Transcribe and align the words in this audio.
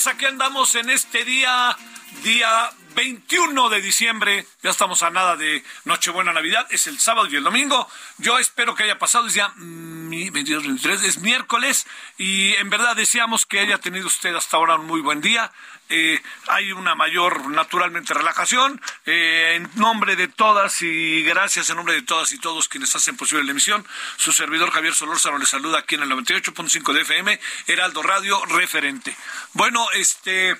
Buenas 0.00 0.04
tardes, 0.04 0.06
aquí 0.06 0.24
andamos 0.24 0.74
en 0.76 0.90
este 0.90 1.24
día, 1.24 1.76
día 2.22 2.70
21 2.94 3.68
de 3.68 3.80
diciembre, 3.80 4.46
ya 4.62 4.70
estamos 4.70 5.02
a 5.02 5.10
nada 5.10 5.36
de 5.36 5.62
Nochebuena 5.84 6.32
Navidad, 6.32 6.66
es 6.70 6.86
el 6.86 6.98
sábado 6.98 7.28
y 7.30 7.36
el 7.36 7.44
domingo, 7.44 7.88
yo 8.18 8.38
espero 8.38 8.74
que 8.74 8.84
haya 8.84 8.98
pasado, 8.98 9.26
es 9.26 9.34
ya 9.34 9.48
mm, 9.56 10.32
22, 10.32 10.62
23, 10.62 11.02
es 11.02 11.18
miércoles. 11.18 11.86
Y 12.18 12.54
en 12.54 12.70
verdad 12.70 12.96
deseamos 12.96 13.46
que 13.46 13.60
haya 13.60 13.78
tenido 13.78 14.06
usted 14.06 14.34
hasta 14.34 14.56
ahora 14.56 14.76
un 14.76 14.86
muy 14.86 15.00
buen 15.00 15.20
día, 15.20 15.52
eh, 15.90 16.22
hay 16.46 16.70
una 16.72 16.94
mayor, 16.94 17.50
naturalmente, 17.50 18.14
relajación. 18.14 18.80
Eh, 19.06 19.54
en 19.56 19.68
nombre 19.74 20.14
de 20.14 20.28
todas 20.28 20.82
y 20.82 21.22
gracias 21.24 21.68
en 21.68 21.76
nombre 21.76 21.94
de 21.94 22.02
todas 22.02 22.32
y 22.32 22.38
todos 22.38 22.68
quienes 22.68 22.94
hacen 22.94 23.16
posible 23.16 23.44
la 23.44 23.50
emisión, 23.50 23.86
su 24.16 24.32
servidor 24.32 24.70
Javier 24.70 24.94
Solórzano 24.94 25.38
le 25.38 25.46
saluda 25.46 25.80
aquí 25.80 25.96
en 25.96 26.02
el 26.02 26.10
98.5 26.10 26.92
de 26.92 27.00
FM, 27.02 27.40
Heraldo 27.66 28.02
Radio, 28.02 28.40
referente. 28.46 29.16
Bueno, 29.52 29.84
este, 29.94 30.56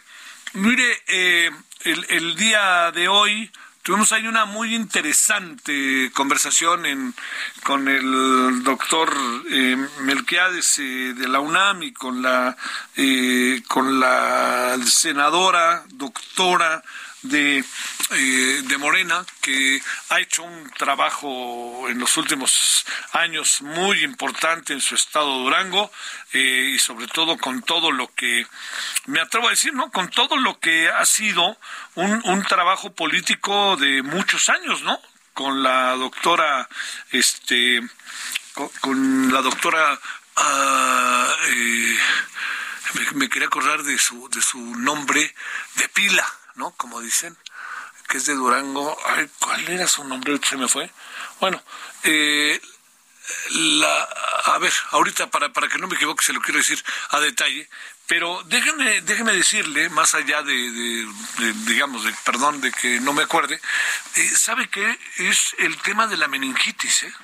mire, 0.54 1.02
eh, 1.06 1.50
el, 1.84 2.06
el 2.08 2.34
día 2.34 2.90
de 2.92 3.08
hoy 3.08 3.50
Tuvimos 3.91 4.12
ahí 4.12 4.28
una 4.28 4.44
muy 4.44 4.72
interesante 4.77 6.12
conversación 6.14 6.86
en, 6.86 7.12
con 7.64 7.88
el 7.88 8.62
doctor 8.62 9.12
eh, 9.50 9.77
Melquiades 10.02 10.78
eh, 10.78 11.12
de 11.12 11.27
la 11.27 11.41
UNAM 11.41 11.82
y 11.82 11.92
con 11.92 12.22
la, 12.22 12.56
eh, 12.97 13.60
con 13.66 13.98
la 13.98 14.78
senadora, 14.86 15.82
doctora 15.88 16.84
de, 17.22 17.58
eh, 17.58 18.62
de 18.64 18.78
Morena, 18.78 19.24
que 19.40 19.80
ha 20.08 20.20
hecho 20.20 20.42
un 20.42 20.70
trabajo 20.70 21.88
en 21.88 21.98
los 21.98 22.16
últimos 22.16 22.86
años 23.12 23.62
muy 23.62 24.03
importante 24.04 24.72
en 24.72 24.81
su 24.81 24.94
estado 24.94 25.38
Durango 25.38 25.91
eh, 26.32 26.72
y 26.75 26.78
sobre 26.78 27.06
todo 27.06 27.36
con 27.36 27.62
todo 27.62 27.92
lo 27.92 28.12
que, 28.14 28.47
me 29.06 29.20
atrevo 29.20 29.48
a 29.48 29.50
decir, 29.50 29.75
¿no? 29.75 29.91
Con 29.91 30.08
todo 30.08 30.36
lo 30.36 30.58
que 30.58 30.88
ha 30.88 31.04
sido 31.04 31.58
un, 31.94 32.22
un 32.25 32.42
trabajo 32.44 32.92
político 32.92 33.76
de 33.76 34.02
muchos 34.02 34.48
años, 34.48 34.82
¿no? 34.82 34.98
Con 35.34 35.62
la 35.62 35.94
doctora, 35.97 36.69
este, 37.10 37.81
con, 38.54 38.69
con 38.81 39.32
la 39.32 39.42
doctora, 39.42 39.98
ah, 40.37 41.34
eh, 41.48 41.98
me, 42.94 43.10
me 43.12 43.28
quería 43.28 43.48
acordar 43.48 43.82
de 43.82 43.98
su, 43.98 44.28
de 44.31 44.41
su 44.41 44.58
nombre, 44.76 45.34
de 45.76 45.88
pila, 45.91 46.26
Como 46.76 47.00
dicen, 47.00 47.37
que 48.09 48.19
es 48.19 48.26
de 48.26 48.34
Durango. 48.34 48.97
Ay, 49.06 49.31
¿Cuál 49.38 49.69
era 49.69 49.87
su 49.87 50.04
nombre? 50.04 50.38
Se 50.47 50.56
me 50.56 50.69
fue. 50.69 50.91
Bueno, 51.41 51.62
eh, 52.04 52.60
la, 53.50 54.03
a 54.44 54.59
ver, 54.59 54.72
ahorita 54.91 55.31
para, 55.31 55.53
para 55.53 55.69
que 55.69 55.78
no 55.78 55.88
me 55.88 55.94
equivoque 55.94 56.25
se 56.25 56.32
lo 56.32 56.41
quiero 56.41 56.59
decir 56.59 56.82
a 57.10 57.20
detalle, 57.20 57.69
pero 58.06 58.43
déjeme, 58.47 59.03
déjeme 59.03 59.32
decirle, 59.32 59.88
más 59.91 60.15
allá 60.15 60.43
de, 60.43 61.06
digamos, 61.66 62.04
de, 62.04 62.12
perdón, 62.25 62.60
de 62.60 62.72
que 62.72 63.00
no 63.00 63.12
me 63.12 63.22
acuerde, 63.22 63.60
eh, 64.16 64.32
¿sabe 64.37 64.69
qué? 64.69 64.99
Es 65.19 65.54
el 65.59 65.76
tema 65.78 66.06
de 66.06 66.16
la 66.16 66.28
meningitis, 66.28 67.04
¿eh? 67.04 67.15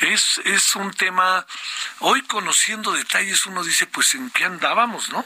Es, 0.00 0.40
es 0.44 0.76
un 0.76 0.92
tema, 0.92 1.46
hoy 1.98 2.22
conociendo 2.22 2.92
detalles 2.92 3.44
uno 3.44 3.62
dice, 3.62 3.86
pues 3.86 4.14
en 4.14 4.30
qué 4.30 4.44
andábamos, 4.44 5.10
¿no? 5.10 5.24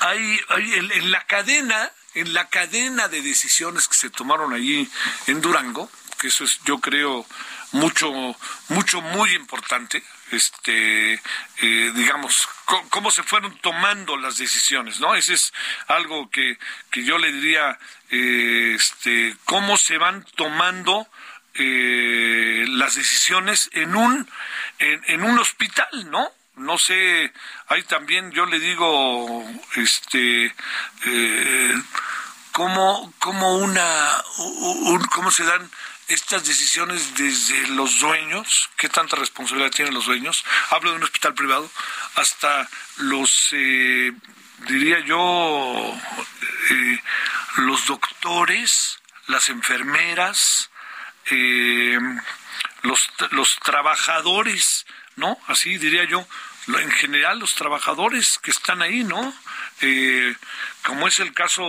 Hay, 0.00 0.40
hay 0.48 0.74
en, 0.74 0.92
en 0.92 1.10
la 1.10 1.24
cadena, 1.26 1.90
en 2.14 2.32
la 2.32 2.48
cadena 2.48 3.08
de 3.08 3.22
decisiones 3.22 3.88
que 3.88 3.94
se 3.94 4.10
tomaron 4.10 4.52
allí 4.52 4.88
en 5.26 5.40
Durango, 5.40 5.90
que 6.18 6.28
eso 6.28 6.44
es, 6.44 6.60
yo 6.64 6.78
creo, 6.78 7.26
mucho, 7.72 8.12
mucho, 8.68 9.00
muy 9.00 9.34
importante, 9.34 10.02
este, 10.30 11.14
eh, 11.14 11.92
digamos, 11.94 12.48
cómo 12.90 13.10
se 13.10 13.22
fueron 13.22 13.56
tomando 13.58 14.16
las 14.16 14.38
decisiones, 14.38 15.00
¿no? 15.00 15.14
Ese 15.14 15.34
es 15.34 15.52
algo 15.86 16.30
que, 16.30 16.58
que 16.90 17.04
yo 17.04 17.18
le 17.18 17.32
diría, 17.32 17.78
eh, 18.10 18.74
este, 18.76 19.36
cómo 19.44 19.76
se 19.76 19.98
van 19.98 20.24
tomando 20.34 21.08
eh, 21.54 22.66
las 22.68 22.94
decisiones 22.94 23.70
en 23.72 23.96
un 23.96 24.28
en, 24.78 25.02
en 25.06 25.24
un 25.24 25.38
hospital, 25.38 25.88
¿no? 26.10 26.30
No 26.58 26.76
sé, 26.78 27.32
hay 27.68 27.82
también, 27.84 28.30
yo 28.32 28.44
le 28.46 28.58
digo, 28.58 29.44
este, 29.76 30.54
eh, 31.06 31.74
cómo, 32.52 33.12
cómo 33.18 33.56
una, 33.58 34.22
un- 34.38 35.04
cómo 35.06 35.30
se 35.30 35.44
dan 35.44 35.70
estas 36.08 36.44
decisiones 36.46 37.14
desde 37.14 37.68
los 37.68 38.00
dueños, 38.00 38.70
qué 38.76 38.88
tanta 38.88 39.16
responsabilidad 39.16 39.70
tienen 39.70 39.94
los 39.94 40.06
dueños, 40.06 40.44
hablo 40.70 40.90
de 40.90 40.96
un 40.96 41.02
hospital 41.04 41.34
privado, 41.34 41.70
hasta 42.16 42.68
los, 42.96 43.48
eh, 43.52 44.12
diría 44.66 44.98
yo, 45.00 45.94
eh, 46.70 47.02
los 47.58 47.86
doctores, 47.86 48.98
las 49.26 49.48
enfermeras, 49.50 50.70
eh, 51.30 51.98
los, 52.82 53.10
los 53.30 53.58
trabajadores, 53.60 54.86
¿no? 55.16 55.38
Así 55.46 55.76
diría 55.78 56.04
yo, 56.04 56.26
en 56.76 56.90
general 56.90 57.38
los 57.38 57.54
trabajadores 57.54 58.38
que 58.38 58.50
están 58.50 58.82
ahí, 58.82 59.04
¿no? 59.04 59.34
Eh, 59.80 60.34
como 60.84 61.08
es 61.08 61.18
el 61.18 61.32
caso 61.32 61.64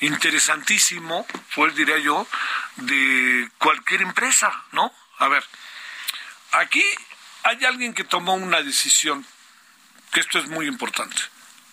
interesantísimo, 0.00 1.26
pues 1.54 1.74
diría 1.76 1.98
yo, 1.98 2.26
de 2.76 3.48
cualquier 3.58 4.02
empresa, 4.02 4.64
¿no? 4.72 4.92
A 5.18 5.28
ver, 5.28 5.44
aquí 6.52 6.84
hay 7.44 7.64
alguien 7.64 7.94
que 7.94 8.04
tomó 8.04 8.34
una 8.34 8.62
decisión, 8.62 9.24
que 10.12 10.20
esto 10.20 10.38
es 10.38 10.48
muy 10.48 10.66
importante 10.66 11.16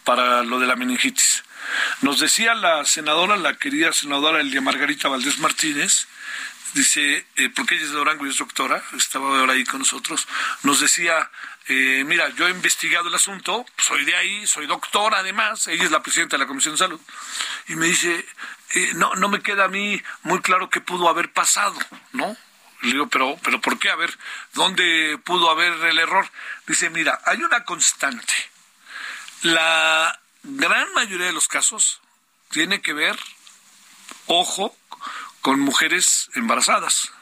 para 0.03 0.43
lo 0.43 0.59
de 0.59 0.67
la 0.67 0.75
meningitis. 0.75 1.43
Nos 2.01 2.19
decía 2.19 2.53
la 2.55 2.85
senadora, 2.85 3.37
la 3.37 3.57
querida 3.57 3.93
senadora 3.93 4.41
Elia 4.41 4.61
Margarita 4.61 5.07
Valdés 5.07 5.39
Martínez, 5.39 6.07
dice, 6.73 7.25
eh, 7.35 7.49
porque 7.49 7.75
ella 7.75 7.85
es 7.85 7.91
de 7.91 7.97
Durango 7.97 8.25
y 8.25 8.29
es 8.29 8.37
doctora, 8.37 8.83
estaba 8.97 9.39
ahora 9.39 9.53
ahí 9.53 9.63
con 9.63 9.79
nosotros, 9.79 10.27
nos 10.63 10.79
decía, 10.79 11.29
eh, 11.73 12.03
mira, 12.03 12.27
yo 12.35 12.50
he 12.50 12.51
investigado 12.51 13.07
el 13.07 13.15
asunto, 13.15 13.65
soy 13.77 14.03
de 14.03 14.13
ahí, 14.13 14.45
soy 14.45 14.68
doctora 14.68 15.19
además, 15.19 15.68
ella 15.68 15.85
es 15.85 15.91
la 15.91 16.03
presidenta 16.03 16.35
de 16.35 16.44
la 16.44 16.47
Comisión 16.47 16.73
de 16.73 16.79
Salud, 16.79 17.00
y 17.69 17.75
me 17.75 17.85
dice, 17.85 18.25
eh, 18.71 18.91
no, 18.95 19.15
no 19.15 19.29
me 19.29 19.41
queda 19.41 19.63
a 19.63 19.68
mí 19.69 20.01
muy 20.23 20.41
claro 20.41 20.69
qué 20.69 20.81
pudo 20.81 21.07
haber 21.07 21.31
pasado, 21.31 21.79
¿no? 22.12 22.35
Le 22.81 22.91
digo, 22.91 23.07
pero, 23.07 23.38
pero 23.41 23.62
¿por 23.62 23.79
qué? 23.79 23.89
A 23.89 23.95
ver, 23.95 24.18
¿dónde 24.53 25.18
pudo 25.23 25.50
haber 25.50 25.71
el 25.85 25.97
error? 25.97 26.29
Dice, 26.68 26.89
mira, 26.89 27.21
hay 27.23 27.41
una 27.41 27.63
constante. 27.63 28.33
La 29.44 30.19
gran 30.44 30.91
mayoría 30.94 31.27
de 31.27 31.33
los 31.33 31.47
casos 31.47 32.01
tiene 32.50 32.81
que 32.81 32.91
ver, 32.91 33.17
ojo, 34.25 34.75
con 35.39 35.62
mujeres 35.62 36.29
embarazadas. 36.35 37.13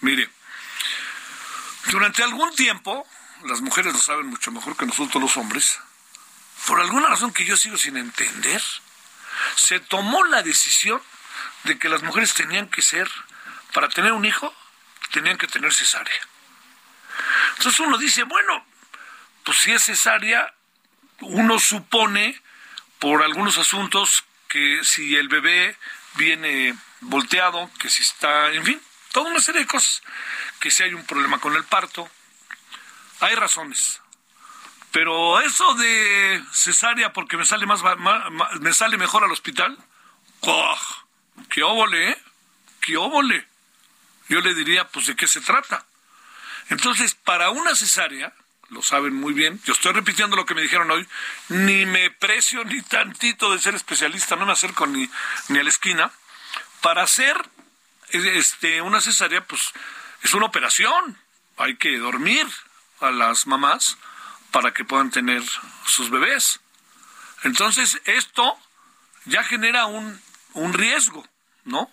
Mire, 0.00 0.30
durante 1.90 2.22
algún 2.22 2.54
tiempo, 2.54 3.06
las 3.44 3.60
mujeres 3.60 3.92
lo 3.92 3.98
saben 3.98 4.26
mucho 4.26 4.50
mejor 4.50 4.76
que 4.76 4.86
nosotros 4.86 5.22
los 5.22 5.36
hombres, 5.36 5.78
por 6.66 6.80
alguna 6.80 7.08
razón 7.08 7.32
que 7.32 7.44
yo 7.44 7.56
sigo 7.56 7.76
sin 7.76 7.96
entender, 7.96 8.62
se 9.54 9.80
tomó 9.80 10.24
la 10.24 10.42
decisión 10.42 11.00
de 11.64 11.78
que 11.78 11.88
las 11.88 12.02
mujeres 12.02 12.34
tenían 12.34 12.68
que 12.68 12.82
ser, 12.82 13.10
para 13.72 13.88
tener 13.88 14.12
un 14.12 14.24
hijo, 14.24 14.54
tenían 15.12 15.38
que 15.38 15.46
tener 15.46 15.72
cesárea. 15.72 16.20
Entonces 17.56 17.80
uno 17.80 17.98
dice, 17.98 18.22
bueno, 18.24 18.66
pues 19.44 19.58
si 19.58 19.72
es 19.72 19.84
cesárea, 19.84 20.54
uno 21.20 21.58
supone 21.58 22.40
por 22.98 23.22
algunos 23.22 23.58
asuntos 23.58 24.24
que 24.48 24.80
si 24.82 25.16
el 25.16 25.28
bebé 25.28 25.76
viene 26.14 26.76
volteado, 27.00 27.70
que 27.78 27.90
si 27.90 28.02
está, 28.02 28.50
en 28.52 28.64
fin, 28.64 28.80
toda 29.12 29.30
una 29.30 29.40
serie 29.40 29.62
de 29.62 29.66
cosas, 29.66 30.02
que 30.60 30.70
si 30.70 30.82
hay 30.82 30.94
un 30.94 31.04
problema 31.04 31.38
con 31.38 31.54
el 31.54 31.64
parto, 31.64 32.10
hay 33.20 33.34
razones. 33.34 34.00
Pero 34.90 35.40
eso 35.40 35.74
de 35.74 36.42
cesárea 36.52 37.12
porque 37.12 37.36
me 37.36 37.44
sale 37.44 37.66
más, 37.66 37.82
me 38.60 38.72
sale 38.72 38.96
mejor 38.96 39.24
al 39.24 39.32
hospital, 39.32 39.78
¡qué 41.50 41.62
óvole, 41.62 42.10
eh! 42.10 42.18
¡Qué 42.80 42.96
óvole! 42.96 43.46
Yo 44.28 44.40
le 44.40 44.54
diría, 44.54 44.88
pues, 44.88 45.06
¿de 45.06 45.16
qué 45.16 45.26
se 45.26 45.40
trata? 45.40 45.84
Entonces, 46.70 47.14
para 47.14 47.50
una 47.50 47.74
cesárea, 47.74 48.32
lo 48.70 48.82
saben 48.82 49.14
muy 49.14 49.32
bien, 49.32 49.60
yo 49.64 49.72
estoy 49.72 49.92
repitiendo 49.92 50.36
lo 50.36 50.46
que 50.46 50.54
me 50.54 50.62
dijeron 50.62 50.90
hoy, 50.90 51.06
ni 51.48 51.86
me 51.86 52.10
precio 52.10 52.64
ni 52.64 52.82
tantito 52.82 53.52
de 53.52 53.58
ser 53.58 53.74
especialista, 53.74 54.36
no 54.36 54.46
me 54.46 54.52
acerco 54.52 54.86
ni, 54.86 55.08
ni 55.48 55.58
a 55.58 55.62
la 55.62 55.70
esquina, 55.70 56.10
para 56.80 57.02
hacer 57.02 57.36
este, 58.10 58.80
una 58.82 59.00
cesárea, 59.00 59.44
pues, 59.46 59.72
es 60.22 60.34
una 60.34 60.46
operación, 60.46 61.18
hay 61.56 61.76
que 61.76 61.98
dormir 61.98 62.46
a 63.00 63.10
las 63.10 63.46
mamás 63.46 63.96
para 64.50 64.72
que 64.72 64.84
puedan 64.84 65.10
tener 65.10 65.42
sus 65.84 66.10
bebés. 66.10 66.60
Entonces, 67.44 68.00
esto 68.04 68.58
ya 69.24 69.44
genera 69.44 69.86
un, 69.86 70.20
un 70.54 70.72
riesgo, 70.72 71.26
¿no? 71.64 71.90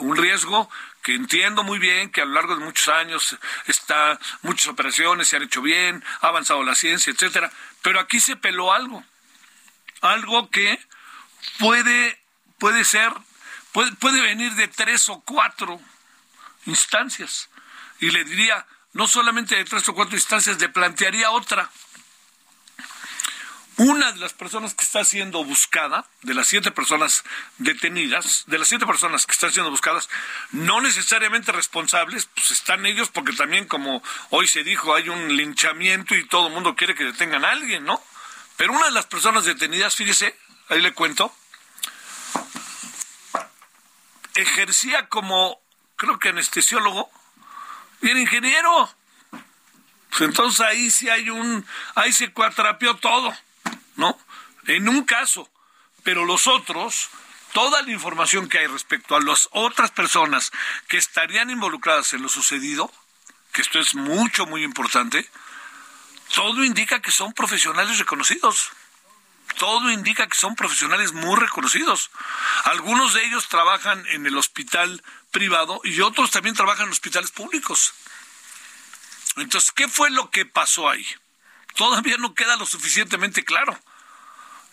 un 0.00 0.16
riesgo 0.16 0.68
que 1.02 1.14
entiendo 1.14 1.62
muy 1.62 1.78
bien 1.78 2.10
que 2.10 2.20
a 2.20 2.24
lo 2.24 2.32
largo 2.32 2.56
de 2.56 2.64
muchos 2.64 2.88
años 2.88 3.36
está 3.66 4.18
muchas 4.42 4.68
operaciones 4.68 5.28
se 5.28 5.36
han 5.36 5.42
hecho 5.42 5.62
bien, 5.62 6.04
ha 6.20 6.28
avanzado 6.28 6.62
la 6.62 6.74
ciencia, 6.74 7.12
etcétera, 7.12 7.50
pero 7.80 8.00
aquí 8.00 8.20
se 8.20 8.36
peló 8.36 8.72
algo. 8.72 9.04
Algo 10.00 10.50
que 10.50 10.78
puede 11.58 12.20
puede 12.58 12.84
ser 12.84 13.12
puede, 13.72 13.92
puede 13.92 14.20
venir 14.20 14.52
de 14.54 14.68
tres 14.68 15.08
o 15.08 15.20
cuatro 15.20 15.80
instancias. 16.66 17.48
Y 18.00 18.10
le 18.10 18.24
diría, 18.24 18.66
no 18.92 19.08
solamente 19.08 19.56
de 19.56 19.64
tres 19.64 19.88
o 19.88 19.94
cuatro 19.94 20.16
instancias, 20.16 20.60
le 20.60 20.68
plantearía 20.68 21.30
otra. 21.30 21.70
Una 23.78 24.12
de 24.12 24.18
las 24.18 24.34
personas 24.34 24.74
que 24.74 24.84
está 24.84 25.02
siendo 25.02 25.44
buscada, 25.44 26.06
de 26.20 26.34
las 26.34 26.46
siete 26.46 26.70
personas 26.70 27.24
detenidas, 27.56 28.44
de 28.46 28.58
las 28.58 28.68
siete 28.68 28.86
personas 28.86 29.24
que 29.24 29.32
están 29.32 29.50
siendo 29.50 29.70
buscadas, 29.70 30.10
no 30.50 30.82
necesariamente 30.82 31.52
responsables, 31.52 32.26
pues 32.26 32.50
están 32.50 32.84
ellos 32.84 33.08
porque 33.08 33.32
también 33.32 33.66
como 33.66 34.02
hoy 34.28 34.46
se 34.46 34.62
dijo 34.62 34.94
hay 34.94 35.08
un 35.08 35.36
linchamiento 35.36 36.14
y 36.14 36.26
todo 36.28 36.48
el 36.48 36.52
mundo 36.52 36.76
quiere 36.76 36.94
que 36.94 37.04
detengan 37.04 37.46
a 37.46 37.50
alguien, 37.50 37.84
¿no? 37.84 38.02
Pero 38.58 38.74
una 38.74 38.84
de 38.86 38.92
las 38.92 39.06
personas 39.06 39.46
detenidas, 39.46 39.96
fíjese, 39.96 40.36
ahí 40.68 40.82
le 40.82 40.92
cuento, 40.92 41.34
ejercía 44.34 45.08
como, 45.08 45.60
creo 45.96 46.18
que 46.18 46.28
anestesiólogo 46.28 47.10
era 48.02 48.20
ingeniero. 48.20 48.94
Pues 50.10 50.20
entonces 50.22 50.60
ahí 50.60 50.90
sí 50.90 51.08
hay 51.08 51.30
un, 51.30 51.64
ahí 51.94 52.12
se 52.12 52.32
cuatrapeó 52.32 52.96
todo. 52.96 53.34
¿no? 53.96 54.18
En 54.66 54.88
un 54.88 55.04
caso, 55.04 55.48
pero 56.02 56.24
los 56.24 56.46
otros, 56.46 57.08
toda 57.52 57.82
la 57.82 57.90
información 57.90 58.48
que 58.48 58.58
hay 58.58 58.66
respecto 58.66 59.16
a 59.16 59.20
las 59.20 59.48
otras 59.52 59.90
personas 59.90 60.52
que 60.88 60.98
estarían 60.98 61.50
involucradas 61.50 62.12
en 62.12 62.22
lo 62.22 62.28
sucedido, 62.28 62.92
que 63.52 63.62
esto 63.62 63.78
es 63.78 63.94
mucho, 63.94 64.46
muy 64.46 64.64
importante, 64.64 65.28
todo 66.34 66.64
indica 66.64 67.02
que 67.02 67.10
son 67.10 67.32
profesionales 67.32 67.98
reconocidos. 67.98 68.70
Todo 69.58 69.90
indica 69.90 70.26
que 70.26 70.36
son 70.36 70.56
profesionales 70.56 71.12
muy 71.12 71.38
reconocidos. 71.38 72.10
Algunos 72.64 73.12
de 73.12 73.24
ellos 73.26 73.48
trabajan 73.48 74.02
en 74.08 74.24
el 74.26 74.38
hospital 74.38 75.02
privado 75.32 75.80
y 75.82 76.00
otros 76.00 76.30
también 76.30 76.54
trabajan 76.54 76.86
en 76.86 76.92
hospitales 76.92 77.32
públicos. 77.32 77.92
Entonces, 79.36 79.72
¿qué 79.72 79.88
fue 79.88 80.10
lo 80.10 80.30
que 80.30 80.46
pasó 80.46 80.88
ahí? 80.88 81.06
todavía 81.74 82.16
no 82.18 82.34
queda 82.34 82.56
lo 82.56 82.66
suficientemente 82.66 83.44
claro. 83.44 83.78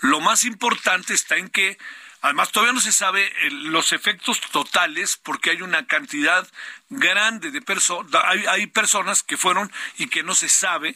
Lo 0.02 0.22
más 0.22 0.44
importante 0.44 1.14
está 1.14 1.38
en 1.38 1.50
que, 1.50 1.78
además, 2.22 2.52
todavía 2.52 2.74
no 2.74 2.82
se 2.82 2.94
sabe 2.94 3.26
eh, 3.26 3.52
los 3.52 3.92
efectos 3.92 4.40
totales 4.52 5.18
porque 5.18 5.52
hay 5.52 5.62
una 5.62 5.86
cantidad 5.88 6.48
grande 6.90 7.52
de 7.52 7.62
personas, 7.62 8.12
hay, 8.24 8.68
personas 8.68 9.24
que 9.24 9.38
fueron 9.38 9.72
y 9.98 10.08
que 10.08 10.24
no 10.24 10.36
se 10.36 10.50
sabe 10.50 10.96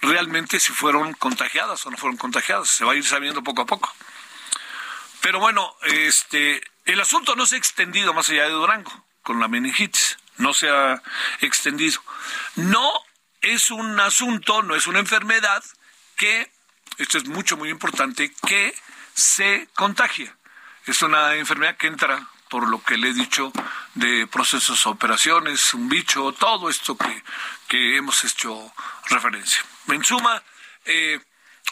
realmente 0.00 0.60
si 0.60 0.72
fueron 0.72 1.12
contagiadas 1.14 1.84
o 1.86 1.90
no 1.90 1.96
fueron 1.96 2.18
contagiadas. 2.18 2.68
Se 2.68 2.84
va 2.84 2.92
a 2.92 2.96
ir 2.96 3.06
sabiendo 3.06 3.42
poco 3.42 3.62
a 3.62 3.66
poco. 3.66 3.92
Pero 5.20 5.38
bueno, 5.38 5.76
este, 5.82 6.62
el 6.84 7.00
asunto 7.00 7.36
no 7.36 7.46
se 7.46 7.54
ha 7.54 7.58
extendido 7.58 8.12
más 8.12 8.28
allá 8.28 8.44
de 8.44 8.50
Durango 8.50 9.04
con 9.22 9.40
la 9.40 9.48
meningitis. 9.48 10.18
No 10.38 10.52
se 10.52 10.68
ha 10.68 11.00
extendido. 11.40 12.00
No 12.56 12.92
es 13.40 13.70
un 13.70 13.98
asunto, 14.00 14.62
no 14.62 14.74
es 14.74 14.86
una 14.86 14.98
enfermedad 14.98 15.62
que, 16.16 16.50
esto 16.98 17.18
es 17.18 17.26
mucho, 17.26 17.56
muy 17.56 17.68
importante, 17.68 18.32
que 18.46 18.74
se 19.14 19.68
contagia. 19.74 20.36
Es 20.86 21.02
una 21.02 21.34
enfermedad 21.36 21.76
que 21.76 21.86
entra 21.86 22.28
por 22.48 22.68
lo 22.68 22.82
que 22.82 22.96
le 22.96 23.10
he 23.10 23.14
dicho 23.14 23.52
de 23.94 24.26
procesos, 24.26 24.86
operaciones, 24.86 25.72
un 25.74 25.88
bicho, 25.88 26.32
todo 26.32 26.68
esto 26.68 26.96
que, 26.96 27.22
que 27.68 27.96
hemos 27.96 28.24
hecho 28.24 28.72
referencia. 29.08 29.64
En 29.88 30.04
suma, 30.04 30.42
eh, 30.84 31.20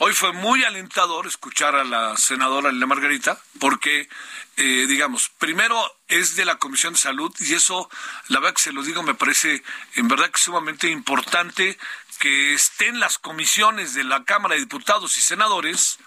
Hoy 0.02 0.14
fue 0.14 0.32
muy 0.32 0.64
alentador 0.64 1.26
escuchar 1.26 1.74
a 1.74 1.84
la 1.84 2.16
senadora 2.16 2.70
Elena 2.70 2.86
Margarita, 2.86 3.38
porque, 3.58 4.08
eh, 4.56 4.86
digamos, 4.88 5.28
primero 5.28 5.76
es 6.08 6.36
de 6.36 6.46
la 6.46 6.56
Comisión 6.56 6.94
de 6.94 6.98
Salud 6.98 7.30
y 7.38 7.52
eso, 7.52 7.90
la 8.28 8.40
verdad 8.40 8.54
que 8.54 8.62
se 8.62 8.72
lo 8.72 8.82
digo, 8.82 9.02
me 9.02 9.14
parece 9.14 9.62
en 9.96 10.08
verdad 10.08 10.30
que 10.30 10.40
sumamente 10.40 10.88
importante 10.88 11.76
que 12.18 12.54
estén 12.54 12.98
las 12.98 13.18
comisiones 13.18 13.92
de 13.92 14.04
la 14.04 14.24
Cámara 14.24 14.54
de 14.54 14.62
Diputados 14.62 15.18
y 15.18 15.20
Senadores 15.20 15.98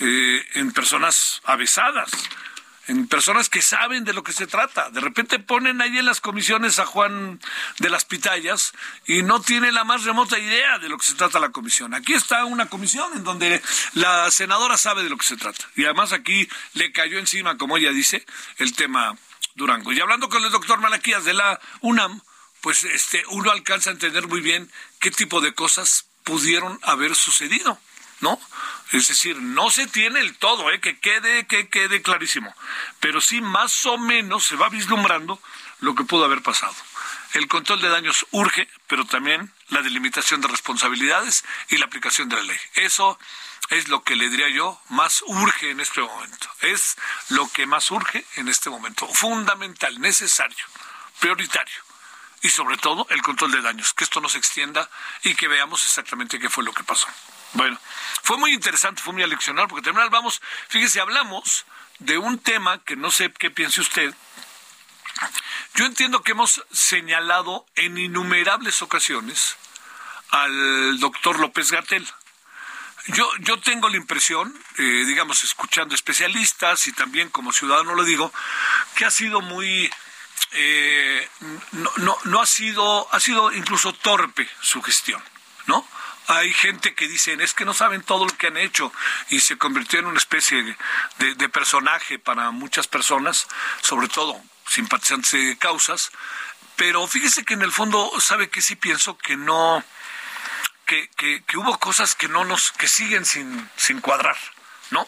eh, 0.00 0.46
en 0.52 0.70
personas 0.72 1.40
avesadas 1.44 2.10
en 2.88 3.06
personas 3.06 3.48
que 3.48 3.62
saben 3.62 4.04
de 4.04 4.12
lo 4.12 4.22
que 4.22 4.32
se 4.32 4.46
trata. 4.46 4.90
De 4.90 5.00
repente 5.00 5.38
ponen 5.38 5.80
ahí 5.80 5.98
en 5.98 6.06
las 6.06 6.20
comisiones 6.20 6.78
a 6.78 6.86
Juan 6.86 7.40
de 7.78 7.90
las 7.90 8.04
Pitayas 8.04 8.72
y 9.06 9.22
no 9.22 9.40
tiene 9.40 9.72
la 9.72 9.84
más 9.84 10.04
remota 10.04 10.38
idea 10.38 10.78
de 10.78 10.88
lo 10.88 10.98
que 10.98 11.06
se 11.06 11.14
trata 11.14 11.38
la 11.38 11.50
comisión. 11.50 11.94
Aquí 11.94 12.14
está 12.14 12.44
una 12.44 12.66
comisión 12.66 13.10
en 13.14 13.24
donde 13.24 13.62
la 13.94 14.30
senadora 14.30 14.76
sabe 14.76 15.02
de 15.04 15.10
lo 15.10 15.16
que 15.16 15.26
se 15.26 15.36
trata. 15.36 15.64
Y 15.76 15.84
además 15.84 16.12
aquí 16.12 16.48
le 16.74 16.92
cayó 16.92 17.18
encima, 17.18 17.56
como 17.56 17.76
ella 17.76 17.90
dice, 17.90 18.24
el 18.58 18.74
tema 18.74 19.16
Durango. 19.54 19.92
Y 19.92 20.00
hablando 20.00 20.28
con 20.28 20.44
el 20.44 20.50
doctor 20.50 20.80
Malaquías 20.80 21.24
de 21.24 21.34
la 21.34 21.60
UNAM, 21.80 22.20
pues 22.60 22.84
este, 22.84 23.24
uno 23.28 23.50
alcanza 23.50 23.90
a 23.90 23.92
entender 23.92 24.26
muy 24.28 24.40
bien 24.40 24.70
qué 25.00 25.10
tipo 25.10 25.40
de 25.40 25.52
cosas 25.52 26.06
pudieron 26.24 26.78
haber 26.82 27.14
sucedido. 27.14 27.78
¿No? 28.22 28.40
Es 28.92 29.08
decir, 29.08 29.36
no 29.36 29.70
se 29.70 29.86
tiene 29.86 30.20
el 30.20 30.36
todo, 30.36 30.70
¿eh? 30.70 30.80
que 30.80 30.98
quede, 30.98 31.46
que 31.46 31.68
quede 31.68 32.00
clarísimo, 32.02 32.54
pero 33.00 33.20
sí 33.20 33.40
más 33.40 33.84
o 33.86 33.98
menos 33.98 34.44
se 34.44 34.56
va 34.56 34.68
vislumbrando 34.68 35.40
lo 35.80 35.94
que 35.94 36.04
pudo 36.04 36.24
haber 36.24 36.42
pasado. 36.42 36.74
El 37.34 37.48
control 37.48 37.80
de 37.80 37.88
daños 37.88 38.26
urge, 38.30 38.68
pero 38.86 39.04
también 39.06 39.52
la 39.68 39.82
delimitación 39.82 40.40
de 40.40 40.48
responsabilidades 40.48 41.44
y 41.70 41.78
la 41.78 41.86
aplicación 41.86 42.28
de 42.28 42.36
la 42.36 42.42
ley. 42.42 42.58
Eso 42.74 43.18
es 43.70 43.88
lo 43.88 44.02
que 44.02 44.16
le 44.16 44.28
diría 44.28 44.50
yo 44.50 44.80
más 44.90 45.24
urge 45.26 45.70
en 45.70 45.80
este 45.80 46.02
momento. 46.02 46.48
Es 46.60 46.96
lo 47.30 47.48
que 47.48 47.66
más 47.66 47.90
urge 47.90 48.24
en 48.36 48.48
este 48.48 48.68
momento. 48.68 49.08
Fundamental, 49.08 49.98
necesario, 49.98 50.64
prioritario. 51.20 51.82
Y 52.42 52.50
sobre 52.50 52.76
todo 52.76 53.06
el 53.08 53.22
control 53.22 53.52
de 53.52 53.62
daños, 53.62 53.94
que 53.94 54.04
esto 54.04 54.20
no 54.20 54.28
se 54.28 54.36
extienda 54.36 54.90
y 55.22 55.34
que 55.34 55.48
veamos 55.48 55.86
exactamente 55.86 56.38
qué 56.38 56.50
fue 56.50 56.64
lo 56.64 56.74
que 56.74 56.84
pasó. 56.84 57.08
Bueno, 57.54 57.78
fue 58.22 58.38
muy 58.38 58.52
interesante, 58.52 59.02
fue 59.02 59.12
muy 59.12 59.22
aleccional, 59.22 59.68
porque 59.68 59.82
terminal 59.82 60.10
vamos, 60.10 60.40
fíjese, 60.68 61.00
hablamos 61.00 61.66
de 61.98 62.18
un 62.18 62.38
tema 62.38 62.82
que 62.84 62.96
no 62.96 63.10
sé 63.10 63.32
qué 63.32 63.50
piense 63.50 63.80
usted. 63.80 64.14
Yo 65.74 65.84
entiendo 65.86 66.22
que 66.22 66.32
hemos 66.32 66.62
señalado 66.72 67.66
en 67.76 67.98
innumerables 67.98 68.82
ocasiones 68.82 69.56
al 70.30 70.98
doctor 70.98 71.38
López 71.38 71.70
Gatel. 71.70 72.06
Yo, 73.08 73.28
yo 73.40 73.58
tengo 73.60 73.88
la 73.88 73.96
impresión, 73.96 74.56
eh, 74.78 74.82
digamos, 75.06 75.44
escuchando 75.44 75.94
especialistas 75.94 76.86
y 76.86 76.92
también 76.92 77.30
como 77.30 77.52
ciudadano 77.52 77.94
lo 77.94 78.04
digo, 78.04 78.32
que 78.94 79.04
ha 79.04 79.10
sido 79.10 79.40
muy, 79.40 79.90
eh, 80.52 81.28
no, 81.72 81.90
no, 81.96 82.16
no 82.24 82.40
ha 82.40 82.46
sido, 82.46 83.12
ha 83.12 83.18
sido 83.18 83.52
incluso 83.52 83.92
torpe 83.92 84.48
su 84.60 84.80
gestión, 84.82 85.22
¿no? 85.66 85.86
Hay 86.28 86.52
gente 86.52 86.94
que 86.94 87.08
dicen, 87.08 87.40
es 87.40 87.54
que 87.54 87.64
no 87.64 87.74
saben 87.74 88.02
todo 88.02 88.24
lo 88.26 88.36
que 88.36 88.46
han 88.48 88.56
hecho 88.56 88.92
y 89.28 89.40
se 89.40 89.58
convirtió 89.58 89.98
en 89.98 90.06
una 90.06 90.18
especie 90.18 90.76
de, 91.18 91.48
personaje 91.48 92.18
para 92.18 92.50
muchas 92.50 92.86
personas, 92.86 93.46
sobre 93.82 94.08
todo 94.08 94.40
simpatizantes 94.66 95.32
de 95.32 95.58
causas, 95.58 96.12
pero 96.76 97.06
fíjese 97.06 97.44
que 97.44 97.54
en 97.54 97.62
el 97.62 97.72
fondo, 97.72 98.10
sabe 98.20 98.48
que 98.48 98.62
sí 98.62 98.76
pienso 98.76 99.18
que 99.18 99.36
no, 99.36 99.84
que, 100.86 101.10
que, 101.16 101.56
hubo 101.56 101.78
cosas 101.78 102.14
que 102.14 102.28
no 102.28 102.44
nos, 102.44 102.72
que 102.72 102.88
siguen 102.88 103.26
sin, 103.26 103.68
sin 103.76 104.00
cuadrar, 104.00 104.36
¿no? 104.90 105.06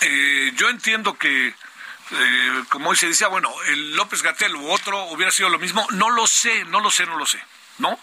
Eh, 0.00 0.52
yo 0.56 0.68
entiendo 0.68 1.16
que, 1.16 1.48
eh, 1.48 2.64
como 2.68 2.90
hoy 2.90 2.96
se 2.96 3.08
decía, 3.08 3.28
bueno, 3.28 3.50
el 3.66 3.96
López 3.96 4.22
Gatel 4.22 4.54
u 4.54 4.70
otro 4.70 5.04
hubiera 5.04 5.32
sido 5.32 5.48
lo 5.48 5.58
mismo, 5.58 5.86
no 5.92 6.10
lo 6.10 6.26
sé, 6.26 6.64
no 6.66 6.80
lo 6.80 6.90
sé, 6.90 7.06
no 7.06 7.16
lo 7.16 7.24
sé, 7.24 7.42
¿no? 7.78 7.98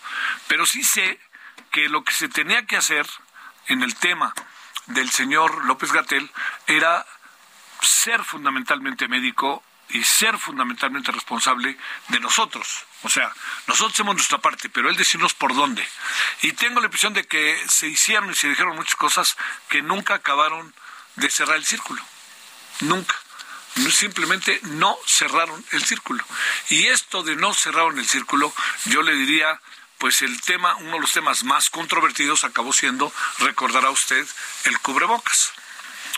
Pero 0.48 0.66
sí 0.66 0.84
sé 0.84 1.20
que 1.72 1.90
lo 1.90 2.04
que 2.04 2.14
se 2.14 2.30
tenía 2.30 2.66
que 2.66 2.78
hacer 2.78 3.06
en 3.68 3.84
el 3.84 3.96
tema 3.96 4.34
del 4.88 5.10
señor 5.10 5.66
López 5.66 5.92
Gatel 5.92 6.30
era 6.68 7.06
ser 7.82 8.24
fundamentalmente 8.24 9.08
médico 9.08 9.64
y 9.90 10.04
ser 10.04 10.38
fundamentalmente 10.38 11.12
responsable 11.12 11.78
de 12.08 12.20
nosotros. 12.20 12.86
O 13.04 13.10
sea, 13.10 13.34
nosotros 13.68 13.94
hacemos 13.94 14.16
nuestra 14.16 14.38
parte, 14.38 14.70
pero 14.70 14.90
él 14.90 14.96
decirnos 14.96 15.34
por 15.34 15.54
dónde. 15.56 15.86
Y 16.42 16.54
tengo 16.54 16.80
la 16.80 16.86
impresión 16.86 17.14
de 17.14 17.26
que 17.26 17.62
se 17.68 17.88
hicieron 17.88 18.32
y 18.32 18.36
se 18.36 18.50
dijeron 18.50 18.76
muchas 18.76 18.96
cosas 18.96 19.38
que 19.70 19.82
nunca 19.82 20.16
acabaron 20.16 20.74
de 21.16 21.30
cerrar 21.30 21.58
el 21.58 21.66
círculo. 21.66 22.02
Nunca. 22.82 23.16
Simplemente 23.90 24.60
no 24.64 24.98
cerraron 25.06 25.64
el 25.72 25.84
círculo. 25.84 26.24
Y 26.70 26.88
esto 26.88 27.24
de 27.24 27.36
no 27.36 27.54
cerraron 27.54 27.98
el 28.00 28.08
círculo, 28.08 28.54
yo 28.86 29.02
le 29.02 29.14
diría 29.14 29.60
pues 30.02 30.24
el 30.24 30.42
tema, 30.42 30.76
uno 30.78 30.94
de 30.94 31.00
los 31.02 31.12
temas 31.12 31.44
más 31.44 31.70
controvertidos 31.70 32.44
acabó 32.44 32.74
siendo, 32.74 33.14
recordará 33.38 33.92
usted, 33.92 34.28
el 34.64 34.80
cubrebocas. 34.80 35.54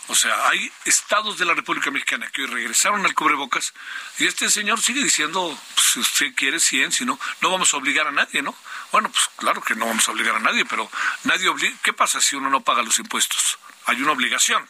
O 0.08 0.16
sea, 0.16 0.48
hay 0.48 0.72
estados 0.86 1.38
de 1.38 1.44
la 1.44 1.54
República 1.54 1.92
Mexicana 1.92 2.30
que 2.32 2.48
regresaron 2.48 3.06
al 3.06 3.13
cubrebocas 3.13 3.74
y 4.20 4.25
este 4.25 4.50
señor 4.50 4.82
sigue 4.82 5.04
diciendo, 5.04 5.60
pues, 5.75 5.88
si 5.88 6.00
usted 6.00 6.34
quiere 6.34 6.62
100, 6.62 6.94
si 6.94 7.04
no, 7.04 7.20
no 7.42 7.52
vamos 7.52 7.74
a 7.74 7.78
obligar 7.78 8.08
a 8.08 8.12
nadie, 8.12 8.42
¿no? 8.42 8.56
Bueno, 8.94 9.12
pues 9.12 9.30
claro 9.36 9.62
que 9.62 9.75
no 9.75 9.86
vamos 9.86 10.08
a 10.08 10.13
obligar 10.13 10.38
a 10.38 10.40
nadie, 10.40 10.63
pero 10.63 10.90
nadie 11.25 11.50
obliga. 11.50 11.75
¿Qué 11.84 11.92
pasa 11.92 12.22
si 12.22 12.38
uno 12.38 12.50
no 12.50 12.62
paga 12.62 12.84
los 12.84 13.00
impuestos? 13.00 13.60
Hay 13.88 14.02
una 14.02 14.13
obligación. 14.13 14.66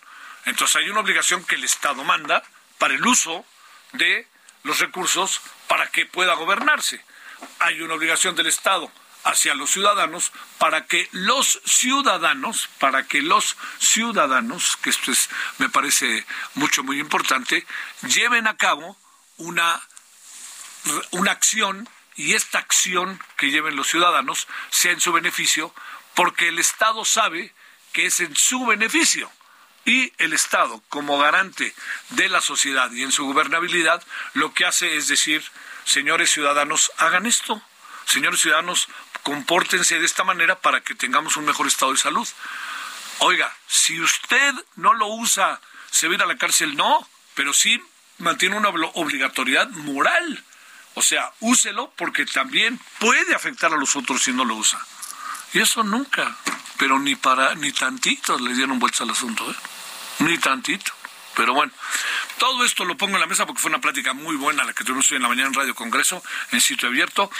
Entonces 0.45 0.77
hay 0.77 0.89
una 0.89 1.01
obligación 1.01 1.45
que 1.45 1.53
el 1.53 1.63
Estado 1.63 2.03
manda 2.03 2.41
para 2.79 2.95
el 2.95 3.05
uso 3.05 3.45
de 3.91 4.27
los 4.63 4.79
recursos 4.79 5.39
para 5.67 5.91
que 5.91 6.07
pueda 6.07 6.33
gobernarse. 6.33 7.05
Hay 7.59 7.79
una 7.81 7.93
obligación 7.93 8.35
del 8.35 8.47
Estado 8.47 8.91
hacia 9.23 9.55
los 9.55 9.71
ciudadanos 9.71 10.31
para 10.57 10.85
que 10.85 11.07
los 11.11 11.61
ciudadanos, 11.65 12.69
para 12.79 13.07
que 13.07 13.21
los 13.21 13.57
ciudadanos, 13.79 14.77
que 14.77 14.89
esto 14.89 15.11
es, 15.11 15.29
me 15.57 15.69
parece 15.69 16.25
mucho, 16.55 16.83
muy 16.83 16.99
importante, 16.99 17.65
lleven 18.07 18.47
a 18.47 18.57
cabo 18.57 18.97
una, 19.37 19.81
una 21.11 21.31
acción 21.31 21.87
y 22.15 22.33
esta 22.33 22.59
acción 22.59 23.19
que 23.37 23.49
lleven 23.49 23.75
los 23.75 23.87
ciudadanos 23.87 24.47
sea 24.69 24.91
en 24.91 25.01
su 25.01 25.11
beneficio, 25.11 25.73
porque 26.13 26.49
el 26.49 26.59
Estado 26.59 27.05
sabe 27.05 27.53
que 27.91 28.05
es 28.05 28.19
en 28.19 28.35
su 28.35 28.65
beneficio. 28.65 29.31
Y 29.85 30.13
el 30.17 30.31
Estado, 30.33 30.81
como 30.89 31.17
garante 31.17 31.73
de 32.11 32.29
la 32.29 32.39
sociedad 32.39 32.91
y 32.91 33.03
en 33.03 33.11
su 33.11 33.25
gobernabilidad, 33.25 34.01
lo 34.33 34.53
que 34.53 34.65
hace 34.65 34.95
es 34.95 35.07
decir, 35.07 35.43
señores 35.83 36.31
ciudadanos, 36.31 36.91
hagan 36.97 37.25
esto. 37.25 37.61
Señores 38.05 38.41
ciudadanos, 38.41 38.87
compórtense 39.23 39.99
de 39.99 40.05
esta 40.05 40.23
manera 40.23 40.59
para 40.59 40.81
que 40.81 40.95
tengamos 40.95 41.37
un 41.37 41.45
mejor 41.45 41.67
estado 41.67 41.91
de 41.91 41.97
salud. 41.97 42.27
Oiga, 43.19 43.51
si 43.67 43.99
usted 44.01 44.53
no 44.75 44.93
lo 44.93 45.07
usa, 45.07 45.59
¿se 45.89 46.07
va 46.07 46.13
a 46.13 46.15
ir 46.15 46.23
a 46.23 46.27
la 46.27 46.37
cárcel? 46.37 46.75
No, 46.75 47.07
pero 47.33 47.53
sí 47.53 47.81
mantiene 48.19 48.57
una 48.57 48.69
obligatoriedad 48.69 49.69
moral. 49.69 50.43
O 50.95 51.01
sea, 51.01 51.31
úselo 51.39 51.91
porque 51.97 52.25
también 52.25 52.79
puede 52.99 53.33
afectar 53.33 53.73
a 53.73 53.77
los 53.77 53.95
otros 53.95 54.23
si 54.23 54.31
no 54.31 54.45
lo 54.45 54.55
usa. 54.55 54.79
Y 55.53 55.59
eso 55.59 55.83
nunca, 55.83 56.35
pero 56.77 56.99
ni 56.99 57.15
para 57.15 57.55
ni 57.55 57.71
tantito 57.71 58.37
le 58.37 58.53
dieron 58.53 58.79
vuelta 58.79 59.03
al 59.03 59.11
asunto, 59.11 59.49
¿eh? 59.49 59.55
Ni 60.19 60.37
tantito. 60.37 60.91
Pero 61.35 61.53
bueno, 61.53 61.71
todo 62.37 62.63
esto 62.63 62.85
lo 62.85 62.95
pongo 62.95 63.15
en 63.15 63.21
la 63.21 63.27
mesa 63.27 63.45
porque 63.45 63.61
fue 63.61 63.69
una 63.69 63.81
plática 63.81 64.13
muy 64.13 64.35
buena 64.35 64.63
la 64.63 64.73
que 64.73 64.83
tuvimos 64.83 65.11
hoy 65.11 65.17
en 65.17 65.23
la 65.23 65.29
mañana 65.29 65.47
en 65.47 65.53
Radio 65.53 65.75
Congreso, 65.75 66.23
en 66.51 66.61
sitio 66.61 66.89
abierto, 66.89 67.31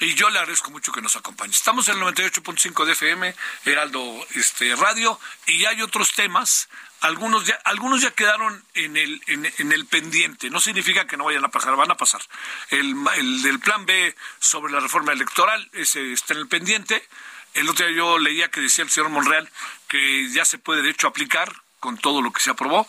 y 0.00 0.14
yo 0.14 0.30
le 0.30 0.38
agradezco 0.38 0.70
mucho 0.70 0.92
que 0.92 1.02
nos 1.02 1.16
acompañe. 1.16 1.52
Estamos 1.52 1.88
en 1.88 1.98
el 1.98 2.04
98.5 2.04 2.84
de 2.84 2.92
FM, 2.92 3.34
Heraldo 3.64 4.26
este, 4.34 4.74
Radio, 4.76 5.18
y 5.46 5.64
hay 5.64 5.82
otros 5.82 6.12
temas 6.12 6.68
algunos 7.04 7.44
ya, 7.44 7.58
algunos 7.64 8.00
ya 8.00 8.12
quedaron 8.12 8.64
en 8.72 8.96
el, 8.96 9.20
en, 9.26 9.72
el 9.72 9.84
pendiente. 9.84 10.48
No 10.48 10.58
significa 10.58 11.06
que 11.06 11.18
no 11.18 11.24
vayan 11.24 11.44
a 11.44 11.50
pasar, 11.50 11.76
van 11.76 11.90
a 11.90 11.96
pasar. 11.96 12.22
El, 12.70 12.94
el, 13.16 13.42
del 13.42 13.60
plan 13.60 13.84
B 13.84 14.16
sobre 14.38 14.72
la 14.72 14.80
reforma 14.80 15.12
electoral, 15.12 15.68
ese 15.74 16.12
está 16.12 16.32
en 16.32 16.40
el 16.40 16.48
pendiente. 16.48 17.06
El 17.52 17.68
otro 17.68 17.86
día 17.86 17.96
yo 17.96 18.18
leía 18.18 18.50
que 18.50 18.62
decía 18.62 18.84
el 18.84 18.90
señor 18.90 19.10
Monreal 19.10 19.50
que 19.86 20.30
ya 20.30 20.46
se 20.46 20.56
puede 20.56 20.80
de 20.80 20.90
hecho 20.90 21.06
aplicar 21.06 21.52
con 21.78 21.98
todo 21.98 22.22
lo 22.22 22.32
que 22.32 22.40
se 22.40 22.50
aprobó. 22.50 22.88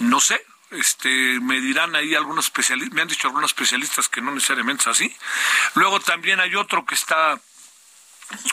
No 0.00 0.20
sé, 0.20 0.44
este, 0.70 1.08
me 1.40 1.60
dirán 1.60 1.94
ahí 1.94 2.14
algunos 2.14 2.46
especialistas, 2.46 2.94
me 2.94 3.02
han 3.02 3.08
dicho 3.08 3.28
algunos 3.28 3.50
especialistas 3.50 4.08
que 4.08 4.20
no 4.20 4.32
necesariamente 4.32 4.82
es 4.82 4.88
así. 4.88 5.16
Luego 5.74 6.00
también 6.00 6.40
hay 6.40 6.54
otro 6.54 6.84
que 6.84 6.94
está 6.94 7.40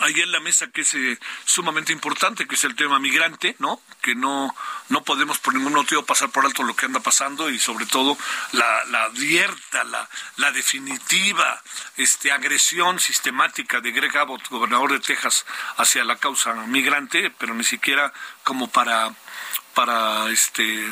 ahí 0.01 0.19
en 0.21 0.31
la 0.31 0.39
mesa 0.39 0.67
que 0.67 0.81
es 0.81 0.93
eh, 0.93 1.17
sumamente 1.45 1.91
importante, 1.91 2.47
que 2.47 2.55
es 2.55 2.63
el 2.63 2.75
tema 2.75 2.99
migrante, 2.99 3.55
¿no? 3.59 3.81
Que 4.01 4.13
no, 4.13 4.55
no 4.89 5.03
podemos 5.03 5.39
por 5.39 5.55
ningún 5.55 5.73
motivo 5.73 6.05
pasar 6.05 6.29
por 6.29 6.45
alto 6.45 6.63
lo 6.63 6.75
que 6.75 6.85
anda 6.85 6.99
pasando 6.99 7.49
y 7.49 7.57
sobre 7.57 7.85
todo 7.85 8.17
la, 8.51 8.85
la 8.85 9.05
abierta, 9.05 9.83
la, 9.83 10.07
la 10.37 10.51
definitiva 10.51 11.61
este, 11.97 12.31
agresión 12.31 12.99
sistemática 12.99 13.81
de 13.81 13.91
Greg 13.91 14.15
Abbott, 14.15 14.47
gobernador 14.49 14.91
de 14.91 14.99
Texas, 14.99 15.45
hacia 15.77 16.03
la 16.03 16.17
causa 16.17 16.53
migrante, 16.53 17.31
pero 17.31 17.55
ni 17.55 17.63
siquiera 17.63 18.13
como 18.43 18.69
para 18.69 19.11
para 19.73 20.29
este 20.29 20.87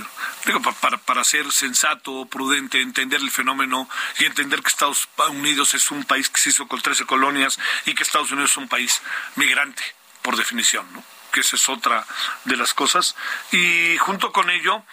para, 0.81 0.97
para 0.97 1.23
ser 1.23 1.51
sensato, 1.51 2.25
prudente, 2.25 2.81
entender 2.81 3.21
el 3.21 3.31
fenómeno 3.31 3.87
y 4.19 4.25
entender 4.25 4.61
que 4.61 4.69
Estados 4.69 5.07
Unidos 5.29 5.73
es 5.73 5.91
un 5.91 6.03
país 6.03 6.29
que 6.29 6.39
se 6.39 6.49
hizo 6.49 6.67
con 6.67 6.81
13 6.81 7.05
colonias 7.05 7.59
y 7.85 7.93
que 7.93 8.03
Estados 8.03 8.31
Unidos 8.31 8.51
es 8.51 8.57
un 8.57 8.67
país 8.67 9.01
migrante, 9.35 9.83
por 10.21 10.35
definición, 10.35 10.91
¿no? 10.93 11.03
que 11.31 11.41
esa 11.41 11.55
es 11.55 11.69
otra 11.69 12.05
de 12.45 12.57
las 12.57 12.73
cosas. 12.73 13.15
Y 13.51 13.97
junto 13.97 14.31
con 14.31 14.49
ello, 14.49 14.83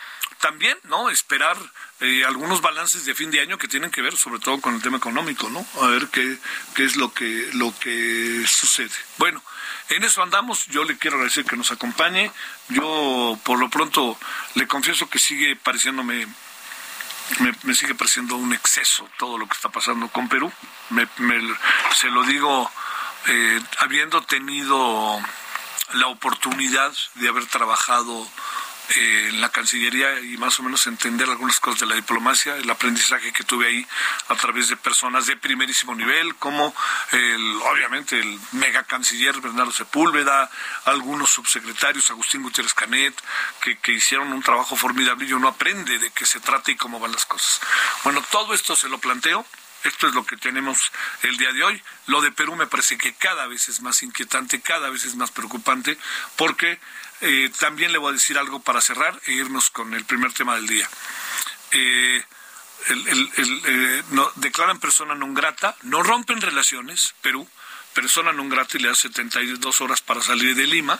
también, 0.40 0.78
¿no? 0.84 1.10
Esperar 1.10 1.56
eh, 2.00 2.24
algunos 2.24 2.60
balances 2.60 3.04
de 3.04 3.14
fin 3.14 3.30
de 3.30 3.40
año 3.40 3.58
que 3.58 3.68
tienen 3.68 3.90
que 3.90 4.02
ver 4.02 4.16
sobre 4.16 4.40
todo 4.40 4.60
con 4.60 4.74
el 4.74 4.82
tema 4.82 4.98
económico, 4.98 5.48
¿no? 5.50 5.66
A 5.82 5.88
ver 5.88 6.08
qué, 6.08 6.38
qué 6.74 6.84
es 6.84 6.96
lo 6.96 7.12
que, 7.12 7.50
lo 7.54 7.76
que 7.78 8.44
sucede. 8.46 8.94
Bueno, 9.18 9.42
en 9.88 10.04
eso 10.04 10.22
andamos. 10.22 10.66
Yo 10.66 10.84
le 10.84 10.98
quiero 10.98 11.16
agradecer 11.16 11.44
que 11.44 11.56
nos 11.56 11.72
acompañe. 11.72 12.30
Yo, 12.68 13.38
por 13.44 13.58
lo 13.58 13.68
pronto, 13.70 14.18
le 14.54 14.66
confieso 14.66 15.08
que 15.08 15.18
sigue 15.18 15.56
pareciéndome 15.56 16.26
me, 17.62 17.74
sigue 17.74 17.94
pareciendo 17.94 18.36
un 18.36 18.52
exceso 18.52 19.08
todo 19.18 19.38
lo 19.38 19.46
que 19.46 19.54
está 19.54 19.68
pasando 19.68 20.08
con 20.08 20.28
Perú. 20.28 20.50
Me, 20.90 21.06
se 21.94 22.08
lo 22.08 22.22
digo 22.24 22.70
eh, 23.26 23.60
habiendo 23.78 24.22
tenido 24.22 25.20
la 25.94 26.06
oportunidad 26.06 26.92
de 27.14 27.28
haber 27.28 27.46
trabajado 27.46 28.26
en 28.96 29.40
la 29.40 29.50
Cancillería 29.50 30.20
y 30.20 30.36
más 30.38 30.58
o 30.58 30.62
menos 30.62 30.86
entender 30.86 31.28
algunas 31.28 31.60
cosas 31.60 31.80
de 31.80 31.86
la 31.86 31.94
diplomacia, 31.94 32.56
el 32.56 32.70
aprendizaje 32.70 33.32
que 33.32 33.44
tuve 33.44 33.66
ahí 33.66 33.86
a 34.28 34.34
través 34.34 34.68
de 34.68 34.76
personas 34.76 35.26
de 35.26 35.36
primerísimo 35.36 35.94
nivel, 35.94 36.34
como 36.36 36.74
el, 37.12 37.56
obviamente 37.70 38.18
el 38.18 38.40
mega 38.52 38.84
canciller 38.84 39.40
Bernardo 39.40 39.72
Sepúlveda, 39.72 40.50
algunos 40.86 41.30
subsecretarios, 41.30 42.10
Agustín 42.10 42.42
Gutiérrez 42.42 42.74
Canet, 42.74 43.14
que, 43.60 43.78
que 43.78 43.92
hicieron 43.92 44.32
un 44.32 44.42
trabajo 44.42 44.76
formidable 44.76 45.26
y 45.26 45.32
uno 45.32 45.48
aprende 45.48 45.98
de 45.98 46.10
qué 46.10 46.24
se 46.24 46.40
trata 46.40 46.70
y 46.70 46.76
cómo 46.76 46.98
van 46.98 47.12
las 47.12 47.26
cosas. 47.26 47.60
Bueno, 48.04 48.24
todo 48.30 48.54
esto 48.54 48.74
se 48.74 48.88
lo 48.88 48.98
planteo. 48.98 49.44
Esto 49.84 50.08
es 50.08 50.14
lo 50.14 50.26
que 50.26 50.36
tenemos 50.36 50.90
el 51.22 51.36
día 51.36 51.52
de 51.52 51.62
hoy. 51.62 51.82
Lo 52.06 52.20
de 52.20 52.32
Perú 52.32 52.56
me 52.56 52.66
parece 52.66 52.98
que 52.98 53.14
cada 53.14 53.46
vez 53.46 53.68
es 53.68 53.80
más 53.80 54.02
inquietante, 54.02 54.60
cada 54.60 54.90
vez 54.90 55.04
es 55.04 55.14
más 55.14 55.30
preocupante, 55.30 55.96
porque 56.36 56.80
eh, 57.20 57.50
también 57.58 57.92
le 57.92 57.98
voy 57.98 58.10
a 58.10 58.12
decir 58.14 58.38
algo 58.38 58.60
para 58.60 58.80
cerrar 58.80 59.18
e 59.26 59.32
irnos 59.32 59.70
con 59.70 59.94
el 59.94 60.04
primer 60.04 60.32
tema 60.32 60.54
del 60.56 60.66
día. 60.66 60.88
Eh, 61.72 62.24
eh, 62.90 64.02
declaran 64.36 64.78
persona 64.78 65.14
non 65.14 65.34
grata, 65.34 65.76
no 65.82 66.02
rompen 66.02 66.40
relaciones, 66.40 67.14
Perú, 67.20 67.44
persona 67.92 68.32
non 68.32 68.48
grata 68.48 68.78
y 68.78 68.80
le 68.80 68.88
da 68.88 68.94
72 68.94 69.80
horas 69.80 70.00
para 70.00 70.22
salir 70.22 70.54
de 70.54 70.66
Lima. 70.66 70.98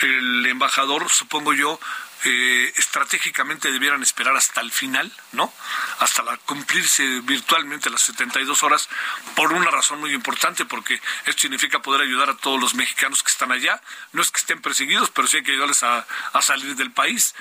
El 0.00 0.46
embajador, 0.46 1.10
supongo 1.10 1.52
yo, 1.52 1.80
eh, 2.24 2.72
estratégicamente 2.76 3.70
debieran 3.70 4.02
esperar 4.02 4.36
hasta 4.36 4.60
el 4.60 4.72
final, 4.72 5.12
¿no? 5.32 5.52
Hasta 6.00 6.22
la, 6.22 6.36
cumplirse 6.38 7.20
virtualmente 7.20 7.90
las 7.90 8.02
72 8.02 8.62
horas, 8.62 8.88
por 9.36 9.52
una 9.52 9.70
razón 9.70 10.00
muy 10.00 10.12
importante, 10.12 10.64
porque 10.64 11.00
esto 11.26 11.42
significa 11.42 11.80
poder 11.80 12.02
ayudar 12.02 12.30
a 12.30 12.36
todos 12.36 12.60
los 12.60 12.74
mexicanos 12.74 13.22
que 13.22 13.30
están 13.30 13.52
allá. 13.52 13.80
No 14.12 14.22
es 14.22 14.30
que 14.30 14.38
estén 14.38 14.60
perseguidos, 14.60 15.10
pero 15.10 15.28
sí 15.28 15.38
hay 15.38 15.42
que 15.44 15.52
ayudarles 15.52 15.82
a, 15.82 16.06
a 16.32 16.42
salir 16.42 16.74
del 16.76 16.90
país. 16.90 17.34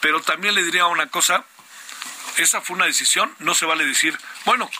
Pero 0.00 0.20
también 0.22 0.54
le 0.54 0.62
diría 0.62 0.86
una 0.86 1.06
cosa, 1.08 1.44
esa 2.38 2.60
fue 2.60 2.76
una 2.76 2.86
decisión, 2.86 3.34
no 3.38 3.54
se 3.54 3.66
vale 3.66 3.84
decir, 3.84 4.18
bueno, 4.44 4.70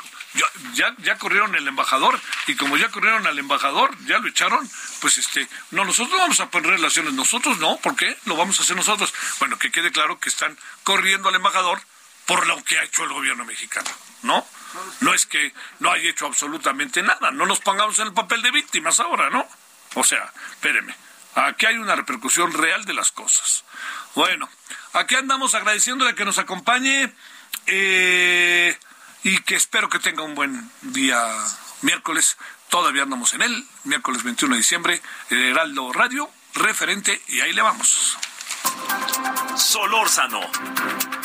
ya, 0.75 0.95
ya 0.99 1.19
corrieron 1.19 1.55
el 1.55 1.69
embajador 1.69 2.19
y 2.47 2.57
como 2.57 2.77
ya 2.77 2.89
corrieron 2.91 3.27
al 3.27 3.39
embajador, 3.39 3.95
ya 4.07 4.19
lo 4.19 4.29
echaron, 4.29 4.69
pues 5.01 5.19
este, 5.19 5.49
no, 5.71 5.85
nosotros 5.85 6.19
vamos 6.19 6.41
a 6.41 6.51
poner 6.51 6.71
relaciones, 6.71 7.13
nosotros 7.13 7.59
no, 7.59 7.77
¿por 7.79 7.97
qué? 7.97 8.17
Lo 8.25 8.37
vamos 8.37 8.59
a 8.59 8.63
hacer 8.63 8.77
nosotros. 8.77 9.13
Bueno, 9.39 9.59
que 9.59 9.71
quede 9.71 9.93
claro 9.93 10.19
que 10.19 10.29
están 10.29 10.57
corriendo 10.85 11.29
al 11.29 11.35
embajador 11.35 11.83
por 12.27 12.47
lo 12.47 12.63
que 12.65 12.79
ha 12.79 12.85
hecho 12.85 13.05
el 13.05 13.13
gobierno 13.13 13.45
mexicano, 13.45 13.91
¿no? 14.23 14.47
No 15.01 15.13
es 15.13 15.27
que 15.27 15.53
no 15.81 15.91
haya 15.91 16.09
hecho 16.09 16.27
absolutamente 16.27 17.03
nada, 17.03 17.31
no 17.31 17.45
nos 17.45 17.61
pongamos 17.61 17.99
en 17.99 18.09
el 18.09 18.15
papel 18.15 18.41
de 18.43 18.51
víctimas 18.51 19.01
ahora, 19.01 19.29
¿no? 19.29 19.47
O 19.95 20.05
sea, 20.05 20.33
espéreme, 20.53 20.95
aquí 21.35 21.67
hay 21.67 21.77
una 21.77 21.95
repercusión 21.95 22.53
real 22.53 22.85
de 22.85 22.95
las 22.95 23.13
cosas. 23.13 23.65
Bueno, 24.15 24.49
aquí 24.95 25.15
andamos 25.15 25.55
agradeciéndole 25.55 26.15
que 26.15 26.25
nos 26.25 26.39
acompañe. 26.39 27.13
Eh, 27.67 28.79
y 29.25 29.39
que 29.43 29.55
espero 29.55 29.89
que 29.89 29.99
tenga 29.99 30.23
un 30.23 30.35
buen 30.35 30.71
día 30.83 31.21
miércoles. 31.83 32.37
Todavía 32.69 33.03
andamos 33.03 33.35
en 33.35 33.43
él, 33.43 33.67
miércoles 33.85 34.23
21 34.23 34.55
de 34.55 34.59
diciembre, 34.59 35.03
el 35.31 35.43
Heraldo 35.43 35.93
Radio, 35.93 36.31
referente, 36.55 37.21
y 37.29 37.41
ahí 37.41 37.53
le 37.53 37.63
vamos. 37.63 38.17
Solórzano, 39.57 40.41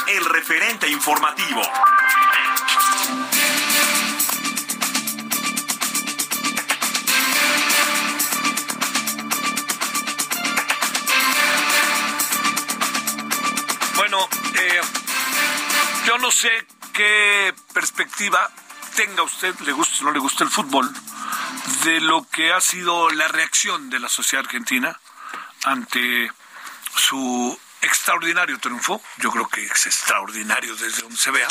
el 0.07 0.25
referente 0.25 0.89
informativo. 0.89 1.61
Bueno, 13.95 14.29
eh, 14.53 14.81
yo 16.05 16.17
no 16.19 16.29
sé 16.29 16.76
qué 16.97 17.53
perspectiva 17.73 18.49
tenga 18.95 19.21
usted, 19.21 19.53
le 19.59 19.71
guste 19.71 20.01
o 20.01 20.05
no 20.05 20.11
le 20.11 20.19
guste 20.19 20.43
el 20.43 20.49
fútbol, 20.49 20.91
de 21.83 22.01
lo 22.01 22.27
que 22.27 22.51
ha 22.51 22.59
sido 22.59 23.11
la 23.11 23.27
reacción 23.27 23.91
de 23.91 23.99
la 23.99 24.09
sociedad 24.09 24.43
argentina 24.45 24.99
ante 25.65 26.31
su 26.95 27.59
extraordinario 27.83 28.57
triunfo, 28.57 28.99
yo 29.17 29.29
creo 29.31 29.47
que 29.47 29.63
es 29.63 29.85
extraordinario 29.85 30.75
desde 30.75 31.03
donde 31.03 31.17
se 31.17 31.29
vea, 31.29 31.47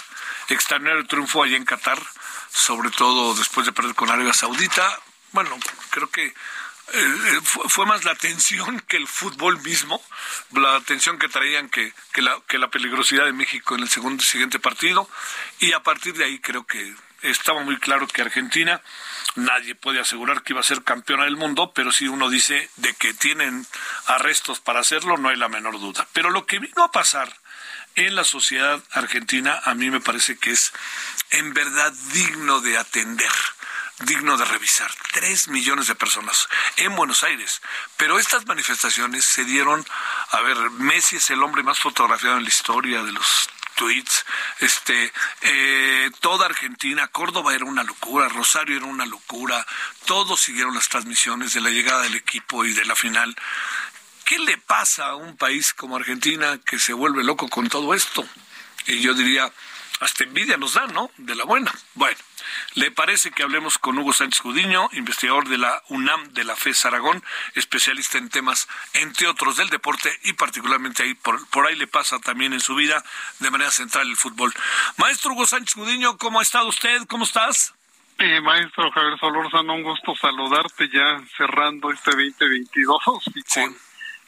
extraordinario 0.48 1.06
triunfo 1.06 1.44
allá 1.44 1.56
en 1.56 1.64
Qatar, 1.64 2.02
sobre 2.50 2.90
todo 2.90 3.32
después 3.36 3.66
de 3.66 3.72
perder 3.72 3.94
con 3.94 4.10
Arabia 4.10 4.32
Saudita. 4.32 4.98
Bueno, 5.30 5.56
creo 5.90 6.10
que 6.10 6.34
eh, 6.92 7.40
fue, 7.42 7.86
más 7.86 8.04
la 8.04 8.14
tensión 8.14 8.80
que 8.88 8.96
el 8.96 9.06
fútbol 9.06 9.60
mismo, 9.62 10.02
la 10.52 10.80
tensión 10.80 11.18
que 11.18 11.28
traían 11.28 11.68
que, 11.68 11.92
que, 12.12 12.22
la, 12.22 12.40
que 12.46 12.58
la 12.58 12.68
peligrosidad 12.68 13.24
de 13.24 13.32
México 13.32 13.74
en 13.74 13.82
el 13.82 13.88
segundo 13.88 14.22
siguiente 14.22 14.58
partido. 14.58 15.08
Y 15.58 15.72
a 15.72 15.82
partir 15.82 16.14
de 16.14 16.24
ahí 16.24 16.38
creo 16.38 16.66
que 16.66 16.94
estaba 17.22 17.62
muy 17.62 17.78
claro 17.78 18.06
que 18.06 18.22
Argentina, 18.22 18.80
nadie 19.34 19.74
puede 19.74 20.00
asegurar 20.00 20.42
que 20.42 20.52
iba 20.52 20.60
a 20.60 20.64
ser 20.64 20.84
campeona 20.84 21.24
del 21.24 21.36
mundo, 21.36 21.72
pero 21.74 21.90
si 21.90 22.08
uno 22.08 22.28
dice 22.28 22.70
de 22.76 22.94
que 22.94 23.14
tienen 23.14 23.66
arrestos 24.06 24.60
para 24.60 24.80
hacerlo, 24.80 25.16
no 25.16 25.28
hay 25.28 25.36
la 25.36 25.48
menor 25.48 25.80
duda. 25.80 26.06
Pero 26.12 26.30
lo 26.30 26.46
que 26.46 26.58
vino 26.58 26.84
a 26.84 26.92
pasar 26.92 27.34
en 27.94 28.14
la 28.14 28.24
sociedad 28.24 28.82
argentina 28.92 29.60
a 29.64 29.74
mí 29.74 29.90
me 29.90 30.00
parece 30.00 30.36
que 30.36 30.50
es 30.50 30.72
en 31.30 31.54
verdad 31.54 31.92
digno 32.12 32.60
de 32.60 32.76
atender 32.76 33.32
digno 34.00 34.36
de 34.36 34.44
revisar. 34.44 34.90
Tres 35.12 35.48
millones 35.48 35.86
de 35.86 35.94
personas 35.94 36.48
en 36.76 36.94
Buenos 36.94 37.22
Aires. 37.22 37.62
Pero 37.96 38.18
estas 38.18 38.46
manifestaciones 38.46 39.24
se 39.24 39.44
dieron, 39.44 39.86
a 40.30 40.40
ver, 40.40 40.70
Messi 40.70 41.16
es 41.16 41.30
el 41.30 41.42
hombre 41.42 41.62
más 41.62 41.78
fotografiado 41.78 42.36
en 42.36 42.44
la 42.44 42.48
historia 42.48 43.02
de 43.02 43.12
los 43.12 43.48
tweets, 43.76 44.24
este, 44.60 45.12
eh, 45.42 46.10
toda 46.20 46.46
Argentina, 46.46 47.08
Córdoba 47.08 47.54
era 47.54 47.66
una 47.66 47.84
locura, 47.84 48.28
Rosario 48.28 48.76
era 48.76 48.86
una 48.86 49.06
locura, 49.06 49.64
todos 50.06 50.40
siguieron 50.40 50.74
las 50.74 50.88
transmisiones 50.88 51.52
de 51.52 51.60
la 51.60 51.70
llegada 51.70 52.02
del 52.02 52.14
equipo 52.14 52.64
y 52.64 52.72
de 52.72 52.86
la 52.86 52.96
final. 52.96 53.36
¿Qué 54.24 54.38
le 54.38 54.56
pasa 54.56 55.08
a 55.08 55.16
un 55.16 55.36
país 55.36 55.72
como 55.72 55.96
Argentina 55.96 56.58
que 56.64 56.78
se 56.78 56.94
vuelve 56.94 57.22
loco 57.22 57.48
con 57.48 57.68
todo 57.68 57.94
esto? 57.94 58.26
Y 58.86 59.00
yo 59.00 59.14
diría, 59.14 59.52
hasta 60.00 60.24
envidia 60.24 60.56
nos 60.56 60.74
da, 60.74 60.86
¿no? 60.86 61.10
De 61.16 61.34
la 61.34 61.44
buena. 61.44 61.72
Bueno, 61.94 62.16
¿le 62.74 62.90
parece 62.90 63.30
que 63.30 63.42
hablemos 63.42 63.78
con 63.78 63.98
Hugo 63.98 64.12
Sánchez 64.12 64.42
Gudiño, 64.42 64.88
investigador 64.92 65.48
de 65.48 65.58
la 65.58 65.82
UNAM 65.88 66.32
de 66.32 66.44
la 66.44 66.56
FES 66.56 66.86
Aragón, 66.86 67.22
especialista 67.54 68.18
en 68.18 68.28
temas, 68.28 68.68
entre 68.94 69.26
otros, 69.26 69.56
del 69.56 69.70
deporte 69.70 70.10
y 70.24 70.32
particularmente 70.34 71.02
ahí, 71.02 71.14
por, 71.14 71.66
ahí 71.66 71.76
le 71.76 71.86
pasa 71.86 72.18
también 72.18 72.52
en 72.52 72.60
su 72.60 72.74
vida 72.74 73.02
de 73.40 73.50
manera 73.50 73.70
central 73.70 74.08
el 74.08 74.16
fútbol? 74.16 74.52
Maestro 74.96 75.32
Hugo 75.32 75.46
Sánchez 75.46 75.74
Gudiño, 75.74 76.18
¿cómo 76.18 76.40
ha 76.40 76.42
estado 76.42 76.68
usted? 76.68 77.02
¿Cómo 77.08 77.24
estás? 77.24 77.74
Eh, 78.18 78.40
maestro 78.40 78.90
Javier 78.92 79.18
Solórzano, 79.18 79.74
un 79.74 79.82
gusto 79.82 80.14
saludarte 80.16 80.88
ya 80.88 81.20
cerrando 81.36 81.90
este 81.90 82.12
2022 82.12 82.98
y 83.34 83.42
con 83.42 83.76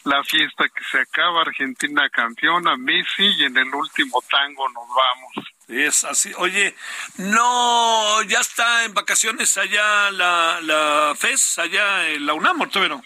la 0.04 0.22
fiesta 0.24 0.68
que 0.68 0.84
se 0.90 1.00
acaba, 1.00 1.42
Argentina 1.42 2.08
campeona, 2.10 2.76
Messi 2.76 3.24
y 3.24 3.44
en 3.44 3.56
el 3.56 3.74
último 3.74 4.22
tango 4.30 4.68
nos 4.68 4.88
vamos. 4.88 5.57
Es 5.68 6.04
así. 6.04 6.32
Oye, 6.38 6.74
no, 7.18 8.22
ya 8.22 8.40
está 8.40 8.84
en 8.84 8.94
vacaciones 8.94 9.56
allá 9.58 10.10
la, 10.10 10.60
la 10.62 11.14
FES, 11.14 11.58
allá 11.58 12.08
en 12.08 12.24
la 12.24 12.32
UNAM, 12.32 12.62
Ortevero. 12.62 13.02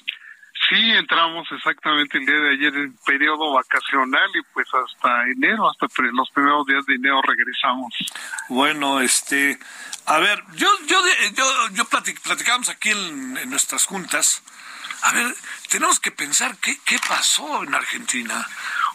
Sí, 0.68 0.90
entramos 0.92 1.48
exactamente 1.51 2.18
el 2.18 2.25
día 2.25 2.37
de 2.37 2.53
ayer 2.53 2.75
en 2.77 2.96
periodo 3.05 3.53
vacacional 3.53 4.31
y 4.33 4.42
pues 4.55 4.68
hasta 4.72 5.25
enero, 5.25 5.68
hasta 5.68 5.87
los 6.12 6.31
primeros 6.31 6.64
días 6.66 6.87
de 6.87 6.94
enero 6.94 7.20
regresamos. 7.20 7.92
Bueno, 8.48 9.01
este, 9.01 9.59
a 10.07 10.18
ver, 10.18 10.40
yo, 10.55 10.68
yo, 10.87 11.03
yo, 11.35 11.68
yo 11.72 11.85
platicamos 11.85 12.68
aquí 12.68 12.90
en, 12.90 13.38
en 13.38 13.51
nuestras 13.51 13.87
juntas. 13.87 14.40
A 15.03 15.12
ver, 15.12 15.35
tenemos 15.68 15.98
que 15.98 16.12
pensar 16.12 16.57
qué, 16.59 16.79
qué 16.85 16.96
pasó 17.09 17.64
en 17.64 17.75
Argentina 17.75 18.46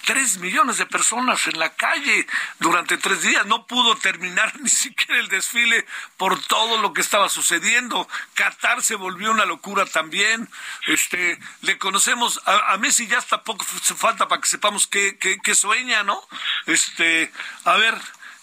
tres 0.08 0.38
millones 0.38 0.78
de 0.78 0.86
personas 0.86 1.48
en 1.48 1.60
la 1.60 1.76
calle 1.76 2.26
durante 2.60 2.98
tres 2.98 3.22
días. 3.24 3.46
No 3.46 3.68
pudo 3.68 3.98
terminar 3.98 4.58
ni 4.62 4.70
siquiera 4.70 5.20
el 5.20 5.28
desfile 5.28 5.86
por 6.16 6.42
todo 6.46 6.82
lo 6.82 6.94
que 6.94 7.02
estaba 7.02 7.28
sucediendo. 7.28 8.08
Qatar 8.34 8.82
se 8.82 8.96
volvió 8.96 9.32
una 9.32 9.46
locura 9.46 9.86
también. 9.86 10.50
Este, 10.88 11.38
le 11.62 11.78
conocemos 11.78 12.42
a, 12.46 12.78
Messi 12.78 13.08
ya 13.08 13.18
hasta 13.18 13.44
poco 13.44 13.66
falta 13.66 14.30
para 14.30 14.42
que 14.42 14.48
sepamos 14.48 14.88
qué, 14.88 15.18
qué, 15.20 15.56
sueña, 15.56 16.04
¿no? 16.04 16.20
Este, 16.66 17.32
a 17.66 17.76
ver, 17.76 17.96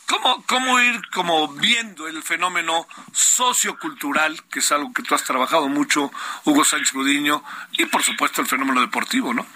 ¿Cómo, 0.07 0.45
¿Cómo 0.47 0.79
ir 0.81 1.01
como 1.15 1.49
viendo 1.49 2.07
el 2.09 2.23
fenómeno 2.23 2.87
sociocultural, 3.15 4.43
que 4.51 4.59
es 4.59 4.71
algo 4.71 4.93
que 4.93 5.03
tú 5.03 5.15
has 5.15 5.25
trabajado 5.25 5.69
mucho, 5.69 6.13
Hugo 6.45 6.63
Sánchez 6.63 6.93
Gudiño, 6.93 7.43
y 7.73 7.87
por 7.87 8.03
supuesto 8.03 8.43
el 8.43 8.47
fenómeno 8.47 8.83
deportivo, 8.83 9.33
¿no? 9.33 9.47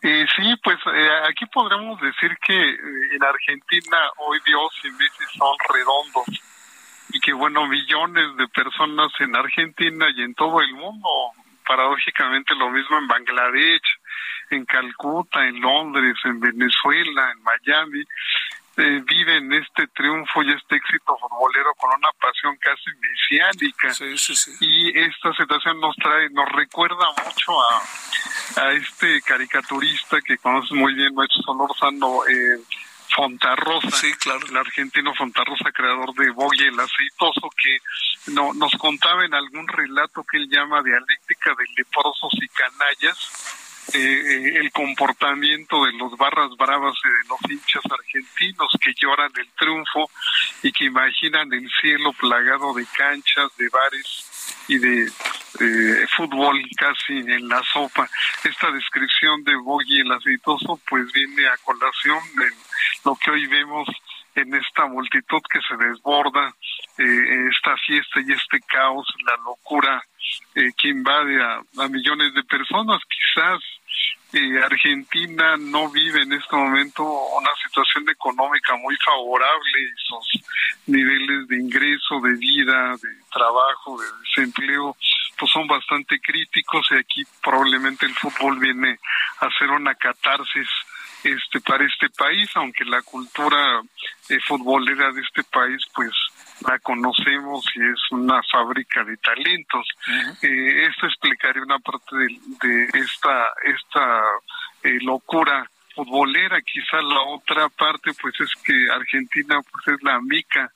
Eh, 0.00 0.26
sí, 0.36 0.54
pues 0.62 0.78
eh, 0.94 1.10
aquí 1.28 1.44
podremos 1.46 2.00
decir 2.00 2.36
que 2.46 2.54
eh, 2.54 2.76
en 3.14 3.24
Argentina 3.24 3.98
hoy 4.18 4.38
Dios 4.46 4.70
y 4.84 4.90
Messi 4.92 5.24
son 5.36 5.56
redondos 5.74 6.26
y 7.10 7.18
que 7.18 7.32
bueno, 7.32 7.66
millones 7.66 8.36
de 8.36 8.46
personas 8.48 9.08
en 9.18 9.34
Argentina 9.34 10.06
y 10.14 10.22
en 10.22 10.34
todo 10.34 10.60
el 10.60 10.72
mundo, 10.74 11.08
paradójicamente 11.66 12.54
lo 12.54 12.70
mismo 12.70 12.98
en 12.98 13.08
Bangladesh, 13.08 13.98
en 14.50 14.64
Calcuta, 14.66 15.46
en 15.46 15.60
Londres, 15.60 16.16
en 16.24 16.38
Venezuela, 16.38 17.32
en 17.32 17.42
Miami, 17.42 18.04
eh, 18.78 19.02
viven 19.04 19.52
este 19.54 19.88
triunfo 19.88 20.42
y 20.42 20.52
este 20.52 20.76
éxito 20.76 21.16
futbolero 21.18 21.74
con 21.76 21.90
una 21.90 22.10
pasión 22.20 22.56
casi 22.58 22.90
mesiánica. 23.00 23.92
Y 24.60 24.98
esta 24.98 25.32
situación 25.34 25.80
nos 25.80 25.96
trae, 25.96 26.30
nos 26.30 26.48
recuerda 26.52 27.06
mucho 27.24 27.60
a, 27.60 27.82
a 28.62 28.72
este 28.72 29.20
caricaturista 29.22 30.20
que 30.20 30.38
conoces 30.38 30.72
muy 30.72 30.94
bien, 30.94 31.12
nuestro 31.12 31.42
Solorzano, 31.42 32.24
eh, 32.26 32.60
Fontarrosa, 33.16 33.90
sí, 33.90 34.12
claro. 34.14 34.46
el 34.48 34.56
argentino 34.56 35.12
Fontarrosa, 35.14 35.72
creador 35.72 36.14
de 36.14 36.30
Bogue 36.30 36.68
el 36.68 36.78
aceitoso, 36.78 37.50
que 37.60 37.78
no, 38.32 38.54
nos 38.54 38.72
contaba 38.74 39.24
en 39.24 39.34
algún 39.34 39.66
relato 39.66 40.22
que 40.22 40.36
él 40.36 40.48
llama 40.48 40.82
dialéctica 40.82 41.50
de 41.58 41.64
leprosos 41.76 42.32
y 42.34 42.48
canallas, 42.48 43.67
eh, 43.94 44.58
el 44.58 44.70
comportamiento 44.72 45.84
de 45.84 45.92
los 45.92 46.16
barras 46.16 46.50
bravas 46.58 46.94
y 47.04 47.08
de 47.08 47.28
los 47.28 47.50
hinchas 47.50 47.82
argentinos 47.90 48.68
que 48.80 48.92
lloran 49.00 49.30
el 49.36 49.48
triunfo 49.58 50.10
y 50.62 50.72
que 50.72 50.84
imaginan 50.84 51.52
el 51.52 51.68
cielo 51.80 52.12
plagado 52.12 52.74
de 52.74 52.84
canchas, 52.96 53.56
de 53.56 53.68
bares 53.68 54.64
y 54.68 54.78
de 54.78 55.10
eh, 55.60 56.06
fútbol 56.16 56.62
casi 56.76 57.18
en 57.18 57.48
la 57.48 57.62
sopa. 57.72 58.08
Esta 58.44 58.70
descripción 58.70 59.42
de 59.44 59.56
Boggy 59.56 60.00
el 60.00 60.12
aceitoso 60.12 60.80
pues 60.88 61.10
viene 61.12 61.46
a 61.48 61.56
colación 61.58 62.18
de 62.36 62.46
lo 63.04 63.16
que 63.16 63.30
hoy 63.30 63.46
vemos 63.46 63.88
en 64.34 64.54
esta 64.54 64.86
multitud 64.86 65.40
que 65.50 65.60
se 65.68 65.76
desborda, 65.76 66.54
eh, 66.98 67.48
esta 67.50 67.76
fiesta 67.76 68.20
y 68.20 68.32
este 68.32 68.60
caos, 68.66 69.06
la 69.24 69.36
locura 69.44 70.02
eh, 70.54 70.72
que 70.76 70.88
invade 70.88 71.40
a, 71.42 71.62
millones 71.88 72.34
de 72.34 72.42
personas. 72.44 73.00
Quizás 73.08 73.60
eh, 74.32 74.60
Argentina 74.62 75.56
no 75.56 75.88
vive 75.90 76.22
en 76.22 76.32
este 76.32 76.56
momento 76.56 77.02
una 77.04 77.50
situación 77.62 78.08
económica 78.10 78.76
muy 78.76 78.96
favorable 78.96 79.80
y 79.80 80.06
sus 80.06 80.42
niveles 80.86 81.48
de 81.48 81.56
ingreso, 81.56 82.20
de 82.20 82.32
vida, 82.34 82.96
de 83.00 83.08
trabajo, 83.32 84.00
de 84.00 84.06
desempleo, 84.24 84.96
pues 85.38 85.50
son 85.52 85.66
bastante 85.66 86.18
críticos 86.20 86.86
y 86.90 86.96
aquí 86.96 87.22
probablemente 87.42 88.06
el 88.06 88.14
fútbol 88.14 88.58
viene 88.58 88.98
a 89.40 89.46
hacer 89.46 89.70
una 89.70 89.94
catarsis 89.94 90.68
este 91.24 91.60
para 91.60 91.84
este 91.84 92.08
país, 92.10 92.50
aunque 92.54 92.84
la 92.84 93.02
cultura 93.02 93.80
eh, 94.28 94.38
futbolera 94.46 95.12
de 95.12 95.20
este 95.20 95.42
país 95.44 95.82
pues 95.94 96.12
la 96.66 96.78
conocemos 96.80 97.64
y 97.74 97.80
es 97.80 98.00
una 98.10 98.40
fábrica 98.50 99.04
de 99.04 99.16
talentos. 99.18 99.86
eh, 100.42 100.86
esto 100.86 101.06
explicaría 101.06 101.62
una 101.62 101.78
parte 101.78 102.16
de, 102.16 102.84
esta 102.94 103.52
esta 103.62 104.22
eh, 104.82 104.98
locura 105.02 105.68
futbolera. 105.94 106.60
Quizá 106.62 107.00
la 107.02 107.20
otra 107.22 107.68
parte 107.68 108.12
pues 108.20 108.34
es 108.40 108.50
que 108.64 108.90
Argentina 108.90 109.60
pues 109.62 109.96
es 109.96 110.02
la 110.02 110.20
mica 110.20 110.72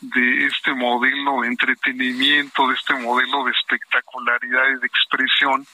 de 0.00 0.46
este 0.46 0.74
modelo 0.74 1.40
de 1.40 1.48
entretenimiento, 1.48 2.68
de 2.68 2.74
este 2.74 2.94
modelo 2.94 3.44
de 3.44 3.52
espectacularidad 3.52 4.68
y 4.76 4.80
de 4.80 4.86
expresión 4.86 5.66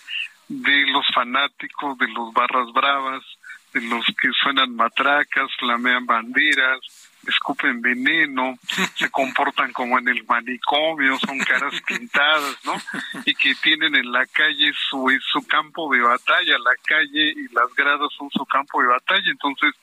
de 0.48 0.86
los 0.92 1.06
fanáticos, 1.14 1.98
de 1.98 2.08
los 2.08 2.32
barras 2.32 2.72
bravas, 2.72 3.22
de 3.72 3.80
los 3.82 4.04
que 4.20 4.28
suenan 4.42 4.76
matracas, 4.76 5.50
flamean 5.58 6.04
banderas, 6.06 7.01
escupen 7.26 7.80
veneno, 7.80 8.58
se 8.94 9.10
comportan 9.10 9.72
como 9.72 9.98
en 9.98 10.08
el 10.08 10.24
manicomio, 10.24 11.18
son 11.18 11.38
caras 11.38 11.80
pintadas, 11.86 12.58
¿no? 12.64 12.74
Y 13.26 13.34
que 13.34 13.54
tienen 13.56 13.94
en 13.94 14.10
la 14.10 14.26
calle 14.26 14.72
su, 14.90 15.08
su 15.20 15.46
campo 15.46 15.92
de 15.92 16.00
batalla, 16.00 16.58
la 16.58 16.74
calle 16.84 17.30
y 17.30 17.54
las 17.54 17.72
gradas 17.76 18.12
son 18.16 18.30
su 18.30 18.44
campo 18.46 18.82
de 18.82 18.88
batalla. 18.88 19.30
Entonces, 19.30 19.74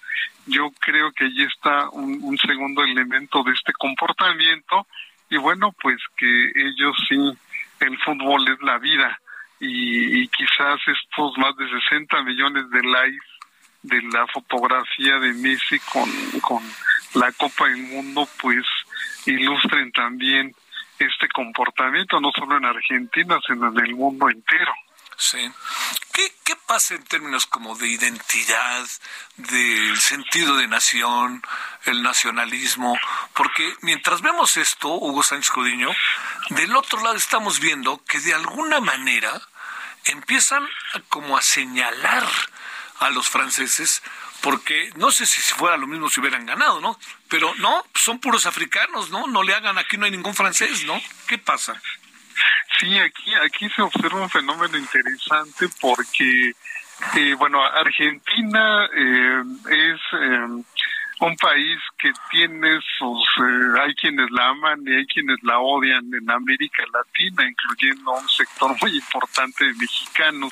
yo 0.45 0.71
creo 0.79 1.11
que 1.11 1.25
allí 1.25 1.43
está 1.43 1.89
un, 1.89 2.19
un 2.21 2.37
segundo 2.37 2.83
elemento 2.83 3.43
de 3.43 3.51
este 3.51 3.73
comportamiento 3.73 4.87
y 5.29 5.37
bueno, 5.37 5.73
pues 5.81 5.97
que 6.17 6.51
ellos 6.55 6.95
sí, 7.07 7.37
el 7.79 7.97
fútbol 7.99 8.47
es 8.49 8.61
la 8.61 8.79
vida 8.79 9.19
y, 9.59 10.21
y 10.21 10.27
quizás 10.29 10.79
estos 10.87 11.37
más 11.37 11.55
de 11.57 11.69
60 11.69 12.23
millones 12.23 12.69
de 12.71 12.81
likes 12.81 13.27
de 13.83 14.01
la 14.13 14.27
fotografía 14.27 15.19
de 15.19 15.33
Messi 15.33 15.79
con, 15.91 16.09
con 16.41 16.63
la 17.13 17.31
Copa 17.33 17.65
del 17.65 17.83
Mundo, 17.83 18.27
pues 18.41 18.65
ilustren 19.25 19.91
también 19.91 20.55
este 20.97 21.27
comportamiento, 21.29 22.19
no 22.19 22.31
solo 22.37 22.57
en 22.57 22.65
Argentina, 22.65 23.39
sino 23.45 23.69
en 23.69 23.85
el 23.85 23.95
mundo 23.95 24.29
entero. 24.29 24.73
Sí. 25.17 25.51
¿Qué, 26.13 26.33
¿Qué 26.45 26.55
pasa 26.55 26.95
en 26.95 27.03
términos 27.03 27.45
como 27.45 27.75
de 27.75 27.87
identidad, 27.87 28.87
del 29.35 29.99
sentido 29.99 30.55
de 30.55 30.67
nación, 30.67 31.43
el 31.85 32.01
nacionalismo? 32.01 32.97
Porque 33.33 33.73
mientras 33.81 34.21
vemos 34.21 34.55
esto, 34.55 34.93
Hugo 34.93 35.21
Sánchez 35.21 35.51
Codiño, 35.51 35.89
del 36.51 36.75
otro 36.75 37.03
lado 37.03 37.15
estamos 37.15 37.59
viendo 37.59 38.01
que 38.05 38.19
de 38.21 38.33
alguna 38.33 38.79
manera 38.79 39.41
empiezan 40.05 40.67
como 41.09 41.37
a 41.37 41.41
señalar 41.41 42.25
a 42.99 43.09
los 43.09 43.29
franceses, 43.29 44.01
porque 44.41 44.91
no 44.95 45.11
sé 45.11 45.25
si 45.25 45.41
fuera 45.53 45.77
lo 45.77 45.87
mismo 45.87 46.09
si 46.09 46.19
hubieran 46.19 46.45
ganado, 46.45 46.79
¿no? 46.79 46.97
Pero 47.29 47.53
no, 47.55 47.83
son 47.95 48.19
puros 48.19 48.45
africanos, 48.45 49.09
¿no? 49.09 49.27
No 49.27 49.43
le 49.43 49.53
hagan, 49.53 49.77
aquí 49.77 49.97
no 49.97 50.05
hay 50.05 50.11
ningún 50.11 50.33
francés, 50.33 50.83
¿no? 50.85 50.99
¿Qué 51.27 51.37
pasa? 51.37 51.81
Sí, 52.79 52.97
aquí, 52.97 53.33
aquí 53.35 53.69
se 53.69 53.81
observa 53.81 54.21
un 54.21 54.29
fenómeno 54.29 54.77
interesante 54.77 55.67
porque, 55.81 56.53
eh, 57.15 57.33
bueno, 57.37 57.63
Argentina 57.63 58.85
eh, 58.95 59.43
es 59.69 59.99
eh, 60.13 60.63
un 61.19 61.35
país 61.35 61.77
que 61.97 62.11
tiene 62.31 62.79
sus, 62.97 63.19
eh, 63.37 63.81
hay 63.81 63.93
quienes 63.95 64.31
la 64.31 64.49
aman 64.49 64.81
y 64.85 64.93
hay 64.93 65.05
quienes 65.05 65.37
la 65.43 65.59
odian 65.59 66.05
en 66.13 66.29
América 66.31 66.83
Latina, 66.93 67.45
incluyendo 67.47 68.11
un 68.11 68.29
sector 68.29 68.75
muy 68.81 68.95
importante 68.95 69.65
de 69.65 69.73
mexicanos. 69.73 70.51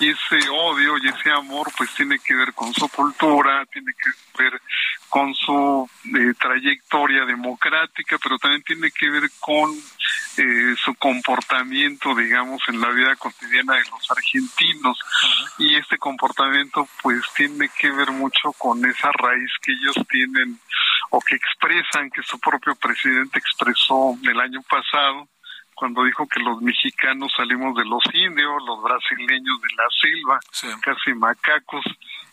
Y 0.00 0.08
ese 0.08 0.48
odio 0.50 0.98
y 0.98 1.08
ese 1.08 1.30
amor 1.30 1.70
pues 1.76 1.94
tiene 1.94 2.18
que 2.18 2.34
ver 2.34 2.52
con 2.52 2.72
su 2.74 2.88
cultura, 2.88 3.64
tiene 3.66 3.92
que 3.92 4.42
ver 4.42 4.60
con 5.08 5.34
su 5.34 5.88
eh, 6.04 6.32
trayectoria 6.40 7.24
democrática, 7.24 8.16
pero 8.22 8.38
también 8.38 8.62
tiene 8.62 8.90
que 8.90 9.08
ver 9.10 9.30
con 9.40 9.70
eh, 10.38 10.74
su 10.82 10.94
comportamiento, 10.94 12.14
digamos, 12.14 12.62
en 12.68 12.80
la 12.80 12.88
vida 12.88 13.14
cotidiana 13.16 13.74
de 13.74 13.84
los 13.90 14.10
argentinos. 14.10 14.98
Y 15.58 15.76
este 15.76 15.98
comportamiento 15.98 16.88
pues 17.02 17.20
tiene 17.36 17.68
que 17.78 17.90
ver 17.90 18.10
mucho 18.12 18.52
con 18.56 18.82
esa 18.86 19.12
raíz 19.12 19.50
que 19.60 19.72
ellos 19.72 19.91
tienen 20.08 20.58
o 21.10 21.20
que 21.20 21.36
expresan, 21.36 22.10
que 22.10 22.22
su 22.22 22.38
propio 22.38 22.74
presidente 22.76 23.38
expresó 23.38 24.16
el 24.22 24.40
año 24.40 24.62
pasado, 24.62 25.28
cuando 25.74 26.04
dijo 26.04 26.28
que 26.28 26.40
los 26.40 26.60
mexicanos 26.62 27.32
salimos 27.36 27.74
de 27.76 27.84
los 27.84 28.02
indios, 28.14 28.62
los 28.66 28.82
brasileños 28.82 29.60
de 29.60 29.68
la 29.76 29.84
selva, 30.00 30.40
casi 30.80 31.12
macacos, 31.14 31.84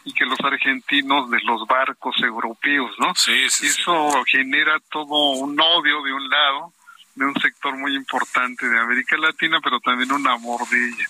y 0.03 0.13
que 0.13 0.25
los 0.25 0.39
argentinos 0.41 1.29
de 1.29 1.39
los 1.41 1.65
barcos 1.67 2.15
europeos, 2.21 2.91
¿no? 2.99 3.11
Eso 3.11 4.23
genera 4.25 4.79
todo 4.91 5.31
un 5.31 5.59
odio 5.59 6.01
de 6.03 6.13
un 6.13 6.29
lado, 6.29 6.73
de 7.15 7.25
un 7.25 7.35
sector 7.41 7.75
muy 7.75 7.95
importante 7.95 8.67
de 8.67 8.79
América 8.79 9.17
Latina, 9.17 9.59
pero 9.63 9.79
también 9.79 10.11
un 10.11 10.27
amor 10.27 10.67
de 10.69 10.87
ella. 10.87 11.07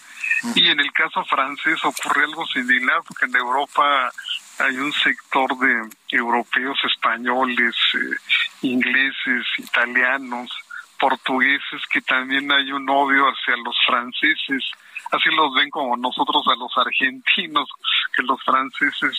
Y 0.56 0.68
en 0.70 0.80
el 0.80 0.92
caso 0.92 1.24
francés 1.26 1.84
ocurre 1.84 2.24
algo 2.24 2.46
similar, 2.48 3.02
porque 3.08 3.26
en 3.26 3.36
Europa 3.36 4.12
hay 4.60 4.78
un 4.78 4.92
sector 4.92 5.58
de 5.58 5.90
europeos, 6.10 6.78
españoles, 6.84 7.76
eh, 7.96 8.16
ingleses, 8.62 9.46
italianos, 9.58 10.52
portugueses, 11.00 11.82
que 11.92 12.02
también 12.02 12.52
hay 12.52 12.72
un 12.72 12.90
odio 12.90 13.26
hacia 13.26 13.56
los 13.64 13.76
franceses, 13.88 14.64
así 15.12 15.30
los 15.36 15.54
ven 15.56 15.70
como 15.70 15.96
nosotros 15.96 16.44
a 16.48 16.56
los 16.56 16.72
argentinos, 16.78 17.70
que 18.16 18.24
los 18.24 18.42
franceses 18.44 19.18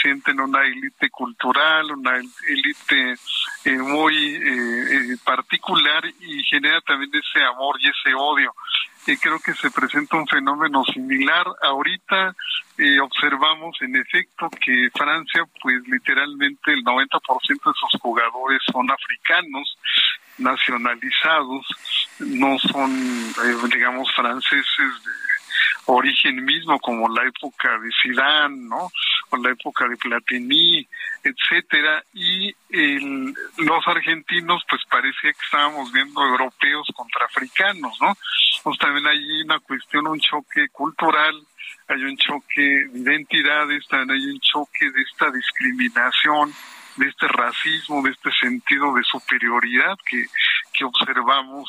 sienten 0.00 0.40
una 0.40 0.62
élite 0.62 1.10
cultural, 1.10 1.90
una 1.92 2.16
élite 2.16 3.14
eh, 3.64 3.78
muy 3.78 4.34
eh, 4.34 5.16
particular 5.24 6.04
y 6.20 6.42
genera 6.44 6.80
también 6.82 7.10
ese 7.14 7.44
amor 7.44 7.76
y 7.80 7.88
ese 7.88 8.14
odio 8.14 8.52
y 9.06 9.16
creo 9.16 9.38
que 9.40 9.54
se 9.54 9.70
presenta 9.70 10.16
un 10.16 10.26
fenómeno 10.26 10.84
similar. 10.84 11.46
Ahorita 11.62 12.34
eh, 12.78 13.00
observamos 13.00 13.76
en 13.82 13.96
efecto 13.96 14.48
que 14.64 14.90
Francia, 14.94 15.44
pues 15.60 15.82
literalmente 15.86 16.72
el 16.72 16.84
90% 16.84 17.46
de 17.46 17.56
sus 17.56 18.00
jugadores 18.00 18.60
son 18.70 18.90
africanos, 18.90 19.76
nacionalizados, 20.38 21.66
no 22.20 22.58
son, 22.58 22.92
eh, 22.92 23.68
digamos, 23.72 24.10
franceses 24.14 24.66
de 24.76 25.31
origen 25.86 26.44
mismo, 26.44 26.78
como 26.80 27.08
la 27.08 27.26
época 27.26 27.78
de 27.78 27.90
Zidane, 28.02 28.68
¿no? 28.68 28.90
O 29.30 29.36
la 29.36 29.50
época 29.50 29.88
de 29.88 29.96
Platini, 29.96 30.86
etcétera, 31.24 32.04
y 32.12 32.54
el, 32.70 33.34
los 33.58 33.86
argentinos, 33.86 34.62
pues 34.68 34.82
parecía 34.90 35.32
que 35.32 35.44
estábamos 35.44 35.92
viendo 35.92 36.22
europeos 36.22 36.86
contra 36.94 37.26
africanos, 37.26 37.96
¿no? 38.00 38.16
Pues 38.62 38.78
también 38.78 39.06
hay 39.06 39.42
una 39.42 39.58
cuestión, 39.60 40.06
un 40.06 40.20
choque 40.20 40.68
cultural, 40.70 41.34
hay 41.88 42.04
un 42.04 42.16
choque 42.16 42.86
de 42.90 43.00
identidades, 43.00 43.86
también 43.88 44.18
hay 44.18 44.30
un 44.30 44.40
choque 44.40 44.90
de 44.90 45.02
esta 45.02 45.30
discriminación, 45.30 46.52
de 46.96 47.08
este 47.08 47.26
racismo, 47.26 48.02
de 48.02 48.10
este 48.10 48.30
sentido 48.32 48.94
de 48.94 49.02
superioridad 49.04 49.96
que, 50.04 50.26
que 50.72 50.84
observamos, 50.84 51.68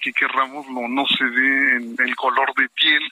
que 0.00 0.12
querramos 0.12 0.66
o 0.68 0.88
no 0.88 1.04
se 1.06 1.24
ve 1.24 1.76
en 1.76 1.96
el 1.98 2.16
color 2.16 2.54
de 2.54 2.68
piel 2.70 3.02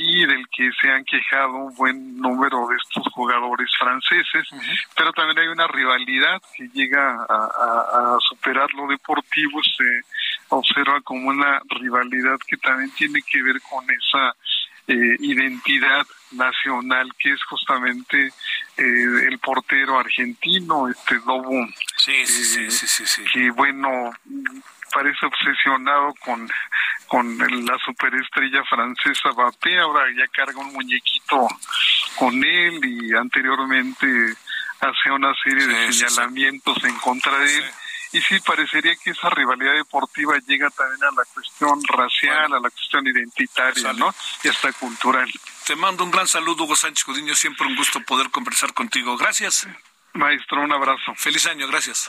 y 0.00 0.24
del 0.24 0.48
que 0.48 0.70
se 0.80 0.90
han 0.90 1.04
quejado 1.04 1.56
un 1.56 1.74
buen 1.74 2.16
número 2.16 2.66
de 2.68 2.76
estos 2.76 3.12
jugadores 3.12 3.68
franceses, 3.78 4.48
pero 4.96 5.12
también 5.12 5.38
hay 5.40 5.48
una 5.48 5.66
rivalidad 5.66 6.40
que 6.56 6.68
llega 6.68 7.26
a, 7.28 8.16
superar 8.28 8.72
lo 8.74 8.86
deportivo, 8.86 9.60
se 9.62 10.00
observa 10.48 11.00
como 11.02 11.28
una 11.28 11.60
rivalidad 11.68 12.38
que 12.46 12.56
también 12.56 12.90
tiene 12.92 13.20
que 13.22 13.42
ver 13.42 13.60
con 13.60 13.84
esa 13.90 14.34
eh, 14.86 15.16
identidad 15.20 16.06
nacional 16.32 17.10
que 17.18 17.32
es 17.32 17.44
justamente 17.44 18.28
eh, 18.76 19.26
el 19.28 19.38
portero 19.38 19.98
argentino, 19.98 20.88
este 20.88 21.18
Dobo, 21.18 21.66
sí, 21.96 22.24
sí, 22.24 22.70
sí, 22.70 22.70
sí, 22.70 23.06
sí, 23.06 23.24
que 23.32 23.50
bueno 23.50 24.12
parece 24.92 25.26
obsesionado 25.26 26.14
con 26.20 26.48
con 27.10 27.36
la 27.38 27.76
superestrella 27.84 28.62
francesa 28.62 29.32
Mbappé, 29.32 29.80
ahora 29.80 30.04
ya 30.16 30.28
carga 30.28 30.60
un 30.60 30.72
muñequito 30.72 31.48
con 32.14 32.32
él 32.44 32.78
y 32.84 33.12
anteriormente 33.16 34.06
hace 34.78 35.10
una 35.10 35.34
serie 35.42 35.66
de 35.66 35.92
señalamientos 35.92 36.84
en 36.84 36.96
contra 36.98 37.36
de 37.36 37.56
él. 37.56 37.64
Y 38.12 38.20
sí, 38.20 38.38
parecería 38.38 38.94
que 38.94 39.10
esa 39.10 39.28
rivalidad 39.30 39.74
deportiva 39.74 40.38
llega 40.46 40.70
también 40.70 41.02
a 41.02 41.10
la 41.10 41.24
cuestión 41.34 41.82
racial, 41.88 42.54
a 42.54 42.60
la 42.60 42.70
cuestión 42.70 43.04
identitaria, 43.04 43.92
¿no? 43.92 44.14
Y 44.44 44.48
hasta 44.48 44.72
cultural. 44.72 45.28
Te 45.66 45.74
mando 45.74 46.04
un 46.04 46.12
gran 46.12 46.28
saludo, 46.28 46.62
Hugo 46.62 46.76
Sánchez 46.76 47.04
Codiño. 47.04 47.34
Siempre 47.34 47.66
un 47.66 47.74
gusto 47.74 48.00
poder 48.02 48.30
conversar 48.30 48.72
contigo. 48.72 49.16
Gracias. 49.16 49.66
Maestro, 50.12 50.62
un 50.62 50.72
abrazo. 50.72 51.12
Feliz 51.16 51.46
año, 51.46 51.66
gracias. 51.66 52.08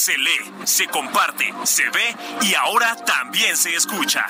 Se 0.00 0.16
lee, 0.16 0.50
se 0.64 0.86
comparte, 0.86 1.52
se 1.64 1.90
ve 1.90 2.16
y 2.40 2.54
ahora 2.54 2.96
también 3.04 3.54
se 3.54 3.74
escucha. 3.74 4.24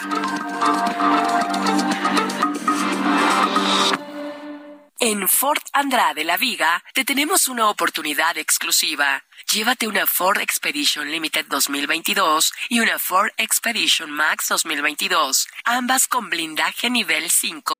En 4.99 5.29
Ford 5.29 5.63
Andrade 5.73 6.25
La 6.25 6.37
Viga 6.37 6.83
te 6.93 7.05
tenemos 7.05 7.47
una 7.47 7.71
oportunidad 7.71 8.37
exclusiva. 8.37 9.23
Llévate 9.53 9.87
una 9.87 10.07
Ford 10.07 10.41
Expedition 10.41 11.09
Limited 11.09 11.47
2022 11.47 12.53
y 12.69 12.81
una 12.81 12.99
Ford 12.99 13.31
Expedition 13.37 14.11
Max 14.11 14.49
2022, 14.49 15.47
ambas 15.65 16.09
con 16.09 16.31
blindaje 16.31 16.91
nivel 16.91 17.31
5. 17.31 17.80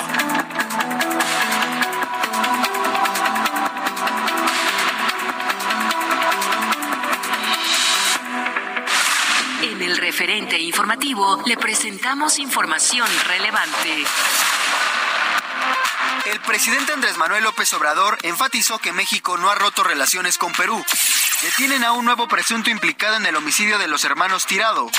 El 9.84 9.98
referente 9.98 10.58
informativo 10.58 11.44
le 11.46 11.58
presentamos 11.58 12.40
información 12.40 13.06
relevante. 13.26 14.06
El 16.28 16.40
presidente 16.40 16.94
Andrés 16.94 17.18
Manuel 17.18 17.44
López 17.44 17.74
Obrador 17.74 18.18
enfatizó 18.22 18.80
que 18.80 18.94
México 18.94 19.38
no 19.38 19.50
ha 19.50 19.56
roto 19.56 19.84
relaciones 19.84 20.38
con 20.38 20.54
Perú. 20.54 20.82
Detienen 21.42 21.84
a 21.84 21.92
un 21.92 22.06
nuevo 22.06 22.30
presunto 22.30 22.70
implicado 22.70 23.18
en 23.18 23.26
el 23.26 23.36
homicidio 23.36 23.78
de 23.78 23.90
los 23.90 24.06
hermanos 24.06 24.46
Tirado. 24.46 24.90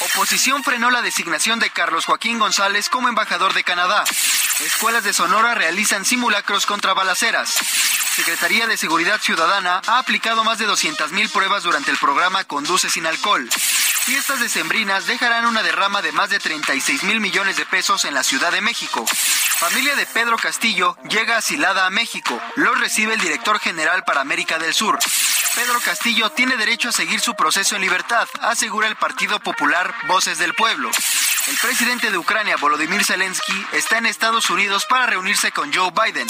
Oposición 0.00 0.62
frenó 0.62 0.90
la 0.90 1.00
designación 1.00 1.58
de 1.58 1.70
Carlos 1.70 2.04
Joaquín 2.04 2.38
González 2.38 2.90
como 2.90 3.08
embajador 3.08 3.54
de 3.54 3.64
Canadá. 3.64 4.04
Escuelas 4.60 5.02
de 5.02 5.14
Sonora 5.14 5.54
realizan 5.54 6.04
simulacros 6.04 6.66
contra 6.66 6.92
balaceras. 6.92 7.54
Secretaría 8.14 8.66
de 8.66 8.76
Seguridad 8.76 9.18
Ciudadana 9.18 9.80
ha 9.86 9.98
aplicado 9.98 10.44
más 10.44 10.58
de 10.58 10.68
200.000 10.68 11.32
pruebas 11.32 11.62
durante 11.62 11.90
el 11.90 11.96
programa 11.96 12.44
Conduce 12.44 12.90
sin 12.90 13.06
alcohol. 13.06 13.48
Fiestas 14.06 14.38
decembrinas 14.38 15.08
dejarán 15.08 15.46
una 15.46 15.64
derrama 15.64 16.00
de 16.00 16.12
más 16.12 16.30
de 16.30 16.38
36 16.38 17.02
mil 17.02 17.18
millones 17.18 17.56
de 17.56 17.66
pesos 17.66 18.04
en 18.04 18.14
la 18.14 18.22
Ciudad 18.22 18.52
de 18.52 18.60
México. 18.60 19.04
Familia 19.58 19.96
de 19.96 20.06
Pedro 20.06 20.36
Castillo 20.36 20.96
llega 21.10 21.36
asilada 21.36 21.86
a 21.86 21.90
México. 21.90 22.40
Lo 22.54 22.72
recibe 22.76 23.14
el 23.14 23.20
director 23.20 23.58
general 23.58 24.04
para 24.04 24.20
América 24.20 24.60
del 24.60 24.74
Sur. 24.74 24.96
Pedro 25.56 25.80
Castillo 25.80 26.30
tiene 26.30 26.56
derecho 26.56 26.90
a 26.90 26.92
seguir 26.92 27.18
su 27.18 27.34
proceso 27.34 27.74
en 27.74 27.82
libertad, 27.82 28.28
asegura 28.42 28.86
el 28.86 28.94
Partido 28.94 29.40
Popular 29.40 29.92
Voces 30.06 30.38
del 30.38 30.54
Pueblo. 30.54 30.88
El 31.48 31.56
presidente 31.58 32.12
de 32.12 32.18
Ucrania, 32.18 32.56
Volodymyr 32.58 33.04
Zelensky, 33.04 33.66
está 33.72 33.98
en 33.98 34.06
Estados 34.06 34.50
Unidos 34.50 34.86
para 34.88 35.06
reunirse 35.06 35.50
con 35.50 35.74
Joe 35.74 35.90
Biden. 35.90 36.28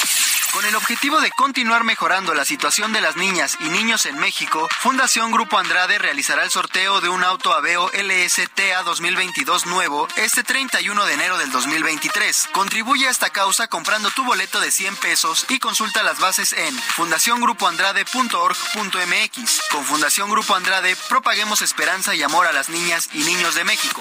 Con 0.56 0.64
el 0.64 0.74
objetivo 0.74 1.20
de 1.20 1.30
continuar 1.32 1.84
mejorando 1.84 2.32
la 2.32 2.46
situación 2.46 2.94
de 2.94 3.02
las 3.02 3.14
niñas 3.14 3.58
y 3.60 3.68
niños 3.68 4.06
en 4.06 4.18
México, 4.18 4.66
Fundación 4.80 5.30
Grupo 5.30 5.58
Andrade 5.58 5.98
realizará 5.98 6.44
el 6.44 6.50
sorteo 6.50 7.02
de 7.02 7.10
un 7.10 7.22
auto 7.24 7.52
Aveo 7.52 7.90
LSTA 7.92 8.82
2022 8.86 9.66
nuevo 9.66 10.08
este 10.16 10.44
31 10.44 11.04
de 11.04 11.12
enero 11.12 11.36
del 11.36 11.52
2023. 11.52 12.48
Contribuye 12.52 13.06
a 13.06 13.10
esta 13.10 13.28
causa 13.28 13.68
comprando 13.68 14.08
tu 14.12 14.24
boleto 14.24 14.58
de 14.58 14.70
100 14.70 14.96
pesos 14.96 15.44
y 15.50 15.58
consulta 15.58 16.02
las 16.02 16.20
bases 16.20 16.54
en 16.54 16.74
fundaciongrupoandrade.org.mx. 16.74 19.60
Con 19.70 19.84
Fundación 19.84 20.30
Grupo 20.30 20.54
Andrade 20.54 20.96
propaguemos 21.10 21.60
esperanza 21.60 22.14
y 22.14 22.22
amor 22.22 22.46
a 22.46 22.54
las 22.54 22.70
niñas 22.70 23.10
y 23.12 23.18
niños 23.24 23.56
de 23.56 23.64
México. 23.64 24.00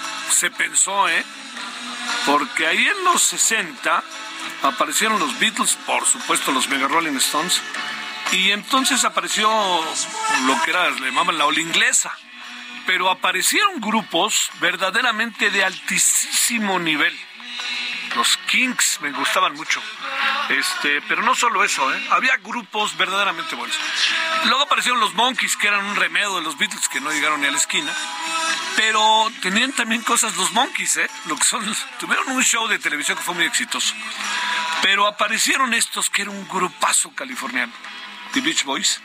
se 0.31 0.49
pensó, 0.51 1.07
¿eh? 1.09 1.23
Porque 2.25 2.67
ahí 2.67 2.87
en 2.87 3.03
los 3.03 3.21
60 3.23 4.03
aparecieron 4.63 5.19
los 5.19 5.37
Beatles, 5.39 5.77
por 5.85 6.05
supuesto 6.05 6.51
los 6.51 6.69
Mega 6.69 6.87
Rolling 6.87 7.17
Stones, 7.17 7.61
y 8.31 8.51
entonces 8.51 9.03
apareció 9.03 9.49
lo 10.45 10.61
que 10.63 10.71
era, 10.71 10.89
le 10.89 11.07
llamaban 11.07 11.37
la 11.37 11.45
ola 11.45 11.59
inglesa. 11.59 12.15
Pero 12.85 13.09
aparecieron 13.11 13.79
grupos 13.79 14.49
verdaderamente 14.59 15.51
de 15.51 15.63
altísimo 15.63 16.79
nivel. 16.79 17.15
Los 18.15 18.37
Kings 18.47 18.99
me 19.01 19.11
gustaban 19.11 19.53
mucho. 19.53 19.81
Este, 20.49 21.01
pero 21.03 21.21
no 21.21 21.35
solo 21.35 21.63
eso, 21.63 21.93
¿eh? 21.93 22.07
había 22.09 22.35
grupos 22.37 22.97
verdaderamente 22.97 23.55
buenos. 23.55 23.77
Luego 24.45 24.63
aparecieron 24.63 24.99
los 24.99 25.13
Monkeys, 25.13 25.55
que 25.55 25.67
eran 25.67 25.85
un 25.85 25.95
remedio 25.95 26.35
de 26.35 26.41
los 26.41 26.57
Beatles 26.57 26.89
que 26.89 26.99
no 26.99 27.11
llegaron 27.11 27.41
ni 27.41 27.47
a 27.47 27.51
la 27.51 27.57
esquina. 27.57 27.93
Pero 28.83 29.31
tenían 29.43 29.71
también 29.73 30.01
cosas 30.01 30.35
los 30.37 30.51
Monkeys, 30.53 30.97
¿eh? 30.97 31.07
Lo 31.27 31.35
que 31.35 31.43
son, 31.43 31.63
tuvieron 31.99 32.27
un 32.31 32.43
show 32.43 32.67
de 32.67 32.79
televisión 32.79 33.15
que 33.15 33.23
fue 33.23 33.35
muy 33.35 33.45
exitoso. 33.45 33.93
Pero 34.81 35.05
aparecieron 35.05 35.71
estos 35.75 36.09
que 36.09 36.23
era 36.23 36.31
un 36.31 36.47
grupazo 36.47 37.13
californiano, 37.13 37.71
The 38.33 38.41
Beach 38.41 38.63
Boys. 38.63 38.99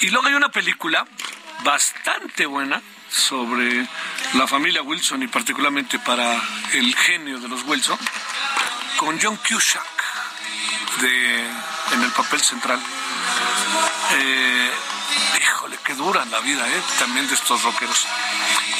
Y 0.00 0.08
luego 0.08 0.28
hay 0.28 0.34
una 0.34 0.48
película 0.48 1.06
bastante 1.62 2.46
buena 2.46 2.80
sobre 3.10 3.86
la 4.32 4.46
familia 4.46 4.80
Wilson 4.80 5.22
y 5.24 5.28
particularmente 5.28 5.98
para 5.98 6.40
el 6.72 6.96
genio 6.96 7.38
de 7.38 7.48
los 7.48 7.64
Wilson, 7.64 7.98
con 8.96 9.20
John 9.20 9.36
Cusack 9.46 10.04
de, 11.02 11.40
en 11.92 12.02
el 12.02 12.12
papel 12.12 12.40
central. 12.40 12.80
Eh, 14.12 14.70
híjole, 15.40 15.78
qué 15.84 15.94
dura 15.94 16.24
la 16.26 16.40
vida, 16.40 16.68
¿eh? 16.68 16.82
También 16.98 17.28
de 17.28 17.34
estos 17.34 17.62
rockeros. 17.62 18.06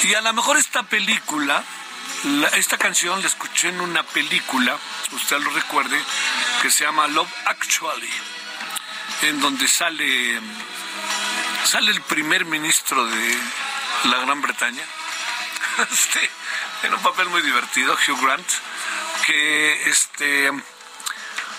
Y 0.03 0.13
a 0.13 0.21
lo 0.21 0.33
mejor 0.33 0.57
esta 0.57 0.83
película, 0.83 1.63
la- 2.23 2.49
esta 2.49 2.77
canción 2.77 3.21
la 3.21 3.27
escuché 3.27 3.69
en 3.69 3.81
una 3.81 4.03
película, 4.03 4.77
usted 5.11 5.39
lo 5.39 5.49
recuerde, 5.51 5.99
que 6.61 6.69
se 6.71 6.83
llama 6.85 7.07
Love 7.07 7.31
Actually, 7.45 8.09
en 9.23 9.39
donde 9.39 9.67
sale, 9.67 10.39
sale 11.65 11.91
el 11.91 12.01
primer 12.01 12.45
ministro 12.45 13.05
de 13.05 13.37
la 14.05 14.17
Gran 14.19 14.41
Bretaña. 14.41 14.83
Este, 15.91 16.27
en 16.83 16.93
un 16.95 17.01
papel 17.03 17.29
muy 17.29 17.41
divertido, 17.43 17.93
Hugh 17.93 18.19
Grant, 18.19 18.47
que 19.27 19.89
este 19.89 20.51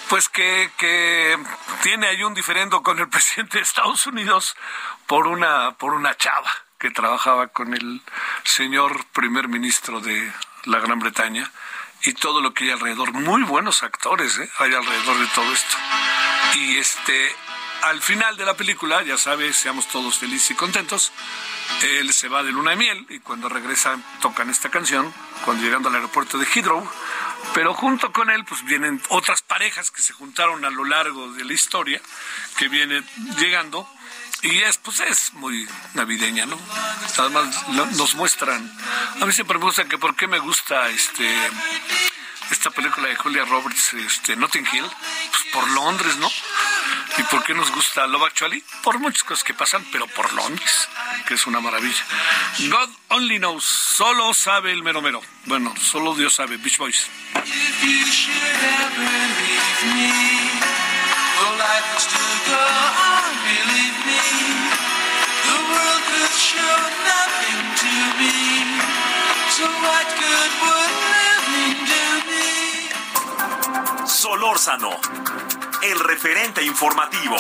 pues 0.08 0.28
que, 0.28 0.70
que 0.76 1.38
tiene 1.82 2.06
ahí 2.06 2.22
un 2.22 2.34
diferendo 2.34 2.82
con 2.82 2.98
el 2.98 3.08
presidente 3.10 3.58
de 3.58 3.64
Estados 3.64 4.06
Unidos 4.06 4.56
por 5.06 5.26
una, 5.26 5.72
por 5.72 5.94
una 5.94 6.16
chava 6.16 6.50
que 6.78 6.90
trabajaba 6.90 7.48
con 7.48 7.74
el 7.74 8.02
señor 8.44 9.04
primer 9.06 9.48
ministro 9.48 10.00
de 10.00 10.32
la 10.64 10.78
Gran 10.78 11.00
Bretaña 11.00 11.50
y 12.02 12.12
todo 12.14 12.40
lo 12.40 12.54
que 12.54 12.64
hay 12.64 12.70
alrededor. 12.70 13.12
Muy 13.12 13.42
buenos 13.42 13.82
actores 13.82 14.38
¿eh? 14.38 14.48
hay 14.58 14.72
alrededor 14.72 15.18
de 15.18 15.26
todo 15.34 15.52
esto. 15.52 15.76
Y 16.54 16.78
este, 16.78 17.34
al 17.82 18.02
final 18.02 18.36
de 18.36 18.44
la 18.44 18.54
película, 18.56 19.02
ya 19.02 19.16
sabes, 19.16 19.56
seamos 19.56 19.88
todos 19.88 20.18
felices 20.18 20.50
y 20.50 20.54
contentos, 20.54 21.12
él 21.82 22.12
se 22.12 22.28
va 22.28 22.42
de 22.42 22.50
luna 22.52 22.70
de 22.70 22.76
miel 22.76 23.06
y 23.08 23.20
cuando 23.20 23.48
regresa 23.48 23.96
tocan 24.20 24.50
esta 24.50 24.70
canción, 24.70 25.12
cuando 25.44 25.62
llegando 25.64 25.88
al 25.88 25.94
aeropuerto 25.94 26.38
de 26.38 26.46
Heathrow, 26.46 26.88
pero 27.54 27.74
junto 27.74 28.12
con 28.12 28.30
él 28.30 28.44
pues 28.44 28.64
vienen 28.64 29.00
otras 29.10 29.42
parejas 29.42 29.90
que 29.90 30.02
se 30.02 30.12
juntaron 30.12 30.64
a 30.64 30.70
lo 30.70 30.84
largo 30.84 31.32
de 31.32 31.44
la 31.44 31.52
historia, 31.52 32.00
que 32.56 32.68
vienen 32.68 33.06
llegando 33.38 33.88
y 34.42 34.58
es 34.58 34.76
pues 34.78 35.00
es 35.00 35.32
muy 35.34 35.68
navideña, 35.94 36.46
¿no? 36.46 36.58
Además 37.18 37.68
lo- 37.72 37.86
nos 37.86 38.14
muestran, 38.14 38.70
a 39.20 39.26
mí 39.26 39.32
siempre 39.32 39.58
me 39.58 39.64
gusta 39.64 39.84
que 39.86 39.98
por 39.98 40.14
qué 40.16 40.26
me 40.26 40.38
gusta 40.40 40.88
este 40.90 41.28
esta 42.50 42.70
película 42.70 43.08
de 43.08 43.14
Julia 43.16 43.44
Roberts, 43.44 43.92
este, 43.92 44.34
Notting 44.34 44.66
Hill, 44.72 44.84
pues 45.30 45.42
por 45.52 45.68
Londres, 45.70 46.16
¿no? 46.16 46.30
¿Y 47.18 47.22
por 47.24 47.42
qué 47.44 47.52
nos 47.52 47.70
gusta 47.72 48.06
Love 48.06 48.24
Actually? 48.24 48.62
Por 48.82 48.98
muchas 49.00 49.24
cosas 49.24 49.42
que 49.42 49.52
pasan, 49.52 49.84
pero 49.90 50.06
por 50.06 50.32
Londres, 50.32 50.88
que 51.26 51.34
es 51.34 51.46
una 51.46 51.60
maravilla. 51.60 52.04
God 52.70 52.90
only 53.08 53.38
knows, 53.38 53.64
solo 53.64 54.32
sabe 54.34 54.72
el 54.72 54.82
mero 54.82 55.02
mero. 55.02 55.20
Bueno, 55.46 55.74
solo 55.80 56.14
Dios 56.14 56.34
sabe, 56.34 56.56
Beach 56.58 56.78
Boys. 56.78 57.08
Solórzano, 74.06 74.90
el 75.82 75.98
referente 76.00 76.62
informativo. 76.64 77.36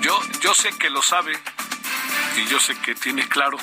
Yo, 0.00 0.20
yo 0.40 0.54
sé 0.54 0.70
que 0.78 0.90
lo 0.90 1.02
sabe 1.02 1.38
y 2.36 2.46
yo 2.46 2.58
sé 2.58 2.78
que 2.78 2.94
tiene 2.94 3.28
claro 3.28 3.58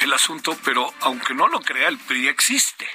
el 0.00 0.12
asunto, 0.12 0.56
pero 0.64 0.92
aunque 1.00 1.34
no 1.34 1.48
lo 1.48 1.60
crea, 1.60 1.88
el 1.88 1.98
PRI 1.98 2.28
existe. 2.28 2.88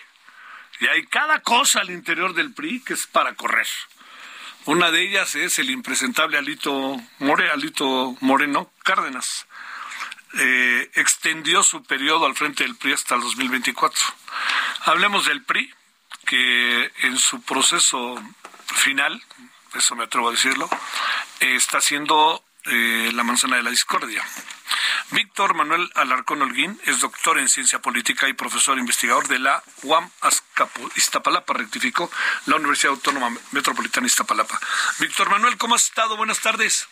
Y 0.79 0.87
hay 0.87 1.05
cada 1.07 1.41
cosa 1.41 1.81
al 1.81 1.89
interior 1.89 2.33
del 2.33 2.53
PRI 2.53 2.81
que 2.81 2.93
es 2.93 3.07
para 3.07 3.33
correr. 3.35 3.67
Una 4.65 4.91
de 4.91 5.01
ellas 5.01 5.35
es 5.35 5.59
el 5.59 5.69
impresentable 5.69 6.37
Alito, 6.37 6.97
Alito 7.53 8.17
Moreno 8.19 8.69
Cárdenas. 8.83 9.47
Eh, 10.39 10.91
extendió 10.95 11.63
su 11.63 11.83
periodo 11.83 12.25
al 12.25 12.35
frente 12.35 12.63
del 12.63 12.75
PRI 12.75 12.93
hasta 12.93 13.15
el 13.15 13.21
2024. 13.21 14.01
Hablemos 14.85 15.25
del 15.25 15.43
PRI, 15.43 15.73
que 16.25 16.91
en 17.01 17.17
su 17.17 17.41
proceso 17.41 18.21
final, 18.75 19.23
eso 19.73 19.95
me 19.95 20.03
atrevo 20.03 20.29
a 20.29 20.31
decirlo, 20.31 20.69
eh, 21.39 21.55
está 21.55 21.81
siendo 21.81 22.43
eh, 22.65 23.11
la 23.13 23.23
manzana 23.23 23.55
de 23.57 23.63
la 23.63 23.69
discordia. 23.71 24.23
Víctor 25.11 25.53
Manuel 25.53 25.89
Alarcón 25.95 26.41
Holguín 26.41 26.79
es 26.83 26.99
doctor 26.99 27.39
en 27.39 27.47
ciencia 27.47 27.79
política 27.79 28.27
y 28.27 28.33
profesor 28.33 28.77
investigador 28.77 29.27
de 29.29 29.39
la 29.39 29.63
UAM 29.83 30.09
Azcapo- 30.21 30.91
Iztapalapa, 30.97 31.53
rectificó, 31.53 32.11
la 32.45 32.57
Universidad 32.57 32.93
Autónoma 32.93 33.31
Metropolitana 33.51 34.05
Iztapalapa. 34.05 34.59
Víctor 34.99 35.29
Manuel, 35.29 35.57
¿cómo 35.57 35.75
has 35.75 35.85
estado? 35.85 36.17
Buenas 36.17 36.41
tardes. 36.41 36.87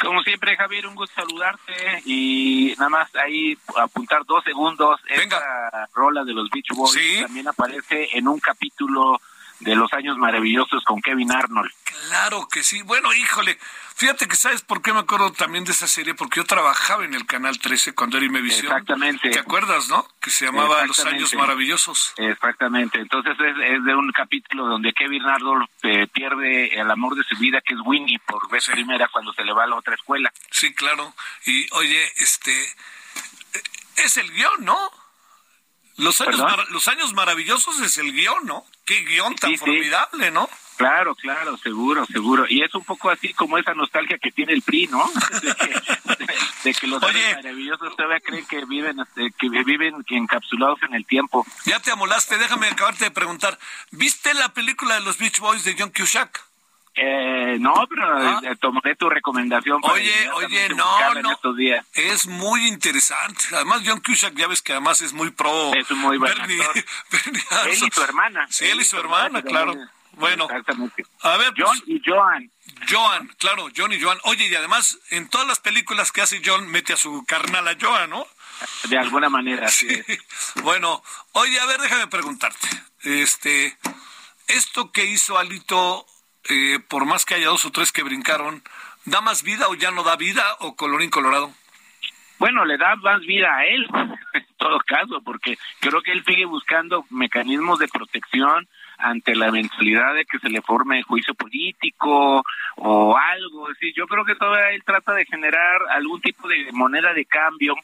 Como 0.00 0.22
siempre, 0.22 0.56
Javier, 0.56 0.86
un 0.86 0.94
gusto 0.94 1.14
saludarte 1.20 2.02
y 2.04 2.74
nada 2.78 2.88
más 2.90 3.14
ahí 3.16 3.56
apuntar 3.76 4.24
dos 4.26 4.42
segundos. 4.44 5.00
Esta 5.08 5.88
rola 5.94 6.24
de 6.24 6.32
los 6.34 6.48
Beach 6.50 6.68
Boys 6.74 6.92
Sí. 6.92 7.20
también 7.22 7.48
aparece 7.48 8.08
en 8.16 8.28
un 8.28 8.38
capítulo 8.40 9.20
de 9.64 9.74
Los 9.74 9.92
Años 9.94 10.18
Maravillosos 10.18 10.84
con 10.84 11.00
Kevin 11.00 11.32
Arnold. 11.32 11.70
Claro 11.84 12.46
que 12.48 12.62
sí. 12.62 12.82
Bueno, 12.82 13.12
híjole, 13.14 13.58
fíjate 13.96 14.28
que 14.28 14.36
sabes 14.36 14.62
por 14.62 14.82
qué 14.82 14.92
me 14.92 15.00
acuerdo 15.00 15.32
también 15.32 15.64
de 15.64 15.72
esa 15.72 15.88
serie, 15.88 16.14
porque 16.14 16.40
yo 16.40 16.44
trabajaba 16.44 17.04
en 17.04 17.14
el 17.14 17.24
Canal 17.26 17.58
13 17.58 17.94
cuando 17.94 18.18
era 18.18 18.26
Imevisión. 18.26 18.66
Exactamente. 18.66 19.30
¿Te 19.30 19.38
acuerdas, 19.38 19.88
no? 19.88 20.06
Que 20.20 20.30
se 20.30 20.44
llamaba 20.44 20.86
Los. 20.86 21.04
Años 21.04 21.34
Maravillosos. 21.34 22.14
Exactamente. 22.16 22.98
Entonces 22.98 23.36
es, 23.38 23.56
es 23.58 23.84
de 23.84 23.94
un 23.94 24.10
capítulo 24.12 24.66
donde 24.66 24.92
Kevin 24.92 25.22
Arnold 25.22 25.68
eh, 25.82 26.06
pierde 26.06 26.80
el 26.80 26.90
amor 26.90 27.14
de 27.14 27.24
su 27.24 27.36
vida, 27.36 27.60
que 27.60 27.74
es 27.74 27.80
Winnie, 27.84 28.18
por 28.26 28.48
vez 28.50 28.66
primera 28.66 29.08
cuando 29.08 29.32
se 29.32 29.44
le 29.44 29.52
va 29.52 29.64
a 29.64 29.66
la 29.66 29.76
otra 29.76 29.94
escuela. 29.94 30.32
Sí, 30.50 30.74
claro. 30.74 31.14
Y 31.46 31.66
oye, 31.72 32.12
este 32.16 32.52
es 33.96 34.16
el 34.16 34.30
guion, 34.32 34.64
¿no? 34.64 35.03
Los 35.96 36.20
años, 36.20 36.40
los 36.70 36.88
años 36.88 37.12
maravillosos 37.14 37.80
es 37.80 37.98
el 37.98 38.12
guion, 38.12 38.46
¿no? 38.46 38.64
Qué 38.84 39.00
guion 39.04 39.34
tan 39.36 39.50
Sí, 39.50 39.56
sí. 39.56 39.60
formidable, 39.64 40.30
¿no? 40.30 40.48
Claro, 40.76 41.14
claro, 41.14 41.56
seguro, 41.56 42.04
seguro. 42.06 42.46
Y 42.48 42.62
es 42.62 42.74
un 42.74 42.84
poco 42.84 43.08
así 43.08 43.32
como 43.32 43.58
esa 43.58 43.74
nostalgia 43.74 44.18
que 44.18 44.32
tiene 44.32 44.52
el 44.54 44.62
PRI, 44.62 44.88
¿no? 44.88 45.08
De 45.40 45.54
que, 45.54 46.34
de 46.64 46.74
que 46.74 46.86
los 46.88 47.02
Oye. 47.02 47.24
años 47.26 47.36
maravillosos 47.44 47.96
todavía 47.96 48.20
creen 48.20 48.44
que 48.46 48.64
viven, 48.64 48.98
este, 48.98 49.30
que 49.38 49.48
viven 49.64 50.04
encapsulados 50.08 50.82
en 50.82 50.94
el 50.94 51.06
tiempo. 51.06 51.46
Ya 51.66 51.78
te 51.80 51.90
amolaste, 51.92 52.38
déjame 52.38 52.66
acabarte 52.68 53.04
de 53.04 53.10
preguntar. 53.10 53.58
¿Viste 53.92 54.34
la 54.34 54.52
película 54.52 54.94
de 54.94 55.00
los 55.02 55.18
Beach 55.18 55.38
Boys 55.38 55.62
de 55.64 55.76
John 55.78 55.92
Cusack? 55.96 56.42
Eh, 56.96 57.56
no, 57.58 57.74
pero 57.88 58.40
eh, 58.42 58.56
tomaré 58.60 58.94
tu 58.94 59.10
recomendación. 59.10 59.80
para 59.80 59.94
Ah. 59.94 59.96
Oye, 59.96 60.30
oye, 60.34 60.68
no, 60.70 61.14
no. 61.22 61.32
estos 61.32 61.56
días. 61.56 61.84
Es 61.92 62.26
muy 62.26 62.66
interesante. 62.68 63.44
Además, 63.52 63.82
John 63.84 64.00
Cusack, 64.00 64.34
ya 64.34 64.46
ves 64.46 64.62
que 64.62 64.72
además 64.72 65.00
es 65.00 65.12
muy 65.12 65.30
pro. 65.30 65.74
Es 65.74 65.90
un 65.90 65.98
muy 65.98 66.18
buen 66.18 66.32
Bernie-. 66.32 66.58
Bernie 67.10 67.42
Él 67.66 67.84
y 67.84 67.90
su 67.90 68.02
hermana. 68.02 68.46
Sí, 68.50 68.66
él 68.66 68.80
y 68.80 68.84
su 68.84 68.96
hermana, 68.98 69.42
claro. 69.42 69.72
también. 69.72 69.90
Bueno, 70.16 70.44
Exactamente. 70.44 71.04
a 71.22 71.36
ver, 71.36 71.52
John 71.56 71.76
pues, 71.76 71.82
y 71.88 72.00
Joan. 72.04 72.50
Joan, 72.88 73.26
claro, 73.38 73.66
John 73.76 73.92
y 73.92 74.00
Joan. 74.00 74.18
Oye, 74.24 74.46
y 74.46 74.54
además, 74.54 74.98
en 75.10 75.28
todas 75.28 75.46
las 75.46 75.58
películas 75.58 76.12
que 76.12 76.22
hace 76.22 76.40
John, 76.44 76.68
mete 76.68 76.92
a 76.92 76.96
su 76.96 77.24
carnal 77.26 77.66
a 77.66 77.76
Joan, 77.80 78.10
¿no? 78.10 78.26
De 78.84 78.96
alguna 78.98 79.28
manera, 79.28 79.68
sí. 79.68 79.88
Bueno, 80.62 81.02
oye, 81.32 81.58
a 81.58 81.66
ver, 81.66 81.80
déjame 81.80 82.06
preguntarte. 82.06 82.68
Este, 83.02 83.76
esto 84.46 84.92
que 84.92 85.04
hizo 85.04 85.36
Alito, 85.36 86.06
eh, 86.48 86.78
por 86.88 87.06
más 87.06 87.24
que 87.24 87.34
haya 87.34 87.48
dos 87.48 87.64
o 87.64 87.70
tres 87.70 87.92
que 87.92 88.02
brincaron, 88.02 88.62
¿da 89.04 89.20
más 89.20 89.42
vida 89.42 89.68
o 89.68 89.74
ya 89.74 89.90
no 89.90 90.02
da 90.02 90.16
vida 90.16 90.44
o 90.60 90.76
colorín 90.76 91.10
colorado? 91.10 91.52
Bueno, 92.38 92.64
le 92.64 92.76
da 92.76 92.96
más 92.96 93.20
vida 93.20 93.54
a 93.54 93.64
él, 93.66 93.86
en 94.34 94.46
todo 94.56 94.78
caso, 94.86 95.22
porque 95.24 95.56
creo 95.80 96.02
que 96.02 96.12
él 96.12 96.24
sigue 96.24 96.44
buscando 96.44 97.04
mecanismos 97.10 97.78
de 97.78 97.88
protección 97.88 98.68
ante 98.98 99.34
la 99.34 99.48
eventualidad 99.48 100.14
de 100.14 100.24
que 100.24 100.38
se 100.38 100.48
le 100.48 100.62
forme 100.62 101.02
juicio 101.02 101.34
político 101.34 102.44
o 102.76 103.16
algo. 103.16 103.70
Es 103.70 103.78
yo 103.94 104.06
creo 104.06 104.24
que 104.24 104.34
todavía 104.34 104.70
él 104.70 104.82
trata 104.84 105.12
de 105.12 105.26
generar 105.26 105.80
algún 105.90 106.20
tipo 106.20 106.48
de 106.48 106.70
moneda 106.72 107.12
de 107.12 107.24
cambio 107.24 107.74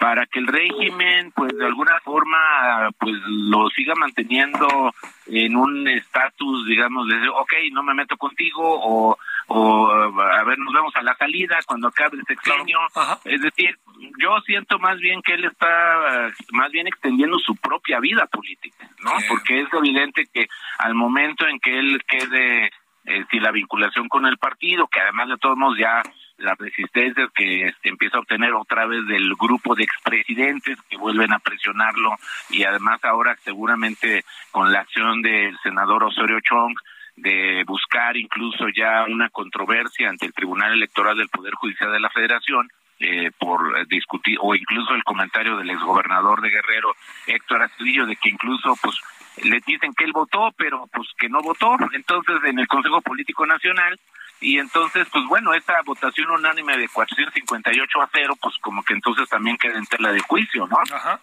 para 0.00 0.24
que 0.24 0.38
el 0.38 0.46
régimen 0.46 1.30
pues 1.32 1.52
de 1.56 1.66
alguna 1.66 2.00
forma 2.00 2.88
pues 2.98 3.14
lo 3.26 3.68
siga 3.68 3.94
manteniendo 3.94 4.94
en 5.26 5.54
un 5.54 5.86
estatus 5.88 6.66
digamos 6.66 7.06
de 7.06 7.28
ok 7.28 7.52
no 7.72 7.82
me 7.82 7.92
meto 7.92 8.16
contigo 8.16 8.62
o 8.64 9.18
o 9.48 9.90
a 9.90 10.42
ver 10.44 10.58
nos 10.58 10.72
vemos 10.72 10.96
a 10.96 11.02
la 11.02 11.14
salida 11.16 11.58
cuando 11.66 11.88
acabe 11.88 12.16
el 12.16 12.24
sexenio. 12.24 12.78
Es 13.26 13.42
decir 13.42 13.78
yo 14.18 14.40
siento 14.46 14.78
más 14.78 14.98
bien 15.00 15.20
que 15.20 15.34
él 15.34 15.44
está 15.44 16.32
más 16.52 16.70
bien 16.72 16.86
extendiendo 16.86 17.38
su 17.38 17.54
propia 17.56 18.00
vida 18.00 18.26
política 18.26 18.88
no 19.04 19.12
porque 19.28 19.60
es 19.60 19.68
evidente 19.74 20.26
que 20.32 20.48
al 20.78 20.94
momento 20.94 21.46
en 21.46 21.60
que 21.60 21.78
él 21.78 22.02
quede 22.08 22.70
eh, 23.04 23.24
si 23.30 23.38
la 23.38 23.50
vinculación 23.50 24.08
con 24.08 24.24
el 24.24 24.38
partido 24.38 24.88
que 24.88 25.00
además 25.00 25.28
de 25.28 25.36
todos 25.36 25.58
modos 25.58 25.76
ya 25.78 26.00
las 26.40 26.58
resistencias 26.58 27.30
que 27.34 27.68
este, 27.68 27.88
empieza 27.88 28.16
a 28.16 28.20
obtener 28.20 28.52
otra 28.54 28.86
vez 28.86 29.06
del 29.06 29.34
grupo 29.34 29.74
de 29.74 29.84
expresidentes 29.84 30.78
que 30.88 30.96
vuelven 30.96 31.32
a 31.32 31.38
presionarlo 31.38 32.16
y 32.50 32.64
además 32.64 33.00
ahora 33.04 33.36
seguramente 33.44 34.24
con 34.50 34.72
la 34.72 34.80
acción 34.80 35.22
del 35.22 35.56
senador 35.62 36.04
Osorio 36.04 36.40
Chong 36.40 36.74
de 37.16 37.64
buscar 37.66 38.16
incluso 38.16 38.66
ya 38.74 39.04
una 39.08 39.28
controversia 39.28 40.08
ante 40.08 40.26
el 40.26 40.32
Tribunal 40.32 40.72
Electoral 40.72 41.16
del 41.16 41.28
Poder 41.28 41.54
Judicial 41.54 41.92
de 41.92 42.00
la 42.00 42.10
Federación 42.10 42.68
eh, 42.98 43.30
por 43.38 43.86
discutir 43.88 44.36
o 44.40 44.54
incluso 44.54 44.94
el 44.94 45.04
comentario 45.04 45.56
del 45.56 45.70
exgobernador 45.70 46.40
de 46.40 46.50
Guerrero 46.50 46.94
Héctor 47.26 47.62
Astudillo 47.62 48.06
de 48.06 48.16
que 48.16 48.30
incluso 48.30 48.76
pues 48.82 48.96
le 49.42 49.60
dicen 49.66 49.94
que 49.94 50.04
él 50.04 50.12
votó 50.12 50.50
pero 50.56 50.86
pues 50.92 51.08
que 51.18 51.28
no 51.28 51.40
votó. 51.42 51.76
Entonces 51.92 52.36
en 52.44 52.58
el 52.58 52.68
Consejo 52.68 53.00
Político 53.00 53.46
Nacional 53.46 53.98
y 54.40 54.58
entonces, 54.58 55.06
pues 55.12 55.24
bueno, 55.26 55.54
esa 55.54 55.74
votación 55.84 56.30
unánime 56.30 56.76
de 56.78 56.88
458 56.88 58.02
a 58.02 58.10
0, 58.12 58.36
pues 58.40 58.56
como 58.60 58.82
que 58.82 58.94
entonces 58.94 59.28
también 59.28 59.56
queda 59.58 59.78
en 59.78 59.86
tela 59.86 60.12
de 60.12 60.20
juicio, 60.20 60.66
¿no? 60.66 60.76
Ajá. 60.94 61.20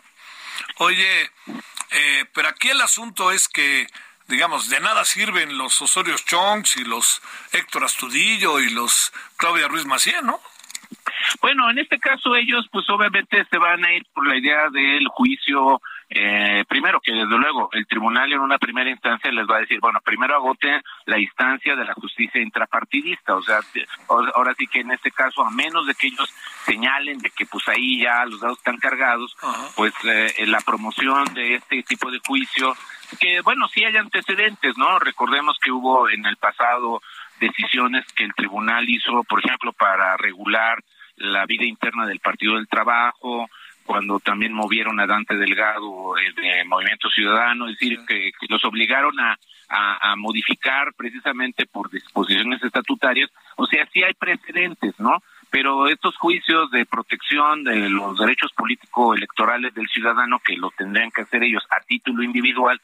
Oye, 0.77 1.31
eh, 1.91 2.25
pero 2.33 2.49
aquí 2.49 2.69
el 2.69 2.81
asunto 2.81 3.31
es 3.31 3.47
que, 3.47 3.87
digamos, 4.27 4.69
de 4.69 4.79
nada 4.79 5.03
sirven 5.05 5.57
los 5.57 5.81
Osorios 5.81 6.25
Chongs 6.25 6.77
y 6.77 6.83
los 6.83 7.21
Héctor 7.51 7.85
Astudillo 7.85 8.59
y 8.59 8.69
los 8.69 9.11
Claudia 9.37 9.67
Ruiz 9.67 9.85
Macié, 9.85 10.21
¿no? 10.21 10.39
Bueno, 11.41 11.69
en 11.69 11.79
este 11.79 11.99
caso 11.99 12.35
ellos 12.35 12.65
pues 12.71 12.89
obviamente 12.89 13.45
se 13.49 13.57
van 13.57 13.83
a 13.83 13.93
ir 13.93 14.05
por 14.13 14.27
la 14.27 14.37
idea 14.37 14.69
del 14.69 15.07
juicio 15.07 15.81
eh, 16.09 16.63
primero 16.69 17.01
que 17.01 17.11
desde 17.11 17.37
luego 17.37 17.69
el 17.73 17.85
tribunal 17.85 18.31
en 18.31 18.39
una 18.39 18.57
primera 18.57 18.89
instancia 18.89 19.29
les 19.29 19.45
va 19.45 19.57
a 19.57 19.61
decir, 19.61 19.79
bueno, 19.81 19.99
primero 20.01 20.35
agoten 20.35 20.81
la 21.05 21.19
instancia 21.19 21.75
de 21.75 21.83
la 21.83 21.93
justicia 21.93 22.41
intrapartidista, 22.41 23.35
o 23.35 23.41
sea, 23.41 23.59
ahora 24.33 24.53
sí 24.57 24.67
que 24.67 24.79
en 24.79 24.91
este 24.91 25.11
caso, 25.11 25.43
a 25.43 25.51
menos 25.51 25.85
de 25.85 25.95
que 25.95 26.07
ellos 26.07 26.33
señalen 26.65 27.17
de 27.17 27.29
que 27.29 27.45
pues 27.45 27.67
ahí 27.67 28.01
ya 28.01 28.25
los 28.25 28.39
dados 28.39 28.57
están 28.57 28.77
cargados, 28.77 29.35
pues 29.75 29.93
eh, 30.05 30.45
la 30.47 30.61
promoción 30.61 31.25
de 31.33 31.55
este 31.55 31.83
tipo 31.83 32.09
de 32.09 32.19
juicio, 32.25 32.73
que 33.19 33.41
bueno, 33.41 33.67
sí 33.67 33.83
hay 33.83 33.97
antecedentes, 33.97 34.77
¿no? 34.77 34.99
Recordemos 34.99 35.57
que 35.61 35.71
hubo 35.71 36.09
en 36.09 36.25
el 36.25 36.37
pasado 36.37 37.01
decisiones 37.39 38.05
que 38.13 38.23
el 38.23 38.33
tribunal 38.33 38.87
hizo, 38.87 39.23
por 39.25 39.43
ejemplo, 39.43 39.73
para 39.73 40.15
regular 40.15 40.81
la 41.17 41.45
vida 41.45 41.65
interna 41.65 42.05
del 42.05 42.19
Partido 42.19 42.55
del 42.55 42.67
Trabajo, 42.67 43.49
cuando 43.87 44.19
también 44.19 44.53
movieron 44.53 44.99
a 44.99 45.07
Dante 45.07 45.35
Delgado 45.35 46.17
eh, 46.17 46.33
de 46.35 46.65
Movimiento 46.65 47.09
Ciudadano, 47.09 47.67
es 47.67 47.79
decir, 47.79 47.99
que, 48.05 48.31
los 48.49 48.63
obligaron 48.65 49.17
a, 49.19 49.37
a, 49.69 50.15
modificar 50.17 50.93
precisamente 50.93 51.65
por 51.65 51.89
disposiciones 51.89 52.61
estatutarias. 52.61 53.31
O 53.55 53.65
sea, 53.65 53.87
sí 53.91 54.03
hay 54.03 54.13
precedentes, 54.13 54.99
¿no? 54.99 55.23
Pero 55.49 55.87
estos 55.87 56.17
juicios 56.17 56.69
de 56.71 56.85
protección 56.85 57.63
de 57.63 57.89
los 57.89 58.19
derechos 58.19 58.51
político-electorales 58.53 59.73
del 59.73 59.87
ciudadano, 59.87 60.39
que 60.39 60.57
lo 60.57 60.69
tendrían 60.71 61.09
que 61.09 61.21
hacer 61.21 61.43
ellos 61.43 61.63
a 61.69 61.81
título 61.81 62.23
individual, 62.23 62.79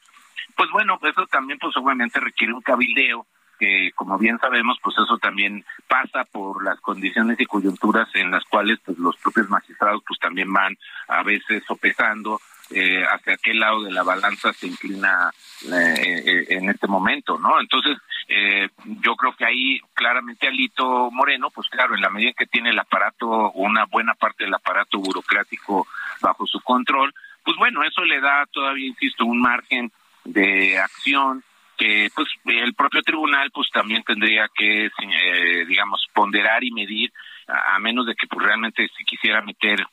pues 0.56 0.70
bueno, 0.70 0.98
eso 1.02 1.26
también 1.26 1.58
pues 1.58 1.76
obviamente 1.76 2.18
requiere 2.18 2.54
un 2.54 2.62
cabildeo 2.62 3.26
que 3.58 3.92
como 3.94 4.18
bien 4.18 4.38
sabemos, 4.38 4.78
pues 4.82 4.96
eso 4.98 5.18
también 5.18 5.64
pasa 5.88 6.24
por 6.24 6.64
las 6.64 6.80
condiciones 6.80 7.38
y 7.40 7.46
coyunturas 7.46 8.08
en 8.14 8.30
las 8.30 8.44
cuales 8.44 8.78
pues 8.84 8.98
los 8.98 9.16
propios 9.16 9.48
magistrados 9.48 10.02
pues 10.06 10.18
también 10.20 10.52
van 10.52 10.76
a 11.08 11.22
veces 11.22 11.62
sopesando 11.66 12.40
eh, 12.70 13.04
hacia 13.04 13.36
qué 13.36 13.54
lado 13.54 13.82
de 13.82 13.92
la 13.92 14.02
balanza 14.02 14.52
se 14.52 14.66
inclina 14.66 15.30
eh, 15.70 16.22
eh, 16.26 16.46
en 16.50 16.70
este 16.70 16.86
momento, 16.86 17.38
¿no? 17.38 17.60
Entonces, 17.60 17.98
eh, 18.28 18.68
yo 19.02 19.16
creo 19.16 19.34
que 19.36 19.44
ahí 19.44 19.80
claramente 19.92 20.46
Alito 20.46 21.10
Moreno, 21.10 21.50
pues 21.50 21.68
claro, 21.68 21.94
en 21.94 22.00
la 22.00 22.10
medida 22.10 22.32
que 22.36 22.46
tiene 22.46 22.70
el 22.70 22.78
aparato, 22.78 23.50
una 23.52 23.84
buena 23.84 24.14
parte 24.14 24.44
del 24.44 24.54
aparato 24.54 24.98
burocrático 24.98 25.86
bajo 26.20 26.46
su 26.46 26.60
control, 26.60 27.14
pues 27.44 27.56
bueno, 27.58 27.82
eso 27.84 28.02
le 28.04 28.20
da 28.20 28.46
todavía, 28.50 28.86
insisto, 28.86 29.26
un 29.26 29.40
margen 29.40 29.92
de 30.24 30.78
acción 30.78 31.44
que 31.76 32.08
pues 32.14 32.28
el 32.44 32.74
propio 32.74 33.02
tribunal 33.02 33.50
pues 33.52 33.68
también 33.70 34.02
tendría 34.02 34.48
que 34.54 34.86
eh, 34.86 35.64
digamos 35.66 36.06
ponderar 36.12 36.62
y 36.64 36.70
medir 36.70 37.12
a, 37.46 37.78
menos 37.78 38.06
de 38.06 38.14
que 38.14 38.26
pues 38.26 38.46
realmente 38.46 38.88
se 38.96 39.04
quisiera 39.04 39.42
meter 39.42 39.84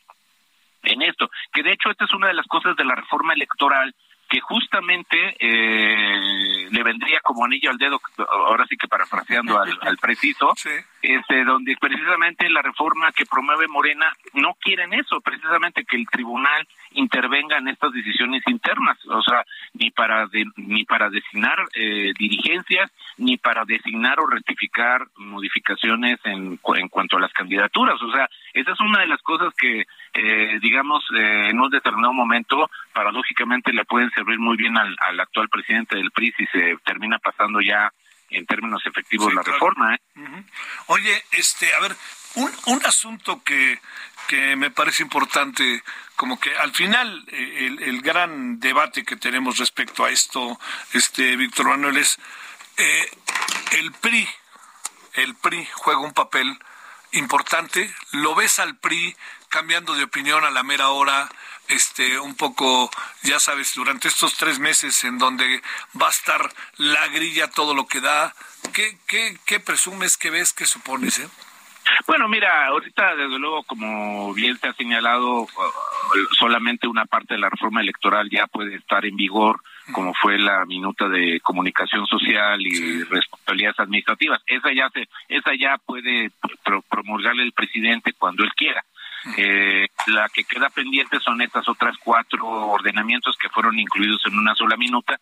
en 0.84 1.02
esto. 1.02 1.30
Que 1.54 1.64
de 1.64 1.72
hecho 1.72 1.90
esta 1.90 2.06
es 2.06 2.14
una 2.14 2.28
de 2.28 2.34
las 2.34 2.48
cosas 2.48 2.76
de 2.76 2.86
la 2.86 2.96
reforma 2.96 3.34
electoral 3.34 3.94
que 4.32 4.40
justamente 4.40 5.36
eh, 5.40 6.70
le 6.72 6.84
vendría 6.84 7.20
como 7.20 7.44
anillo 7.44 7.70
al 7.70 7.78
dedo, 7.78 8.00
ahora 8.30 8.66
sí 8.66 8.78
que 8.78 8.88
parafraseando 8.88 9.60
al, 9.60 9.78
al 9.82 9.98
preciso, 9.98 10.54
este, 11.02 11.44
donde 11.44 11.76
precisamente 11.76 12.50
la 12.50 12.62
reforma 12.62 13.12
que 13.12 13.26
promueve 13.26 13.68
Morena 13.68 14.10
no 14.34 14.54
quieren 14.54 14.94
eso, 14.94 15.20
precisamente 15.20 15.84
que 15.84 15.98
el 15.98 16.08
tribunal 16.08 16.66
intervenga 16.92 17.58
en 17.58 17.68
estas 17.68 17.92
decisiones 17.92 18.42
internas, 18.48 18.98
o 19.06 19.22
sea, 19.22 19.44
ni 19.74 19.92
para 19.92 20.30
ni 20.56 20.86
para 20.86 21.10
designar 21.10 21.60
eh, 21.74 22.14
dirigencias, 22.18 22.90
ni 23.18 23.36
para 23.36 23.66
designar 23.66 24.18
o 24.22 24.28
rectificar 24.28 25.08
modificaciones 25.18 26.20
en, 26.24 26.58
en 26.76 26.88
cuanto 26.88 27.18
a 27.18 27.22
las 27.22 27.34
candidaturas, 27.34 28.02
o 28.02 28.12
sea, 28.14 28.30
esa 28.54 28.72
es 28.72 28.80
una 28.80 29.02
de 29.02 29.08
las 29.08 29.22
cosas 29.24 29.54
que, 29.56 29.86
eh, 30.14 30.60
digamos, 30.62 31.04
eh, 31.16 31.50
en 31.50 31.60
un 31.60 31.70
determinado 31.70 32.14
momento, 32.14 32.70
paradójicamente 32.94 33.74
le 33.74 33.86
pueden 33.86 34.12
servir 34.12 34.40
muy 34.40 34.58
bien 34.58 34.78
al, 34.78 34.96
al 35.08 35.20
actual 35.20 35.50
presidente 35.50 35.96
del 35.96 36.12
PRI 36.12 36.34
si 36.38 36.46
se 36.48 36.78
termina 36.84 37.20
pasando 37.20 37.62
ya 37.62 37.92
en 38.32 38.46
términos 38.46 38.82
efectivos 38.86 39.34
la 39.34 39.44
reforma. 39.44 39.96
¿eh? 39.96 40.00
Oye, 40.88 41.24
este, 41.32 41.74
a 41.74 41.80
ver, 41.82 41.96
un, 42.36 42.52
un 42.68 42.86
asunto 42.86 43.44
que, 43.44 43.80
que 44.28 44.56
me 44.56 44.72
parece 44.72 45.04
importante, 45.04 45.84
como 46.16 46.40
que 46.40 46.56
al 46.56 46.72
final 46.72 47.26
eh, 47.28 47.68
el, 47.68 47.84
el, 47.84 48.02
gran 48.02 48.60
debate 48.60 49.04
que 49.04 49.18
tenemos 49.18 49.58
respecto 49.58 50.06
a 50.06 50.10
esto, 50.10 50.58
este, 50.94 51.36
Víctor 51.36 51.68
Manuel, 51.68 51.98
es 51.98 52.18
eh, 52.78 53.12
el 53.80 53.92
PRI, 53.92 54.28
el 55.16 55.36
PRI 55.36 55.68
juega 55.74 56.00
un 56.00 56.14
papel 56.14 56.58
importante, 57.14 57.94
lo 58.12 58.36
ves 58.36 58.60
al 58.60 58.78
PRI 58.78 59.16
cambiando 59.50 59.94
de 59.94 60.04
opinión 60.04 60.44
a 60.44 60.50
la 60.50 60.64
mera 60.64 60.90
hora, 60.90 61.30
este, 61.68 62.20
un 62.20 62.36
poco, 62.36 62.90
ya 63.24 63.40
sabes, 63.40 63.74
durante 63.76 64.08
estos 64.08 64.36
tres 64.36 64.60
meses 64.60 65.04
en 65.04 65.18
donde 65.18 65.62
va 66.00 66.08
a 66.08 66.12
estar 66.12 66.50
la 66.78 67.08
grilla 67.08 67.50
todo 67.50 67.74
lo 67.74 67.88
que 67.88 68.02
da, 68.02 68.34
¿qué, 68.74 68.98
qué, 69.08 69.38
qué 69.46 69.60
presumes, 69.60 70.18
qué 70.18 70.30
ves, 70.30 70.54
qué 70.54 70.66
supones? 70.66 71.20
Eh? 71.20 71.30
Bueno, 72.08 72.28
mira, 72.28 72.68
ahorita 72.68 73.16
desde 73.16 73.40
luego, 73.40 73.64
como 73.64 74.34
bien 74.34 74.58
se 74.60 74.68
ha 74.68 74.74
señalado, 74.74 75.48
solamente 76.38 76.88
una 76.88 77.06
parte 77.06 77.34
de 77.34 77.40
la 77.40 77.50
reforma 77.50 77.82
electoral 77.82 78.30
ya 78.30 78.48
puede 78.48 78.76
estar 78.76 79.06
en 79.06 79.16
vigor, 79.16 79.62
como 79.92 80.14
fue 80.14 80.38
la 80.38 80.66
minuta 80.66 81.08
de 81.08 81.40
comunicación 81.42 82.06
social 82.08 82.60
y 82.62 83.04
responsabilidades 83.04 83.80
administrativas. 83.80 84.42
Esa 84.48 84.74
ya 84.74 84.90
se, 84.90 85.08
esa 85.30 85.52
ya 85.56 85.78
puede 85.78 86.32
promulgarle 86.90 87.44
el 87.44 87.54
presidente 87.54 88.14
cuando 88.14 88.44
él 88.44 88.52
quiera. 88.54 88.84
Eh, 89.38 89.88
la 90.08 90.28
que 90.30 90.44
queda 90.44 90.70
pendiente 90.70 91.20
son 91.20 91.42
estas 91.42 91.68
otras 91.70 91.96
cuatro 92.04 92.48
ordenamientos 92.48 93.38
que 93.38 93.50
fueron 93.50 93.78
incluidos 93.78 94.26
en 94.26 94.38
una 94.38 94.56
sola 94.56 94.76
minuta 94.78 95.20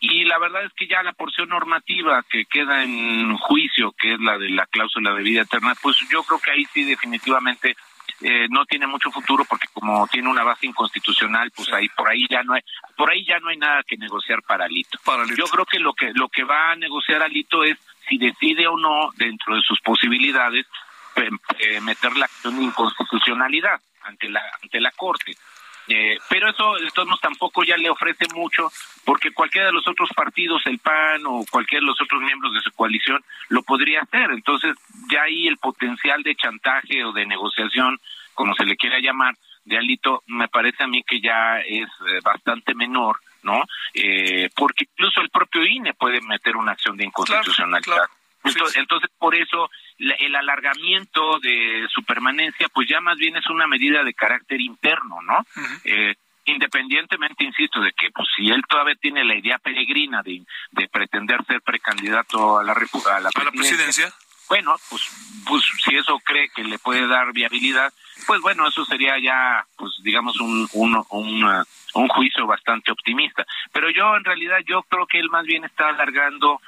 y 0.00 0.24
la 0.24 0.38
verdad 0.38 0.64
es 0.64 0.72
que 0.72 0.86
ya 0.86 1.02
la 1.02 1.12
porción 1.12 1.50
normativa 1.50 2.24
que 2.28 2.46
queda 2.46 2.82
en 2.82 3.36
juicio, 3.36 3.92
que 3.92 4.14
es 4.14 4.20
la 4.20 4.38
de 4.38 4.48
la 4.48 4.66
cláusula 4.66 5.12
de 5.12 5.22
vida 5.22 5.42
eterna, 5.42 5.74
pues 5.82 5.96
yo 6.10 6.22
creo 6.22 6.40
que 6.40 6.50
ahí 6.50 6.64
sí 6.72 6.84
definitivamente 6.84 7.76
eh, 8.22 8.46
no 8.50 8.66
tiene 8.66 8.86
mucho 8.86 9.10
futuro 9.10 9.44
porque 9.44 9.68
como 9.72 10.06
tiene 10.08 10.28
una 10.28 10.44
base 10.44 10.66
inconstitucional, 10.66 11.50
pues 11.52 11.72
ahí 11.72 11.88
por 11.88 12.08
ahí 12.08 12.26
ya 12.28 12.42
no 12.42 12.54
hay 12.54 12.62
por 12.96 13.10
ahí 13.10 13.24
ya 13.24 13.38
no 13.38 13.48
hay 13.48 13.56
nada 13.56 13.82
que 13.82 13.96
negociar 13.96 14.42
para 14.42 14.64
Alito. 14.64 14.98
Yo 15.36 15.44
creo 15.46 15.64
que 15.64 15.78
lo 15.78 15.94
que 15.94 16.12
lo 16.14 16.28
que 16.28 16.44
va 16.44 16.72
a 16.72 16.76
negociar 16.76 17.22
Alito 17.22 17.64
es 17.64 17.78
si 18.08 18.18
decide 18.18 18.66
o 18.66 18.76
no 18.76 19.10
dentro 19.16 19.54
de 19.54 19.62
sus 19.62 19.80
posibilidades 19.80 20.66
eh, 21.16 21.80
meter 21.80 22.16
la 22.16 22.26
acción 22.26 22.56
de 22.58 22.64
inconstitucionalidad 22.64 23.80
ante 24.02 24.28
la 24.28 24.42
ante 24.62 24.80
la 24.80 24.90
corte. 24.92 25.36
Eh, 25.92 26.18
pero 26.28 26.48
eso 26.48 26.78
entonces 26.78 27.20
tampoco 27.20 27.64
ya 27.64 27.76
le 27.76 27.90
ofrece 27.90 28.24
mucho 28.32 28.70
porque 29.04 29.32
cualquiera 29.32 29.66
de 29.66 29.72
los 29.72 29.86
otros 29.88 30.08
partidos, 30.14 30.62
el 30.66 30.78
PAN 30.78 31.22
o 31.26 31.44
cualquiera 31.50 31.80
de 31.80 31.86
los 31.86 32.00
otros 32.00 32.22
miembros 32.22 32.54
de 32.54 32.60
su 32.60 32.70
coalición 32.72 33.22
lo 33.48 33.62
podría 33.62 34.02
hacer. 34.02 34.30
Entonces 34.30 34.76
ya 35.10 35.22
ahí 35.22 35.48
el 35.48 35.56
potencial 35.56 36.22
de 36.22 36.36
chantaje 36.36 37.04
o 37.04 37.12
de 37.12 37.26
negociación, 37.26 37.98
como 38.34 38.54
se 38.54 38.64
le 38.64 38.76
quiera 38.76 39.00
llamar, 39.00 39.34
de 39.64 39.78
Alito, 39.78 40.22
me 40.26 40.48
parece 40.48 40.84
a 40.84 40.86
mí 40.86 41.02
que 41.02 41.20
ya 41.20 41.60
es 41.60 41.88
eh, 41.88 42.20
bastante 42.22 42.74
menor, 42.74 43.18
¿no? 43.42 43.64
Eh, 43.92 44.48
porque 44.54 44.84
incluso 44.90 45.20
el 45.20 45.30
propio 45.30 45.64
INE 45.64 45.94
puede 45.94 46.20
meter 46.20 46.56
una 46.56 46.72
acción 46.72 46.96
de 46.96 47.04
inconstitucionalidad. 47.04 48.06
Entonces, 48.74 49.10
por 49.18 49.34
eso 49.34 49.70
el 49.98 50.34
alargamiento 50.34 51.38
de 51.40 51.86
su 51.92 52.02
permanencia, 52.04 52.68
pues 52.72 52.88
ya 52.88 53.00
más 53.00 53.16
bien 53.18 53.36
es 53.36 53.46
una 53.50 53.66
medida 53.66 54.02
de 54.02 54.14
carácter 54.14 54.60
interno, 54.60 55.20
¿no? 55.22 55.44
eh, 55.84 56.14
independientemente, 56.46 57.44
insisto, 57.44 57.80
de 57.80 57.92
que 57.92 58.10
pues 58.10 58.28
si 58.36 58.50
él 58.50 58.62
todavía 58.68 58.94
tiene 58.96 59.24
la 59.24 59.36
idea 59.36 59.58
peregrina 59.58 60.22
de, 60.22 60.42
de 60.72 60.88
pretender 60.88 61.44
ser 61.44 61.60
precandidato 61.62 62.58
a 62.58 62.64
la, 62.64 62.72
a 62.72 63.20
la, 63.20 63.30
presidencia, 63.52 64.12
bueno, 64.48 64.74
pues, 64.88 65.02
pues 65.46 65.62
si 65.84 65.94
eso 65.94 66.18
cree 66.24 66.48
que 66.54 66.64
le 66.64 66.78
puede 66.78 67.06
dar 67.06 67.32
viabilidad, 67.32 67.92
pues 68.26 68.40
bueno, 68.40 68.66
eso 68.66 68.84
sería 68.84 69.18
ya, 69.22 69.64
pues 69.76 69.92
digamos, 70.02 70.40
un, 70.40 70.68
un, 70.72 71.04
un, 71.10 71.64
un 71.94 72.08
juicio 72.08 72.46
bastante 72.46 72.90
optimista. 72.90 73.46
Pero 73.72 73.90
yo, 73.90 74.16
en 74.16 74.24
realidad, 74.24 74.58
yo 74.66 74.82
creo 74.84 75.06
que 75.06 75.20
él 75.20 75.30
más 75.30 75.44
bien 75.44 75.64
está 75.64 75.90
alargando 75.90 76.60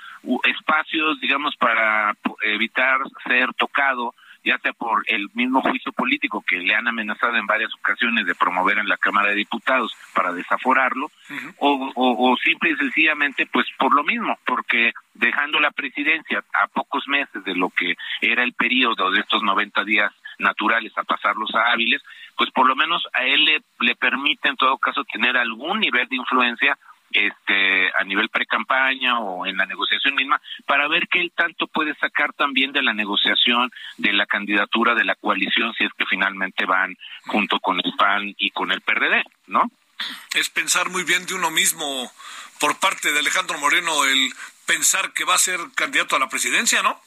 espacios, 0.45 1.20
digamos, 1.20 1.57
para 1.57 2.14
evitar 2.43 2.99
ser 3.27 3.53
tocado, 3.55 4.14
ya 4.45 4.59
sea 4.59 4.73
por 4.73 5.05
el 5.07 5.29
mismo 5.35 5.62
juicio 5.62 5.93
político 5.93 6.43
que 6.47 6.59
le 6.59 6.75
han 6.75 6.89
amenazado 6.89 7.37
en 7.37 7.47
varias 7.47 7.73
ocasiones 7.75 8.27
de 8.27 8.35
promover 8.35 8.79
en 8.79 8.89
la 8.89 8.97
Cámara 8.97 9.29
de 9.29 9.37
Diputados 9.37 9.95
para 10.14 10.33
desaforarlo, 10.33 11.11
o, 11.59 11.93
o, 11.95 12.37
simple 12.39 12.70
y 12.70 12.77
sencillamente, 12.77 13.47
pues 13.47 13.66
por 13.79 13.95
lo 13.95 14.03
mismo, 14.03 14.37
porque 14.45 14.93
dejando 15.14 15.61
la 15.61 15.70
presidencia 15.70 16.43
a 16.55 16.66
pocos 16.68 17.07
meses 17.07 17.45
de 17.45 17.55
lo 17.55 17.70
que 17.70 17.95
era 18.20 18.43
el 18.43 18.53
periodo 18.53 19.11
de 19.11 19.20
estos 19.20 19.43
90 19.43 19.85
días 19.85 20.12
naturales 20.39 20.93
a 20.97 21.05
pasarlos 21.05 21.55
a 21.55 21.73
hábiles, 21.73 22.03
pues 22.37 22.51
por 22.51 22.66
lo 22.66 22.75
menos 22.75 23.07
a 23.12 23.25
él 23.25 23.45
le, 23.45 23.62
le 23.81 23.95
permite 23.95 24.49
en 24.49 24.57
todo 24.57 24.79
caso 24.79 25.05
tener 25.05 25.37
algún 25.37 25.81
nivel 25.81 26.09
de 26.09 26.16
influencia 26.16 26.77
este 27.13 27.91
a 27.99 28.05
nivel 28.05 28.29
pre-campaña 28.29 29.21
o 29.21 29.47
en 29.47 29.57
la 29.57 29.67
negociación 29.67 30.15
misma 30.15 30.41
para 30.67 30.89
ver 30.89 31.09
qué 31.09 31.31
tanto 31.35 31.67
puede 31.67 31.95
sacar 31.97 32.33
también 32.33 32.73
de 32.73 32.83
la 32.83 32.93
negociación 32.93 33.71
de 33.99 34.13
la 34.13 34.27
candidatura 34.27 34.95
de 34.95 35.05
la 35.05 35.15
coalición 35.15 35.73
si 35.75 35.85
es 35.85 35.93
que 35.97 36.07
finalmente 36.07 36.65
van 36.65 36.97
junto 37.27 37.61
con 37.61 37.81
el 37.85 37.93
PAN 37.97 38.35
y 38.39 38.51
con 38.51 38.73
el 38.73 38.81
PRD, 38.81 39.25
¿no? 39.47 39.71
Es 40.35 40.49
pensar 40.49 40.91
muy 40.91 41.05
bien 41.05 41.27
de 41.27 41.35
uno 41.35 41.51
mismo 41.51 42.11
por 42.59 42.79
parte 42.79 43.13
de 43.13 43.19
Alejandro 43.19 43.59
Moreno 43.59 44.05
el 44.05 44.33
pensar 44.67 45.13
que 45.13 45.25
va 45.25 45.35
a 45.35 45.39
ser 45.39 45.59
candidato 45.75 46.17
a 46.17 46.19
la 46.19 46.29
presidencia, 46.29 46.83
¿no? 46.83 47.01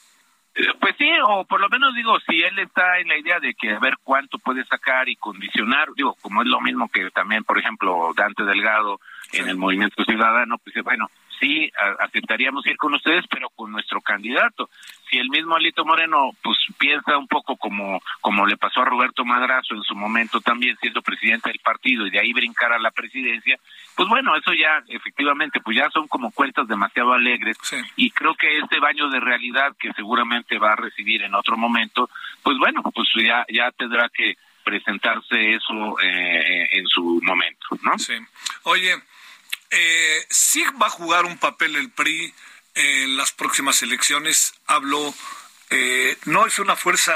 Pues 0.80 0.94
sí, 0.96 1.08
o 1.28 1.44
por 1.44 1.60
lo 1.60 1.68
menos 1.68 1.94
digo, 1.94 2.18
si 2.20 2.42
él 2.42 2.58
está 2.58 2.98
en 2.98 3.08
la 3.08 3.18
idea 3.18 3.38
de 3.40 3.52
que 3.54 3.72
a 3.72 3.78
ver 3.78 3.98
cuánto 4.02 4.38
puede 4.38 4.64
sacar 4.64 5.06
y 5.08 5.16
condicionar, 5.16 5.88
digo, 5.94 6.16
como 6.22 6.40
es 6.40 6.48
lo 6.48 6.60
mismo 6.62 6.88
que 6.88 7.10
también, 7.10 7.44
por 7.44 7.58
ejemplo, 7.58 8.12
Dante 8.16 8.42
Delgado 8.44 8.98
en 9.32 9.48
el 9.48 9.56
Movimiento 9.58 10.02
Ciudadano, 10.04 10.56
pues 10.56 10.74
bueno, 10.82 11.10
sí, 11.38 11.70
aceptaríamos 11.98 12.66
ir 12.66 12.78
con 12.78 12.94
ustedes, 12.94 13.26
pero 13.28 13.50
con 13.50 13.70
nuestro 13.70 14.00
candidato. 14.00 14.70
Si 15.08 15.18
el 15.18 15.28
mismo 15.30 15.54
Alito 15.54 15.84
Moreno, 15.84 16.30
pues 16.42 16.58
piensa 16.78 17.16
un 17.16 17.28
poco 17.28 17.56
como, 17.56 18.02
como 18.20 18.46
le 18.46 18.56
pasó 18.56 18.82
a 18.82 18.86
Roberto 18.86 19.24
Madrazo 19.24 19.74
en 19.74 19.82
su 19.82 19.94
momento 19.94 20.40
también 20.40 20.76
siendo 20.80 21.02
presidente 21.02 21.50
del 21.50 21.60
partido 21.60 22.06
y 22.06 22.10
de 22.10 22.20
ahí 22.20 22.32
brincar 22.32 22.72
a 22.72 22.78
la 22.78 22.90
presidencia, 22.90 23.58
pues 23.94 24.08
bueno, 24.08 24.36
eso 24.36 24.52
ya 24.52 24.82
efectivamente, 24.88 25.60
pues 25.60 25.76
ya 25.76 25.88
son 25.90 26.08
como 26.08 26.32
cuentas 26.32 26.66
demasiado 26.66 27.12
alegres 27.12 27.56
y 27.96 28.10
creo 28.10 28.34
que 28.34 28.58
este 28.58 28.80
baño 28.80 29.08
de 29.08 29.20
realidad 29.20 29.76
que 29.78 29.92
seguramente 29.92 30.58
va 30.58 30.72
a 30.72 30.76
recibir 30.76 31.22
en 31.22 31.34
otro 31.34 31.56
momento, 31.56 32.10
pues 32.42 32.58
bueno, 32.58 32.82
pues 32.94 33.08
ya, 33.22 33.44
ya 33.48 33.70
tendrá 33.72 34.08
que 34.08 34.36
presentarse 34.64 35.54
eso 35.54 36.00
eh, 36.02 36.68
en 36.72 36.86
su 36.88 37.20
momento, 37.22 37.66
¿no? 37.82 37.96
Sí. 37.98 38.14
Oye, 38.64 38.94
eh, 39.70 40.26
sí 40.28 40.64
va 40.80 40.86
a 40.86 40.90
jugar 40.90 41.24
un 41.24 41.38
papel 41.38 41.76
el 41.76 41.90
PRI 41.90 42.32
en 42.76 43.16
las 43.16 43.32
próximas 43.32 43.82
elecciones. 43.82 44.54
Hablo, 44.66 45.12
eh, 45.70 46.16
no 46.26 46.46
es 46.46 46.58
una 46.58 46.76
fuerza, 46.76 47.12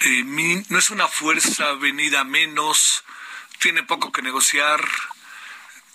eh, 0.00 0.62
no 0.68 0.78
es 0.78 0.90
una 0.90 1.08
fuerza 1.08 1.72
venida 1.74 2.22
menos, 2.22 3.04
tiene 3.58 3.82
poco 3.82 4.12
que 4.12 4.22
negociar. 4.22 4.80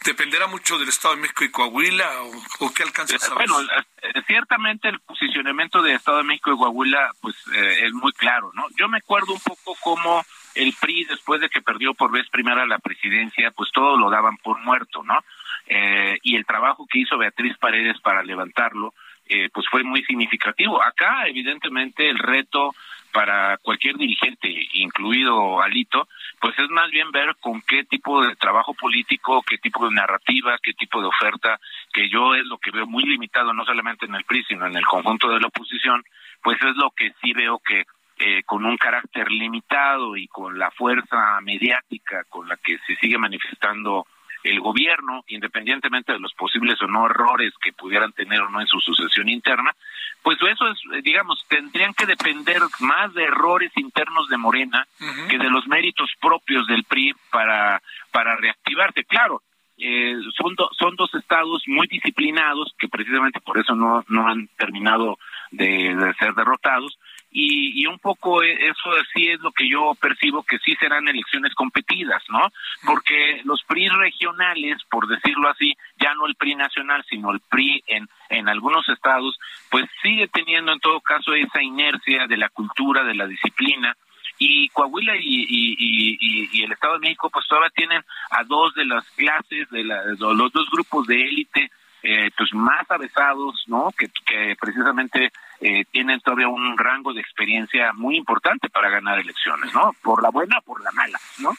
¿Dependerá 0.03 0.47
mucho 0.47 0.77
del 0.77 0.89
Estado 0.89 1.15
de 1.15 1.21
México 1.21 1.43
y 1.43 1.51
Coahuila 1.51 2.21
o, 2.59 2.73
qué 2.73 2.83
alcanza? 2.83 3.17
Bueno, 3.33 3.61
eh, 3.61 4.21
ciertamente 4.25 4.89
el 4.89 4.99
posicionamiento 5.01 5.81
de 5.81 5.95
Estado 5.95 6.17
de 6.17 6.23
México 6.23 6.51
y 6.51 6.57
Coahuila 6.57 7.11
pues 7.19 7.35
es 7.53 7.91
muy 7.93 8.11
claro, 8.13 8.51
¿no? 8.53 8.67
Yo 8.77 8.87
me 8.87 8.99
acuerdo 8.99 9.33
un 9.33 9.39
poco 9.39 9.75
cómo 9.83 10.25
el 10.55 10.73
PRI 10.73 11.05
después 11.05 11.41
de 11.41 11.49
que 11.49 11.61
perdió 11.61 11.93
por 11.93 12.11
vez 12.11 12.27
primera 12.29 12.65
la 12.65 12.79
presidencia, 12.79 13.51
pues 13.51 13.69
todo 13.71 13.97
lo 13.97 14.09
daban 14.09 14.37
por 14.37 14.59
muerto, 14.59 15.03
¿no? 15.03 15.23
Eh, 15.67 16.17
y 16.23 16.35
el 16.35 16.45
trabajo 16.45 16.87
que 16.89 16.99
hizo 16.99 17.17
Beatriz 17.17 17.57
Paredes 17.57 17.99
para 18.01 18.23
levantarlo, 18.23 18.93
eh, 19.27 19.49
pues 19.53 19.67
fue 19.69 19.83
muy 19.83 20.03
significativo. 20.03 20.81
Acá, 20.81 21.27
evidentemente, 21.27 22.09
el 22.09 22.17
reto 22.17 22.73
para 23.11 23.57
cualquier 23.57 23.97
dirigente, 23.97 24.47
incluido 24.73 25.61
Alito, 25.61 26.07
pues 26.39 26.57
es 26.59 26.69
más 26.69 26.91
bien 26.91 27.11
ver 27.11 27.35
con 27.39 27.61
qué 27.61 27.83
tipo 27.83 28.23
de 28.23 28.35
trabajo 28.35 28.73
político, 28.73 29.43
qué 29.43 29.57
tipo 29.57 29.87
de 29.89 29.95
narrativa, 29.95 30.57
qué 30.61 30.73
tipo 30.73 31.01
de 31.01 31.07
oferta, 31.07 31.59
que 31.91 32.09
yo 32.09 32.35
es 32.35 32.45
lo 32.45 32.57
que 32.57 32.71
veo 32.71 32.85
muy 32.85 33.03
limitado 33.03 33.53
no 33.53 33.65
solamente 33.65 34.05
en 34.05 34.15
el 34.15 34.23
PRI, 34.23 34.43
sino 34.43 34.67
en 34.67 34.77
el 34.77 34.85
conjunto 34.85 35.29
de 35.29 35.39
la 35.39 35.47
oposición, 35.47 36.03
pues 36.43 36.61
es 36.61 36.75
lo 36.75 36.91
que 36.91 37.11
sí 37.21 37.33
veo 37.33 37.59
que 37.59 37.85
eh, 38.19 38.43
con 38.43 38.65
un 38.65 38.77
carácter 38.77 39.31
limitado 39.31 40.15
y 40.15 40.27
con 40.27 40.57
la 40.57 40.71
fuerza 40.71 41.39
mediática 41.41 42.23
con 42.29 42.47
la 42.47 42.57
que 42.57 42.77
se 42.85 42.95
sigue 42.95 43.17
manifestando 43.17 44.05
el 44.49 44.59
gobierno, 44.61 45.23
independientemente 45.27 46.13
de 46.13 46.19
los 46.19 46.33
posibles 46.33 46.81
o 46.81 46.87
no 46.87 47.05
errores 47.05 47.53
que 47.61 47.73
pudieran 47.73 48.13
tener 48.13 48.41
o 48.41 48.49
no 48.49 48.61
en 48.61 48.67
su 48.67 48.79
sucesión 48.79 49.29
interna, 49.29 49.75
pues 50.21 50.37
eso 50.41 50.67
es, 50.67 50.79
eh, 50.93 51.01
digamos, 51.03 51.45
tendrían 51.47 51.93
que 51.93 52.05
depender 52.05 52.61
más 52.79 53.13
de 53.13 53.23
errores 53.23 53.71
internos 53.75 54.27
de 54.29 54.37
Morena 54.37 54.87
que 55.29 55.37
de 55.37 55.49
los 55.49 55.67
méritos 55.67 56.09
propios 56.19 56.65
del 56.67 56.83
PRI 56.83 57.13
para, 57.31 57.81
para 58.11 58.35
reactivarse. 58.35 59.03
Claro, 59.05 59.41
eh, 59.77 60.15
son, 60.35 60.55
son 60.77 60.95
dos 60.95 61.13
estados 61.13 61.63
muy 61.67 61.87
disciplinados 61.87 62.73
que 62.79 62.87
precisamente 62.87 63.39
por 63.41 63.57
eso 63.57 63.75
no, 63.75 64.03
no 64.07 64.27
han 64.27 64.47
terminado 64.57 65.17
de 65.51 65.95
ser 66.19 66.33
derrotados, 66.33 66.97
y, 67.29 67.81
y 67.81 67.85
un 67.87 67.99
poco 67.99 68.43
e, 68.43 68.53
eso 68.53 68.89
sí 69.13 69.27
es 69.27 69.39
lo 69.41 69.51
que 69.51 69.67
yo 69.69 69.93
percibo 69.99 70.43
que 70.43 70.57
sí 70.59 70.75
serán 70.75 71.07
elecciones 71.07 71.53
competidas, 71.55 72.23
¿no? 72.29 72.51
Porque 72.85 73.41
los 73.43 73.63
PRI 73.63 73.89
regionales, 73.89 74.77
por 74.89 75.07
decirlo 75.07 75.49
así, 75.49 75.75
ya 75.99 76.13
no 76.13 76.25
el 76.25 76.35
PRI 76.35 76.55
nacional, 76.55 77.03
sino 77.09 77.31
el 77.31 77.39
PRI 77.41 77.83
en, 77.87 78.07
en 78.29 78.49
algunos 78.49 78.87
estados, 78.89 79.37
pues 79.69 79.85
sigue 80.01 80.27
teniendo 80.27 80.71
en 80.71 80.79
todo 80.79 81.01
caso 81.01 81.33
esa 81.33 81.61
inercia 81.61 82.27
de 82.27 82.37
la 82.37 82.49
cultura, 82.49 83.03
de 83.03 83.15
la 83.15 83.27
disciplina, 83.27 83.95
y 84.39 84.69
Coahuila 84.69 85.15
y, 85.15 85.45
y, 85.49 86.63
el 86.63 86.71
Estado 86.71 86.93
de 86.93 86.99
México 86.99 87.29
pues 87.29 87.47
todavía 87.47 87.71
tienen 87.75 88.03
a 88.29 88.43
dos 88.43 88.73
de 88.75 88.85
las 88.85 89.03
clases 89.11 89.69
de, 89.69 89.83
la, 89.83 90.03
los 90.05 90.51
dos 90.51 90.69
grupos 90.71 91.07
de 91.07 91.23
élite 91.23 91.71
eh, 92.09 92.31
pues 92.37 92.53
más 92.53 92.89
avesados 92.89 93.65
no 93.67 93.91
que, 93.97 94.09
que 94.25 94.55
precisamente 94.57 95.29
eh, 95.59 95.83
tienen 95.91 96.21
todavía 96.21 96.47
un 96.47 96.77
rango 96.77 97.11
de 97.11 97.19
experiencia 97.19 97.91
muy 97.91 98.15
importante 98.15 98.69
para 98.69 98.89
ganar 98.89 99.19
elecciones, 99.19 99.73
¿no? 99.73 99.93
Por 100.01 100.23
la 100.23 100.29
buena, 100.29 100.61
por 100.61 100.81
la 100.81 100.91
mala, 100.93 101.19
¿no? 101.39 101.53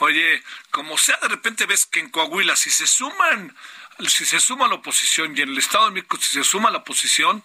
Oye, 0.00 0.42
como 0.70 0.98
sea, 0.98 1.16
de 1.22 1.28
repente 1.28 1.64
ves 1.64 1.86
que 1.86 2.00
en 2.00 2.10
Coahuila, 2.10 2.56
si 2.56 2.68
se 2.68 2.86
suman, 2.86 3.56
si 4.06 4.26
se 4.26 4.38
suma 4.38 4.68
la 4.68 4.74
oposición 4.74 5.32
y 5.34 5.40
en 5.40 5.48
el 5.48 5.56
Estado 5.56 5.86
de 5.86 5.92
México, 5.92 6.18
si 6.20 6.34
se 6.34 6.44
suma 6.44 6.70
la 6.70 6.78
oposición, 6.78 7.42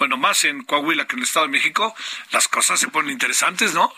bueno, 0.00 0.16
más 0.16 0.42
en 0.42 0.64
Coahuila 0.64 1.06
que 1.06 1.14
en 1.14 1.20
el 1.20 1.26
Estado 1.26 1.46
de 1.46 1.52
México, 1.52 1.94
las 2.32 2.48
cosas 2.48 2.80
se 2.80 2.88
ponen 2.88 3.12
interesantes, 3.12 3.74
¿no? 3.74 3.92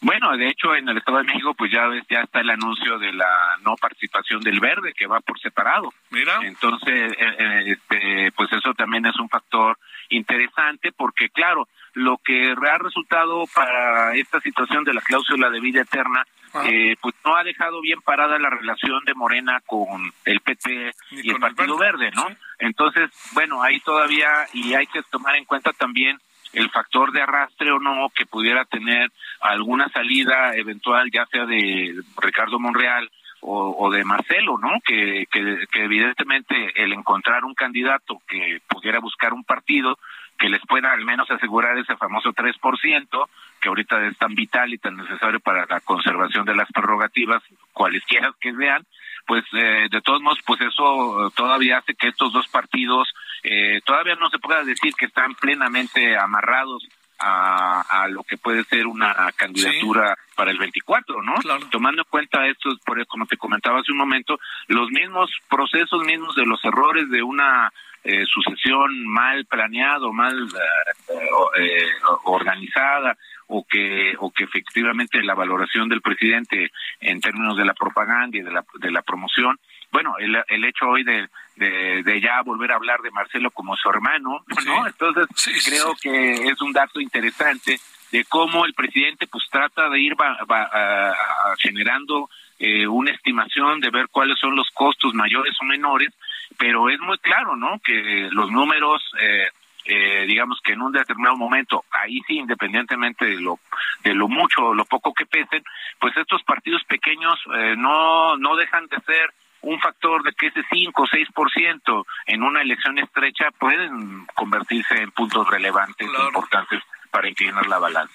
Bueno, 0.00 0.36
de 0.36 0.48
hecho, 0.48 0.74
en 0.76 0.88
el 0.88 0.98
Estado 0.98 1.18
de 1.18 1.24
México, 1.24 1.54
pues 1.54 1.72
ya 1.72 1.88
ya 2.08 2.20
está 2.20 2.40
el 2.40 2.50
anuncio 2.50 2.98
de 2.98 3.12
la 3.12 3.58
no 3.64 3.74
participación 3.76 4.40
del 4.40 4.60
verde, 4.60 4.92
que 4.96 5.06
va 5.06 5.20
por 5.20 5.40
separado. 5.40 5.92
Mira. 6.10 6.38
Entonces, 6.42 7.12
eh, 7.18 7.36
eh, 7.38 7.64
este, 7.66 8.32
pues 8.32 8.52
eso 8.52 8.74
también 8.74 9.06
es 9.06 9.18
un 9.18 9.28
factor 9.28 9.76
interesante, 10.10 10.92
porque 10.92 11.30
claro, 11.30 11.68
lo 11.94 12.18
que 12.18 12.52
ha 12.52 12.78
resultado 12.78 13.44
para 13.52 14.14
esta 14.14 14.40
situación 14.40 14.84
de 14.84 14.94
la 14.94 15.00
cláusula 15.00 15.50
de 15.50 15.60
vida 15.60 15.82
eterna, 15.82 16.24
eh, 16.64 16.96
pues 17.00 17.14
no 17.24 17.36
ha 17.36 17.42
dejado 17.42 17.80
bien 17.80 18.00
parada 18.00 18.38
la 18.38 18.50
relación 18.50 19.04
de 19.04 19.14
Morena 19.14 19.60
con 19.66 20.12
el 20.24 20.40
PT 20.40 20.92
y 21.10 21.30
el 21.30 21.40
Partido 21.40 21.76
Verde, 21.76 22.04
Verde, 22.04 22.16
¿no? 22.16 22.28
sí. 22.28 22.34
Entonces, 22.60 23.10
bueno, 23.32 23.62
ahí 23.62 23.80
todavía, 23.80 24.46
y 24.52 24.74
hay 24.74 24.86
que 24.86 25.02
tomar 25.02 25.36
en 25.36 25.44
cuenta 25.44 25.72
también 25.72 26.18
el 26.52 26.70
factor 26.70 27.12
de 27.12 27.22
arrastre 27.22 27.70
o 27.72 27.78
no 27.78 28.10
que 28.14 28.26
pudiera 28.26 28.64
tener 28.64 29.10
alguna 29.40 29.88
salida 29.90 30.54
eventual, 30.56 31.10
ya 31.10 31.26
sea 31.26 31.46
de 31.46 31.94
Ricardo 32.20 32.58
Monreal 32.58 33.10
o, 33.40 33.90
de 33.90 34.04
Marcelo, 34.04 34.58
¿no? 34.58 34.80
Que, 34.84 35.26
evidentemente 35.74 36.82
el 36.82 36.92
encontrar 36.92 37.44
un 37.44 37.54
candidato 37.54 38.20
que 38.26 38.60
pudiera 38.66 38.98
buscar 38.98 39.32
un 39.32 39.44
partido 39.44 39.98
que 40.36 40.48
les 40.48 40.60
pueda 40.66 40.92
al 40.92 41.04
menos 41.04 41.30
asegurar 41.30 41.76
ese 41.78 41.96
famoso 41.96 42.32
3%, 42.32 43.28
que 43.60 43.68
ahorita 43.68 44.06
es 44.06 44.16
tan 44.18 44.34
vital 44.34 44.72
y 44.72 44.78
tan 44.78 44.96
necesario 44.96 45.40
para 45.40 45.66
la 45.66 45.80
conservación 45.80 46.44
de 46.46 46.54
las 46.54 46.70
prerrogativas, 46.70 47.42
cualesquiera 47.72 48.32
que 48.40 48.54
sean, 48.54 48.84
pues 49.26 49.44
eh, 49.52 49.88
de 49.90 50.00
todos 50.00 50.22
modos, 50.22 50.38
pues 50.46 50.60
eso 50.60 51.30
todavía 51.34 51.78
hace 51.78 51.94
que 51.94 52.08
estos 52.08 52.32
dos 52.32 52.46
partidos 52.48 53.12
eh, 53.42 53.80
todavía 53.84 54.14
no 54.16 54.28
se 54.30 54.38
pueda 54.38 54.62
decir 54.64 54.94
que 54.94 55.06
están 55.06 55.34
plenamente 55.34 56.16
amarrados 56.16 56.86
a, 57.18 57.80
a 58.02 58.08
lo 58.08 58.22
que 58.22 58.36
puede 58.36 58.64
ser 58.64 58.86
una 58.86 59.14
candidatura 59.36 60.16
para 60.36 60.50
el 60.50 60.58
24, 60.58 61.22
¿no? 61.22 61.34
Claro. 61.34 61.66
Tomando 61.70 62.02
en 62.02 62.08
cuenta 62.08 62.46
esto, 62.46 62.70
por, 62.84 63.04
como 63.06 63.26
te 63.26 63.36
comentaba 63.36 63.80
hace 63.80 63.92
un 63.92 63.98
momento, 63.98 64.38
los 64.68 64.88
mismos 64.90 65.30
procesos 65.50 66.04
mismos 66.04 66.34
de 66.36 66.46
los 66.46 66.64
errores 66.64 67.10
de 67.10 67.22
una 67.22 67.72
eh, 68.04 68.24
sucesión 68.26 69.06
mal 69.06 69.44
planeado, 69.46 70.12
mal 70.12 70.34
eh, 70.38 71.14
eh, 71.58 71.88
organizada 72.24 73.16
o 73.48 73.64
que 73.64 74.14
o 74.18 74.30
que 74.30 74.44
efectivamente 74.44 75.22
la 75.22 75.34
valoración 75.34 75.88
del 75.88 76.02
presidente 76.02 76.70
en 77.00 77.20
términos 77.20 77.56
de 77.56 77.64
la 77.64 77.74
propaganda 77.74 78.36
y 78.36 78.42
de 78.42 78.52
la 78.52 78.64
de 78.78 78.90
la 78.90 79.02
promoción 79.02 79.58
bueno 79.90 80.14
el, 80.18 80.36
el 80.48 80.64
hecho 80.64 80.86
hoy 80.86 81.02
de, 81.02 81.28
de, 81.58 82.02
de 82.02 82.20
ya 82.20 82.40
volver 82.42 82.72
a 82.72 82.76
hablar 82.76 83.00
de 83.02 83.10
Marcelo 83.10 83.50
como 83.50 83.76
su 83.76 83.88
hermano 83.90 84.44
no 84.46 84.60
Sí. 84.62 84.70
entonces 84.86 85.26
Sí, 85.36 85.52
creo 85.70 85.94
sí. 85.96 86.08
que 86.08 86.32
es 86.48 86.60
un 86.62 86.72
dato 86.72 87.00
interesante 87.00 87.78
de 88.12 88.24
cómo 88.24 88.64
el 88.64 88.72
presidente 88.74 89.26
pues 89.26 89.44
trata 89.50 89.88
de 89.90 90.00
ir 90.00 90.14
va- 90.18 90.38
va- 90.50 90.70
a- 90.72 91.10
a- 91.10 91.56
generando 91.58 92.30
eh, 92.58 92.86
una 92.86 93.10
estimación 93.12 93.80
de 93.80 93.90
ver 93.90 94.08
cuáles 94.10 94.38
son 94.38 94.56
los 94.56 94.68
costos 94.74 95.14
mayores 95.14 95.54
o 95.60 95.64
menores, 95.64 96.08
pero 96.56 96.88
es 96.90 96.98
muy 96.98 97.16
claro, 97.18 97.54
¿no? 97.54 97.78
Que 97.84 98.28
los 98.32 98.50
números, 98.50 99.00
eh, 99.20 99.46
eh, 99.84 100.24
digamos 100.26 100.58
que 100.64 100.72
en 100.72 100.82
un 100.82 100.90
determinado 100.90 101.36
momento, 101.36 101.84
ahí 101.92 102.18
sí, 102.26 102.36
independientemente 102.38 103.26
de 103.26 103.40
lo 103.40 103.60
de 104.02 104.12
lo 104.14 104.26
mucho 104.26 104.62
o 104.68 104.74
lo 104.74 104.84
poco 104.86 105.14
que 105.14 105.24
pesen, 105.26 105.62
pues 106.00 106.16
estos 106.16 106.42
partidos 106.42 106.82
pequeños 106.84 107.38
eh, 107.54 107.74
no 107.76 108.36
no 108.38 108.56
dejan 108.56 108.86
de 108.88 108.96
ser 109.06 109.30
un 109.62 109.80
factor 109.80 110.22
de 110.22 110.32
que 110.32 110.48
ese 110.48 110.62
5 110.70 111.02
o 111.02 111.06
6% 111.06 112.04
en 112.26 112.42
una 112.42 112.62
elección 112.62 112.98
estrecha 112.98 113.50
pueden 113.58 114.26
convertirse 114.34 114.94
en 115.02 115.10
puntos 115.10 115.48
relevantes 115.48 116.08
Claro. 116.08 116.26
importantes 116.28 116.82
para 117.10 117.28
inclinar 117.28 117.66
la 117.66 117.78
balanza. 117.78 118.14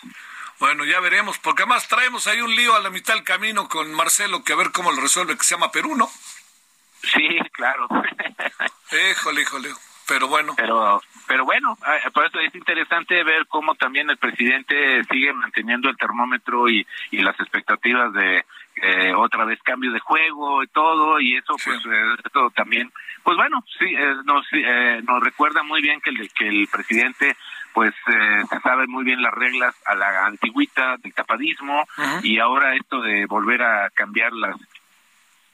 Bueno, 0.60 0.86
ya 0.86 1.00
veremos, 1.02 1.40
porque 1.40 1.64
además 1.64 1.88
traemos 1.88 2.28
ahí 2.28 2.40
un 2.42 2.56
lío 2.56 2.76
a 2.76 2.80
la 2.80 2.90
mitad 2.90 3.16
del 3.16 3.24
camino 3.24 3.68
con 3.68 3.94
Marcelo, 3.94 4.44
que 4.44 4.54
a 4.54 4.56
ver 4.56 4.72
cómo 4.72 4.92
lo 4.92 5.02
resuelve, 5.02 5.36
que 5.38 5.44
se 5.44 5.56
llama 5.56 5.72
Perú, 5.72 5.96
¿no? 5.96 6.08
Sí, 7.02 7.38
claro. 7.52 7.88
Híjole, 9.12 9.42
híjole. 9.42 9.70
Pero 10.08 10.28
bueno, 10.28 10.54
pero 10.58 11.02
pero 11.28 11.46
bueno, 11.46 11.78
eh, 11.88 12.12
por 12.12 12.26
eso 12.26 12.38
es 12.40 12.54
interesante 12.54 13.24
ver 13.24 13.48
cómo 13.48 13.74
también 13.76 14.10
el 14.10 14.18
presidente 14.18 15.02
sigue 15.06 15.32
manteniendo 15.32 15.90
el 15.90 15.96
termómetro 15.98 16.70
y, 16.70 16.86
y 17.12 17.20
las 17.20 17.40
expectativas 17.40 18.12
de 18.14 18.46
eh, 18.82 19.14
otra 19.16 19.46
vez 19.46 19.60
cambio 19.64 19.92
de 19.92 20.00
juego 20.00 20.64
y 20.64 20.68
todo 20.68 21.20
y 21.20 21.38
eso 21.38 21.54
Sí. 21.58 21.70
pues 21.70 21.80
eh, 21.86 22.16
eso 22.26 22.50
también 22.56 22.92
pues 23.24 23.38
bueno 23.38 23.64
sí 23.80 23.86
eh, 23.86 24.16
nos 24.26 24.46
eh, 24.52 25.02
nos 25.08 25.22
recuerda 25.24 25.64
muy 25.64 25.82
bien 25.82 26.02
que 26.02 26.10
el 26.10 26.32
que 26.34 26.48
el 26.48 26.68
presidente 26.72 27.38
pues 27.74 27.94
eh, 28.08 28.42
se 28.50 28.60
sabe 28.62 28.88
muy 28.88 29.04
bien 29.04 29.22
las 29.22 29.34
reglas 29.34 29.76
a 29.86 29.96
la 29.96 30.26
antigüita 30.26 30.98
del 30.98 31.14
tapadismo 31.14 31.88
y 32.24 32.40
ahora 32.40 32.76
esto 32.76 33.02
de 33.02 33.26
volver 33.28 33.62
a 33.64 33.90
cambiar 33.92 34.34
las 34.34 34.56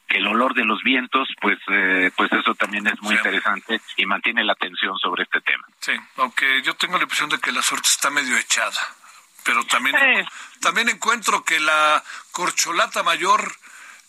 el 0.10 0.26
olor 0.26 0.56
de 0.56 0.66
los 0.66 0.82
vientos, 0.82 1.28
pues 1.40 1.60
eh, 1.68 2.10
pues 2.18 2.32
eso 2.34 2.56
también 2.56 2.88
es 2.88 3.00
muy 3.00 3.12
Sí. 3.14 3.18
interesante 3.18 3.80
y 3.96 4.08
mantiene 4.08 4.44
la 4.44 4.54
atención 4.54 4.98
sobre 4.98 5.22
este 5.22 5.40
tema. 5.42 5.64
sí, 5.80 5.92
aunque 6.18 6.64
yo 6.64 6.74
tengo 6.74 6.98
la 6.98 7.04
impresión 7.04 7.30
de 7.30 7.38
que 7.38 7.52
la 7.52 7.62
suerte 7.62 7.88
está 7.88 8.10
medio 8.10 8.36
echada. 8.36 8.82
Pero 9.50 9.64
también, 9.64 9.96
Eh. 9.96 10.26
también 10.62 10.90
encuentro 10.90 11.44
que 11.44 11.60
la 11.60 12.04
corcholata 12.32 13.02
mayor 13.02 13.52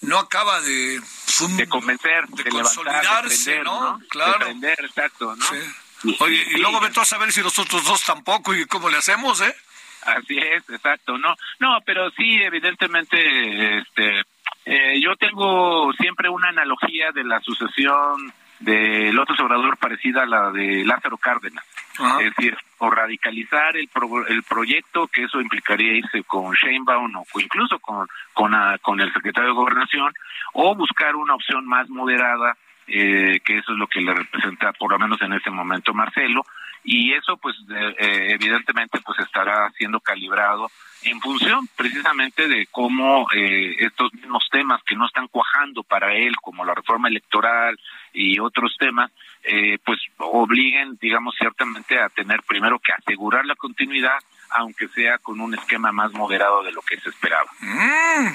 no 0.03 0.19
acaba 0.19 0.61
de... 0.61 1.01
fum, 1.27 1.57
De 1.57 1.67
convencer, 1.67 2.27
de, 2.29 2.45
de, 2.45 2.51
levantar, 2.51 2.73
de 2.75 2.83
consolidarse, 2.83 3.45
prender, 3.45 3.65
¿no? 3.65 3.81
¿no? 3.99 4.07
Claro. 4.11 4.33
De 4.39 4.45
prender, 4.45 4.79
exacto, 4.85 5.35
¿no? 5.35 5.45
Sí. 5.47 6.17
Oye, 6.19 6.43
y 6.43 6.45
Sí, 6.53 6.59
luego 6.59 6.79
vete 6.81 7.01
a 7.01 7.05
saber 7.07 7.33
si 7.33 7.41
los 7.43 7.59
otros 7.59 7.85
dos 7.85 8.03
tampoco 8.05 8.55
y 8.55 8.67
cómo 8.67 8.91
le 8.91 8.99
hacemos, 8.99 9.41
¿eh? 9.41 9.55
Así 10.03 10.37
es, 10.39 10.63
exacto, 10.69 11.17
no, 11.17 11.35
no, 11.59 11.79
pero 11.87 12.11
sí, 12.11 12.43
evidentemente, 12.43 13.79
este, 13.79 14.21
eh, 14.67 15.01
yo 15.01 15.17
tengo 15.17 15.91
siempre 15.95 16.29
una 16.29 16.49
analogía 16.49 17.13
de 17.13 17.25
la 17.25 17.41
sucesión 17.41 18.33
de 18.61 19.13
López 19.13 19.39
Obrador 19.41 19.77
parecida 19.79 20.23
a 20.23 20.27
la 20.27 20.51
de 20.53 20.85
Lázaro 20.85 21.17
Cárdenas, 21.17 21.65
Ajá. 21.99 22.21
es 22.23 22.35
decir, 22.37 22.57
o 22.79 22.91
radicalizar 22.91 23.77
el 23.77 23.89
pro- 23.89 24.27
el 24.27 24.43
proyecto, 24.43 25.07
que 25.09 25.25
eso 25.25 25.41
implicaría 25.41 25.95
irse 25.95 26.23
con 26.25 26.53
Sheinbaum 26.55 27.17
o 27.17 27.25
o 27.33 27.41
incluso 27.41 27.79
con 27.79 28.07
con, 28.35 28.55
ah, 28.55 28.77
con 28.81 29.01
el 29.01 29.13
secretario 29.13 29.51
de 29.51 29.57
Gobernación, 29.57 30.13
o 30.53 30.75
buscar 30.75 31.17
una 31.17 31.35
opción 31.35 31.67
más 31.67 31.89
moderada, 31.91 32.57
eh, 32.87 33.41
que 33.45 33.59
eso 33.59 33.73
es 33.73 33.79
lo 33.79 33.87
que 33.87 34.01
le 34.01 34.15
representa, 34.15 34.73
por 34.73 34.91
lo 34.93 34.99
menos 34.99 35.21
en 35.23 35.33
este 35.33 35.51
momento, 35.51 35.93
Marcelo, 35.95 36.45
y 36.85 37.13
eso 37.13 37.37
pues 37.37 37.57
eh, 37.71 38.29
evidentemente 38.31 39.01
pues 39.05 39.19
estará 39.21 39.71
siendo 39.77 40.01
calibrado 40.01 40.71
en 41.03 41.21
función 41.21 41.69
precisamente 41.77 42.47
de 42.49 42.67
cómo 42.71 43.27
eh, 43.35 43.77
estos 43.79 44.13
mismos 44.15 44.47
temas 44.51 44.83
que 44.85 44.97
no 44.97 45.07
están 45.07 45.29
cuajando 45.29 45.83
para 45.83 46.15
él 46.15 46.37
como 46.43 46.65
la 46.65 46.75
reforma 46.75 47.09
electoral 47.09 47.79
y 48.13 48.39
otros 48.39 48.77
temas 48.79 49.11
eh, 49.45 49.79
pues 49.85 49.99
obliguen 50.19 50.99
digamos 51.01 51.35
ciertamente 51.39 51.99
a 51.99 52.09
tener 52.09 52.43
primero 52.43 52.79
que 52.79 52.93
asegurar 52.93 53.47
la 53.47 53.57
continuidad 53.57 54.19
aunque 54.51 54.89
sea 54.89 55.19
con 55.19 55.41
un 55.41 55.55
esquema 55.55 55.93
más 55.93 56.13
moderado 56.13 56.63
de 56.63 56.73
lo 56.73 56.83
que 56.83 56.99
se 57.01 57.09
esperaba 57.09 57.51
Mm, 57.61 58.29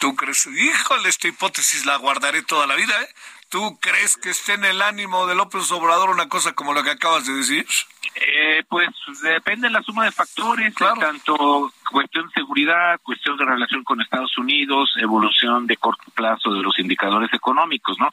¿Tú 0.00 0.16
crees? 0.16 0.46
Híjole, 0.46 1.10
esta 1.10 1.28
hipótesis 1.28 1.84
la 1.84 1.96
guardaré 1.96 2.42
toda 2.42 2.66
la 2.66 2.74
vida, 2.74 2.94
¿eh? 3.02 3.08
¿Tú 3.50 3.78
crees 3.80 4.16
que 4.16 4.30
esté 4.30 4.54
en 4.54 4.64
el 4.64 4.80
ánimo 4.80 5.26
de 5.26 5.34
López 5.34 5.70
Obrador 5.72 6.10
una 6.10 6.28
cosa 6.28 6.52
como 6.52 6.72
lo 6.72 6.84
que 6.84 6.90
acabas 6.90 7.26
de 7.26 7.32
decir? 7.34 7.66
Eh, 8.14 8.62
pues 8.68 8.88
depende 9.22 9.66
de 9.66 9.72
la 9.72 9.82
suma 9.82 10.04
de 10.04 10.12
factores, 10.12 10.72
Claro. 10.74 11.00
tanto 11.00 11.72
cuestión 11.90 12.26
de 12.28 12.32
seguridad, 12.32 13.00
cuestión 13.02 13.36
de 13.36 13.44
relación 13.44 13.82
con 13.82 14.00
Estados 14.00 14.38
Unidos, 14.38 14.92
evolución 14.96 15.66
de 15.66 15.76
corto 15.76 16.04
plazo 16.14 16.52
de 16.52 16.62
los 16.62 16.78
indicadores 16.78 17.32
económicos, 17.32 17.98
¿no? 17.98 18.08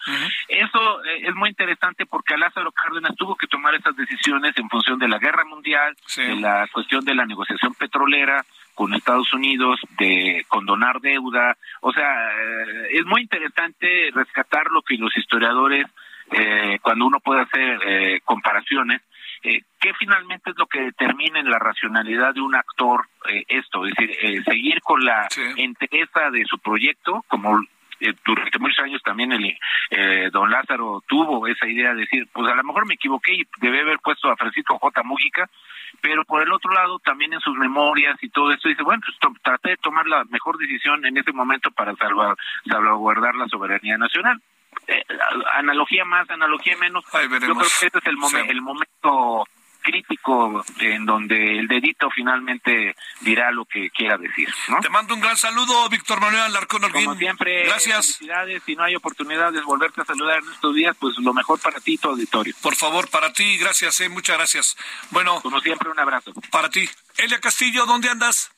Eso 0.47 1.03
eh, 1.05 1.27
es 1.27 1.35
muy 1.35 1.49
interesante 1.49 2.07
porque 2.07 2.33
a 2.33 2.37
Lázaro 2.37 2.71
Cárdenas 2.71 3.15
tuvo 3.15 3.35
que 3.35 3.45
tomar 3.47 3.75
esas 3.75 3.95
decisiones 3.95 4.57
en 4.57 4.67
función 4.69 4.97
de 4.97 5.07
la 5.07 5.19
guerra 5.19 5.45
mundial, 5.45 5.95
Sí. 6.07 6.23
de 6.23 6.35
la 6.37 6.67
cuestión 6.71 7.05
de 7.05 7.13
la 7.13 7.25
negociación 7.27 7.75
petrolera 7.75 8.43
con 8.77 8.93
Estados 8.93 9.33
Unidos, 9.33 9.79
de 9.97 10.45
condonar 10.47 11.01
deuda, 11.01 11.57
o 11.81 11.91
sea, 11.91 12.11
eh, 12.31 12.89
es 12.91 13.05
muy 13.07 13.21
interesante 13.23 14.11
rescatar 14.13 14.67
lo 14.71 14.83
que 14.83 14.97
los 14.97 15.17
historiadores, 15.17 15.87
eh, 16.31 16.77
cuando 16.83 17.07
uno 17.07 17.19
puede 17.19 17.41
hacer 17.41 17.79
eh, 17.87 18.21
comparaciones, 18.23 19.01
eh, 19.41 19.61
¿qué 19.79 19.93
finalmente 19.97 20.51
es 20.51 20.57
lo 20.57 20.67
que 20.67 20.81
determina 20.81 21.39
en 21.39 21.49
la 21.49 21.57
racionalidad 21.57 22.35
de 22.35 22.41
un 22.41 22.53
actor 22.53 23.07
eh, 23.29 23.45
esto? 23.47 23.83
Es 23.87 23.95
decir, 23.95 24.15
eh, 24.21 24.43
seguir 24.43 24.79
con 24.81 25.03
la 25.03 25.25
Sí. 25.31 25.41
entereza 25.57 26.29
de 26.29 26.45
su 26.45 26.59
proyecto, 26.59 27.25
como 27.27 27.59
eh, 27.99 28.13
durante 28.23 28.59
muchos 28.59 28.77
años 28.85 29.01
también 29.03 29.31
el 29.31 29.57
eh, 29.89 30.29
don 30.31 30.51
Lázaro 30.51 31.01
tuvo 31.07 31.47
esa 31.47 31.65
idea 31.67 31.95
de 31.95 32.01
decir, 32.01 32.27
pues 32.31 32.47
a 32.47 32.53
lo 32.55 32.63
mejor 32.63 32.85
me 32.85 32.93
equivoqué 32.93 33.33
y 33.33 33.43
debe 33.59 33.81
haber 33.81 33.97
puesto 34.03 34.29
a 34.29 34.35
Francisco 34.35 34.77
J. 34.77 35.01
Mújica, 35.01 35.49
pero 36.01 36.23
por 36.25 36.41
el 36.41 36.51
otro 36.51 36.71
lado 36.71 36.99
también 36.99 37.33
en 37.33 37.39
sus 37.41 37.55
memorias 37.57 38.17
y 38.21 38.29
todo 38.29 38.51
esto 38.51 38.69
dice, 38.69 38.83
bueno, 38.83 39.01
pues 39.05 39.17
traté 39.41 39.69
de 39.69 39.77
tomar 39.77 40.05
la 40.07 40.23
mejor 40.25 40.57
decisión 40.57 41.05
en 41.05 41.17
ese 41.17 41.31
momento 41.31 41.71
para 41.71 41.95
salvar, 41.95 42.35
salvaguardar 42.69 43.35
la 43.35 43.47
soberanía 43.47 43.97
nacional. 43.97 44.41
Eh, 44.87 45.03
analogía 45.55 46.05
más, 46.05 46.29
analogía 46.29 46.77
menos, 46.77 47.03
yo 47.47 47.53
creo 47.55 47.69
que 47.79 47.87
ese 47.87 47.97
es 47.97 48.05
el, 48.05 48.17
momen- 48.17 48.49
el 48.51 48.61
momento 48.61 49.43
crítico 49.87 50.65
en 50.81 51.05
donde 51.05 51.59
el 51.59 51.67
dedito 51.67 52.09
finalmente 52.13 52.93
dirá 53.21 53.51
lo 53.51 53.63
que 53.63 53.89
quiera 53.89 54.17
decir. 54.17 54.49
¿no? 54.67 54.81
Te 54.81 54.89
mando 54.89 55.13
un 55.13 55.21
gran 55.21 55.37
saludo, 55.37 55.87
Víctor 55.87 56.19
Manuel 56.19 56.43
Alarcón 56.43 56.83
Holguín. 56.83 57.05
Como 57.05 57.17
siempre, 57.17 57.63
gracias. 57.63 58.17
Felicidades. 58.17 58.63
Si 58.65 58.75
no 58.75 58.83
hay 58.83 58.95
oportunidad 58.95 59.53
de 59.53 59.61
volverte 59.61 60.01
a 60.01 60.05
saludar 60.05 60.39
en 60.43 60.51
estos 60.51 60.75
días, 60.75 60.95
pues 60.99 61.17
lo 61.19 61.33
mejor 61.33 61.59
para 61.61 61.79
ti 61.79 61.93
y 61.93 61.97
tu 61.97 62.09
auditorio. 62.09 62.53
Por 62.61 62.75
favor, 62.75 63.09
para 63.09 63.31
ti, 63.31 63.57
gracias, 63.57 64.01
eh, 64.01 64.09
muchas 64.09 64.37
gracias. 64.37 64.77
Bueno, 65.11 65.39
como 65.41 65.61
siempre, 65.61 65.89
un 65.89 65.99
abrazo. 65.99 66.33
Para 66.51 66.69
ti. 66.69 66.89
Elia 67.17 67.39
Castillo, 67.39 67.85
¿dónde 67.85 68.09
andas? 68.09 68.51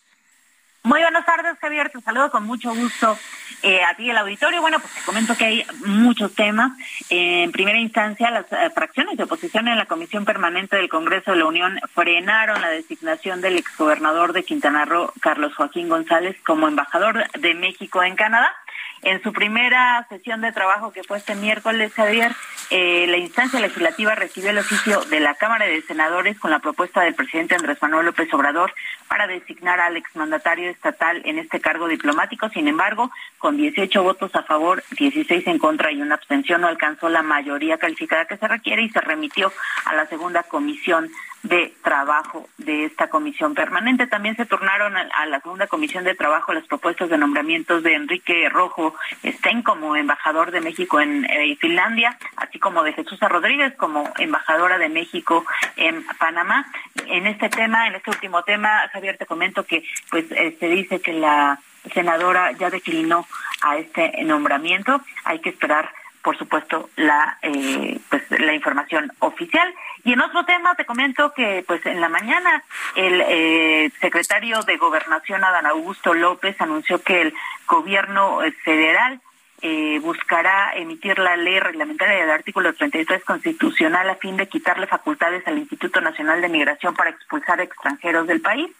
Muy 0.83 1.01
buenas 1.01 1.25
tardes, 1.25 1.57
Javier. 1.59 1.89
Te 1.89 1.99
saludo 1.99 2.31
con 2.31 2.45
mucho 2.45 2.73
gusto 2.73 3.17
eh, 3.63 3.83
a 3.83 3.95
ti 3.95 4.09
al 4.09 4.17
auditorio. 4.17 4.61
Bueno, 4.61 4.79
pues 4.79 4.93
te 4.93 5.01
comento 5.01 5.35
que 5.35 5.45
hay 5.45 5.65
muchos 5.85 6.33
temas. 6.33 6.71
en 7.09 7.51
primera 7.51 7.77
instancia, 7.77 8.31
las 8.31 8.45
eh, 8.51 8.69
fracciones 8.73 9.17
de 9.17 9.23
oposición 9.23 9.67
en 9.67 9.77
la 9.77 9.87
Comisión 9.87 10.23
Permanente 10.23 10.77
del 10.77 10.87
Congreso 10.87 11.31
de 11.31 11.37
la 11.37 11.45
Unión 11.45 11.79
frenaron 11.93 12.61
la 12.61 12.69
designación 12.69 13.41
del 13.41 13.57
exgobernador 13.57 14.31
de 14.31 14.45
Quintana 14.45 14.85
Roo, 14.85 15.11
Carlos 15.19 15.53
Joaquín 15.53 15.89
González, 15.89 16.37
como 16.45 16.69
embajador 16.69 17.29
de 17.31 17.53
México 17.55 18.01
en 18.01 18.15
Canadá. 18.15 18.55
En 19.01 19.23
su 19.23 19.31
primera 19.31 20.05
sesión 20.09 20.41
de 20.41 20.51
trabajo, 20.51 20.91
que 20.91 21.03
fue 21.03 21.17
este 21.17 21.35
miércoles, 21.35 21.93
Javier, 21.93 22.33
eh, 22.69 23.07
la 23.07 23.17
instancia 23.17 23.59
legislativa 23.59 24.13
recibió 24.13 24.49
el 24.49 24.57
oficio 24.57 25.01
de 25.05 25.19
la 25.21 25.35
Cámara 25.35 25.65
de 25.65 25.81
Senadores 25.81 26.37
con 26.37 26.51
la 26.51 26.59
propuesta 26.59 27.01
del 27.01 27.15
presidente 27.15 27.55
Andrés 27.55 27.81
Manuel 27.81 28.07
López 28.07 28.31
Obrador 28.33 28.73
para 29.07 29.25
designar 29.25 29.79
al 29.79 29.97
exmandatario 29.97 30.69
estatal 30.69 31.21
en 31.25 31.39
este 31.39 31.61
cargo 31.61 31.87
diplomático. 31.87 32.49
Sin 32.49 32.67
embargo, 32.67 33.09
con 33.37 33.57
18 33.57 34.03
votos 34.03 34.35
a 34.35 34.43
favor, 34.43 34.83
16 34.91 35.47
en 35.47 35.59
contra 35.59 35.91
y 35.91 36.01
una 36.01 36.15
abstención, 36.15 36.61
no 36.61 36.67
alcanzó 36.67 37.09
la 37.09 37.23
mayoría 37.23 37.77
calificada 37.77 38.25
que 38.25 38.37
se 38.37 38.47
requiere 38.47 38.83
y 38.83 38.89
se 38.89 39.01
remitió 39.01 39.51
a 39.85 39.95
la 39.95 40.05
segunda 40.07 40.43
comisión 40.43 41.09
de 41.43 41.73
trabajo 41.83 42.47
de 42.57 42.85
esta 42.85 43.09
comisión 43.09 43.53
permanente. 43.53 44.07
También 44.07 44.35
se 44.35 44.45
turnaron 44.45 44.95
a, 44.97 45.25
la 45.25 45.39
segunda 45.39 45.67
comisión 45.67 46.03
de 46.03 46.15
trabajo 46.15 46.53
las 46.53 46.65
propuestas 46.65 47.09
de 47.09 47.17
nombramientos 47.17 47.83
de 47.83 47.95
Enrique 47.95 48.49
Rojo 48.49 48.95
Stein 49.23 49.61
como 49.61 49.95
embajador 49.95 50.51
de 50.51 50.61
México 50.61 50.99
en 50.99 51.25
eh, 51.25 51.57
Finlandia, 51.59 52.17
así 52.35 52.59
como 52.59 52.83
de 52.83 52.93
Jesús 52.93 53.19
Rodríguez 53.19 53.75
como 53.75 54.11
embajadora 54.17 54.77
de 54.77 54.89
México 54.89 55.45
en 55.75 56.05
Panamá. 56.19 56.65
En 57.07 57.27
este 57.27 57.49
tema, 57.49 57.87
en 57.87 57.95
este 57.95 58.11
último 58.11 58.43
tema, 58.43 58.87
Javier, 58.91 59.17
te 59.17 59.25
comento 59.25 59.65
que 59.65 59.83
pues 60.09 60.25
eh, 60.31 60.55
se 60.59 60.67
dice 60.67 60.99
que 60.99 61.13
la 61.13 61.59
senadora 61.93 62.51
ya 62.53 62.69
declinó 62.69 63.25
a 63.61 63.77
este 63.77 64.23
nombramiento. 64.23 65.01
Hay 65.23 65.39
que 65.39 65.49
esperar 65.49 65.91
por 66.23 66.37
supuesto 66.37 66.89
la 66.95 67.37
eh, 67.41 67.99
pues 68.09 68.23
la 68.29 68.53
información 68.53 69.11
oficial 69.19 69.73
y 70.03 70.13
en 70.13 70.21
otro 70.21 70.45
tema 70.45 70.75
te 70.75 70.85
comento 70.85 71.33
que 71.33 71.63
pues 71.67 71.85
en 71.85 72.01
la 72.01 72.09
mañana 72.09 72.63
el 72.95 73.21
eh, 73.21 73.91
secretario 73.99 74.61
de 74.63 74.77
Gobernación 74.77 75.43
Adán 75.43 75.65
Augusto 75.65 76.13
López 76.13 76.59
anunció 76.59 77.01
que 77.01 77.21
el 77.21 77.33
gobierno 77.67 78.43
eh, 78.43 78.51
federal 78.51 79.21
eh, 79.61 79.99
buscará 80.01 80.71
emitir 80.75 81.19
la 81.19 81.35
ley 81.35 81.59
reglamentaria 81.59 82.21
del 82.21 82.29
artículo 82.29 82.73
33 82.73 83.25
constitucional 83.25 84.09
a 84.09 84.15
fin 84.15 84.37
de 84.37 84.47
quitarle 84.47 84.87
facultades 84.87 85.45
al 85.47 85.57
Instituto 85.57 85.99
Nacional 85.99 86.39
de 86.39 86.47
Migración 86.47 86.93
para 86.93 87.09
expulsar 87.09 87.59
extranjeros 87.59 88.25
del 88.25 88.39
país. 88.39 88.71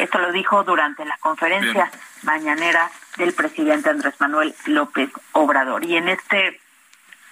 Esto 0.00 0.18
lo 0.18 0.32
dijo 0.32 0.64
durante 0.64 1.04
la 1.04 1.16
conferencia 1.18 1.88
mañanera 2.22 2.90
del 3.16 3.32
presidente 3.32 3.90
Andrés 3.90 4.14
Manuel 4.18 4.56
López 4.66 5.10
Obrador. 5.32 5.84
Y 5.84 5.96
en 5.96 6.08
este 6.08 6.60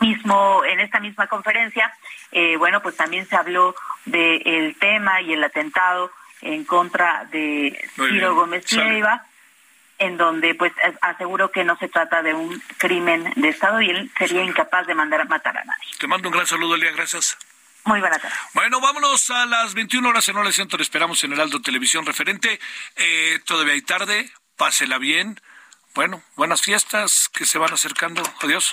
mismo, 0.02 0.64
en 0.64 0.80
esta 0.80 1.00
misma 1.00 1.26
conferencia, 1.26 1.92
eh, 2.32 2.56
bueno, 2.56 2.82
pues 2.82 2.96
también 2.96 3.26
se 3.26 3.36
habló 3.36 3.74
del 4.04 4.76
tema 4.78 5.20
y 5.22 5.32
el 5.32 5.44
atentado 5.44 6.10
en 6.40 6.64
contra 6.64 7.24
de 7.30 7.80
Ciro 7.94 8.34
Gómez 8.34 8.70
Leiva, 8.72 9.24
en 9.98 10.16
donde 10.16 10.54
pues 10.54 10.72
aseguró 11.00 11.50
que 11.52 11.64
no 11.64 11.76
se 11.78 11.88
trata 11.88 12.22
de 12.22 12.34
un 12.34 12.60
crimen 12.78 13.32
de 13.36 13.48
Estado 13.48 13.80
y 13.80 13.90
él 13.90 14.10
sería 14.18 14.42
incapaz 14.42 14.86
de 14.86 14.94
mandar 14.94 15.20
a 15.20 15.24
matar 15.24 15.56
a 15.56 15.64
nadie. 15.64 15.84
Te 15.98 16.06
mando 16.08 16.28
un 16.28 16.34
gran 16.34 16.46
saludo, 16.46 16.74
Elia, 16.74 16.90
gracias. 16.92 17.38
Muy 17.84 18.00
buena 18.00 18.18
tarde. 18.18 18.34
Bueno, 18.54 18.80
vámonos 18.80 19.30
a 19.30 19.46
las 19.46 19.74
21 19.74 20.08
horas 20.08 20.28
en 20.28 20.36
Hora 20.36 20.52
Centro. 20.52 20.80
Esperamos 20.80 21.22
en 21.24 21.32
Heraldo 21.32 21.60
Televisión 21.62 22.06
referente. 22.06 22.60
Eh, 22.96 23.40
todavía 23.44 23.74
hay 23.74 23.82
tarde, 23.82 24.30
pásela 24.56 24.98
bien. 24.98 25.40
Bueno, 25.94 26.22
buenas 26.36 26.62
fiestas 26.62 27.28
que 27.32 27.44
se 27.44 27.58
van 27.58 27.72
acercando. 27.72 28.22
Adiós. 28.40 28.72